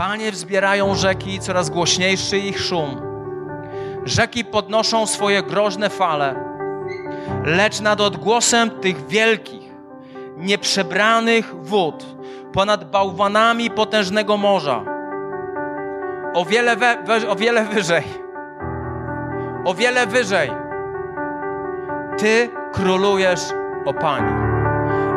Panie 0.00 0.32
wzbierają 0.32 0.94
rzeki, 0.94 1.40
coraz 1.40 1.70
głośniejszy 1.70 2.38
ich 2.38 2.60
szum. 2.60 3.00
Rzeki 4.04 4.44
podnoszą 4.44 5.06
swoje 5.06 5.42
groźne 5.42 5.90
fale, 5.90 6.34
lecz 7.44 7.80
nad 7.80 8.00
odgłosem 8.00 8.70
tych 8.70 9.06
wielkich, 9.06 9.72
nieprzebranych 10.36 11.54
wód, 11.64 12.06
ponad 12.52 12.90
bałwanami 12.90 13.70
potężnego 13.70 14.36
morza, 14.36 14.84
o 16.34 16.44
wiele, 16.44 16.76
we, 16.76 17.28
o 17.28 17.36
wiele 17.36 17.64
wyżej, 17.64 18.04
o 19.64 19.74
wiele 19.74 20.06
wyżej, 20.06 20.50
Ty 22.18 22.50
królujesz, 22.72 23.40
o 23.84 23.94
Panie. 23.94 24.32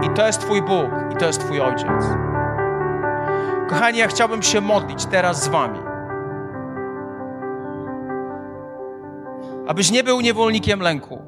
I 0.02 0.10
to 0.10 0.28
jest 0.28 0.40
Twój 0.40 0.62
Bóg, 0.62 0.90
i 1.14 1.16
to 1.16 1.26
jest 1.26 1.40
Twój 1.40 1.62
Ojciec. 1.62 2.33
Kochani, 3.74 4.00
ja 4.00 4.08
chciałbym 4.08 4.44
się 4.44 4.62
modlić 4.62 5.06
teraz 5.06 5.44
z 5.44 5.48
Wami. 5.48 5.80
Abyś 9.68 9.92
nie 9.92 10.04
był 10.04 10.22
niewolnikiem 10.22 10.80
lęku, 10.80 11.22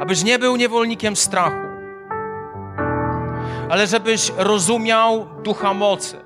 abyś 0.00 0.24
nie 0.24 0.38
był 0.38 0.56
niewolnikiem 0.56 1.16
strachu, 1.16 1.66
ale 3.70 3.86
żebyś 3.86 4.32
rozumiał 4.36 5.26
ducha 5.42 5.74
mocy, 5.74 6.16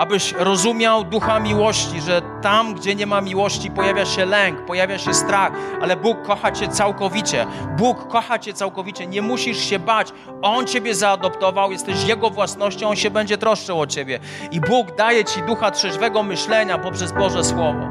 abyś 0.00 0.32
rozumiał 0.32 1.04
ducha 1.04 1.40
miłości, 1.40 2.00
że 2.00 2.22
tam, 2.42 2.74
gdzie 2.74 2.94
nie 2.94 3.06
ma 3.06 3.20
miłości, 3.20 3.70
pojawia 3.70 4.06
się 4.06 4.24
lęk, 4.24 4.64
pojawia 4.64 4.98
się 4.98 5.14
strach, 5.14 5.52
ale 5.82 5.96
Bóg 5.96 6.22
kocha 6.22 6.52
Cię 6.52 6.68
całkowicie. 6.68 7.46
Bóg 7.76 8.08
kocha 8.08 8.38
Cię 8.38 8.52
całkowicie, 8.52 9.06
nie 9.06 9.22
musisz 9.22 9.58
się 9.58 9.78
bać. 9.78 10.12
On 10.42 10.66
Ciebie 10.66 10.94
zaadoptował, 10.94 11.72
jesteś 11.72 12.04
Jego 12.04 12.30
własnością, 12.30 12.88
On 12.88 12.96
się 12.96 13.10
będzie 13.10 13.38
troszczył 13.38 13.80
o 13.80 13.86
Ciebie. 13.86 14.18
I 14.50 14.60
Bóg 14.60 14.96
daje 14.96 15.24
Ci 15.24 15.42
ducha 15.42 15.70
trzeźwego 15.70 16.22
myślenia 16.22 16.78
poprzez 16.78 17.12
Boże 17.12 17.44
Słowo. 17.44 17.88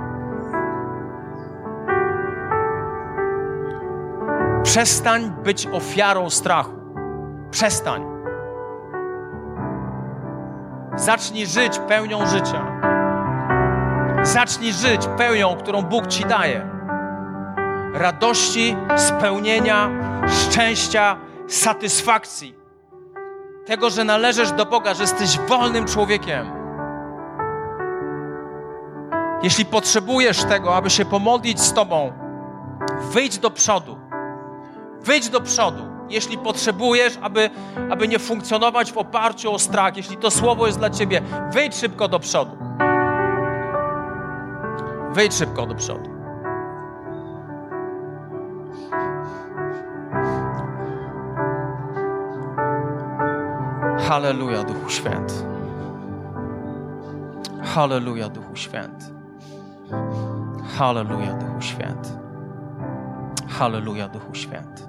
Przestań 4.64 5.32
być 5.43 5.68
ofiarą 5.68 6.30
strachu. 6.30 6.72
Przestań. 7.51 8.18
Zacznij 10.99 11.47
żyć 11.47 11.79
pełnią 11.87 12.27
życia. 12.27 12.81
Zacznij 14.23 14.73
żyć 14.73 15.01
pełnią, 15.17 15.55
którą 15.57 15.81
Bóg 15.81 16.07
ci 16.07 16.25
daje. 16.25 16.69
Radości, 17.93 18.77
spełnienia, 18.95 19.89
szczęścia, 20.27 21.17
satysfakcji. 21.47 22.55
Tego, 23.65 23.89
że 23.89 24.03
należysz 24.03 24.51
do 24.51 24.65
Boga, 24.65 24.93
że 24.93 25.03
jesteś 25.03 25.39
wolnym 25.39 25.85
człowiekiem. 25.85 26.51
Jeśli 29.43 29.65
potrzebujesz 29.65 30.43
tego, 30.43 30.75
aby 30.75 30.89
się 30.89 31.05
pomodlić 31.05 31.59
z 31.59 31.73
Tobą, 31.73 32.13
wyjdź 33.11 33.37
do 33.37 33.51
przodu. 33.51 33.97
Wyjdź 35.01 35.29
do 35.29 35.41
przodu 35.41 35.88
jeśli 36.10 36.38
potrzebujesz, 36.38 37.18
aby, 37.22 37.49
aby 37.89 38.07
nie 38.07 38.20
funkcjonować 38.20 38.91
w 38.91 38.97
oparciu 38.97 39.53
o 39.53 39.60
strach, 39.60 39.97
jeśli 39.97 40.18
to 40.18 40.32
słowo 40.32 40.68
jest 40.68 40.80
dla 40.80 40.89
ciebie, 40.89 41.22
wyjdź 41.51 41.76
szybko 41.76 42.07
do 42.07 42.20
przodu. 42.20 42.57
Wyjdź 45.14 45.34
szybko 45.34 45.66
do 45.66 45.76
przodu. 45.76 46.20
Halleluja, 54.10 54.64
Duchu 54.64 54.89
Święty. 54.89 55.34
Halleluja, 57.64 58.30
Duchu 58.30 58.55
Święty. 58.55 59.05
Halleluja, 60.78 61.34
Duchu 61.34 61.62
Święty. 61.62 62.10
Halleluja, 63.47 64.07
Duchu 64.07 64.36
Święty. 64.36 64.88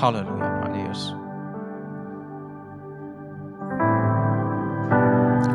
Halleluja, 0.00 0.50
Panie 0.62 0.84
Jezu. 0.84 1.16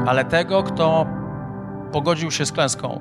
Ale 0.05 0.25
tego, 0.25 0.63
kto 0.63 1.05
pogodził 1.91 2.31
się 2.31 2.45
z 2.45 2.51
klęską, 2.51 2.99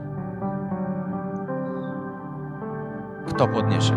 kto 3.27 3.49
podniesie? 3.49 3.97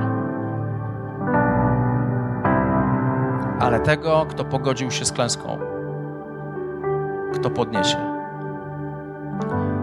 Ale 3.60 3.80
tego, 3.80 4.26
kto 4.30 4.46
pogodził 4.46 4.92
się 4.92 5.06
z 5.06 5.12
klęską, 5.12 5.58
kto 7.34 7.50
podniesie? 7.50 7.98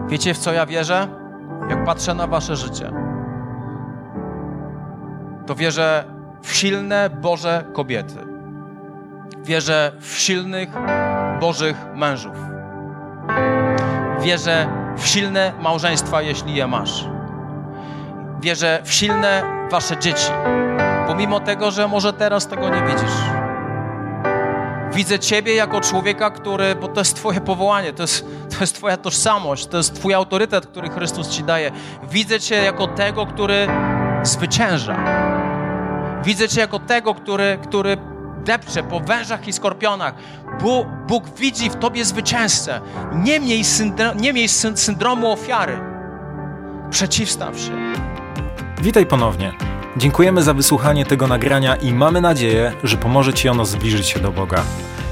Wiecie, 0.09 0.35
w 0.35 0.39
co 0.39 0.53
ja 0.53 0.67
wierzę? 0.67 1.09
Jak 1.71 1.85
patrzę 1.85 2.15
na 2.15 2.27
Wasze 2.27 2.57
życie 2.57 2.93
to 5.49 5.55
wierzę 5.55 6.05
w 6.43 6.55
silne 6.57 7.11
Boże 7.11 7.65
kobiety. 7.73 8.27
Wierzę 9.43 9.93
w 10.01 10.19
silnych 10.19 10.69
Bożych 11.41 11.77
mężów. 11.95 12.37
Wierzę 14.21 14.67
w 14.97 15.07
silne 15.07 15.53
małżeństwa, 15.61 16.23
jeśli 16.23 16.55
je 16.55 16.67
masz. 16.67 17.05
Wierzę 18.41 18.81
w 18.85 18.93
silne 18.93 19.43
wasze 19.71 19.97
dzieci, 19.97 20.31
pomimo 21.07 21.41
tego, 21.41 21.71
że 21.71 21.89
może 21.89 22.13
teraz 22.13 22.47
tego 22.47 22.69
nie 22.69 22.83
widzisz. 22.83 23.17
Widzę 24.93 25.19
Ciebie 25.19 25.55
jako 25.55 25.81
człowieka, 25.81 26.31
który, 26.31 26.75
bo 26.75 26.89
to 26.89 27.01
jest 27.01 27.17
Twoje 27.17 27.41
powołanie, 27.41 27.93
to 27.93 28.03
jest, 28.03 28.25
to 28.51 28.57
jest 28.61 28.75
Twoja 28.75 28.97
tożsamość, 28.97 29.67
to 29.67 29.77
jest 29.77 29.95
Twój 29.95 30.15
autorytet, 30.15 30.67
który 30.67 30.89
Chrystus 30.89 31.29
Ci 31.29 31.45
daje. 31.45 31.71
Widzę 32.11 32.41
Cię 32.41 32.55
jako 32.55 32.87
tego, 32.87 33.27
który 33.27 33.69
zwycięża. 34.23 35.28
Widzę 36.25 36.49
Cię 36.49 36.61
jako 36.61 36.79
tego, 36.79 37.15
który, 37.15 37.59
który 37.63 37.97
depcze 38.45 38.83
po 38.83 39.01
wężach 39.01 39.49
i 39.49 39.53
skorpionach. 39.53 40.15
Bóg, 40.61 40.87
Bóg 41.09 41.25
widzi 41.39 41.71
w 41.71 41.77
Tobie 41.77 42.05
zwycięzcę. 42.05 42.81
Nie 43.15 43.41
miej, 43.41 43.65
syndro, 43.65 44.15
nie 44.15 44.33
miej 44.33 44.49
syndromu 44.75 45.33
ofiary. 45.33 45.81
Przeciwstaw 46.91 47.59
się. 47.59 47.73
Witaj 48.83 49.07
ponownie. 49.07 49.53
Dziękujemy 49.97 50.43
za 50.43 50.55
wysłuchanie 50.55 51.07
tego 51.07 51.27
nagrania 51.27 51.77
i 51.77 51.93
mamy 51.93 52.21
nadzieję, 52.21 52.73
że 52.85 52.97
pomoże 52.97 53.33
Ci 53.33 53.49
ono 53.49 53.65
zbliżyć 53.65 54.07
się 54.07 54.21
do 54.21 54.33
Boga. 54.33 54.63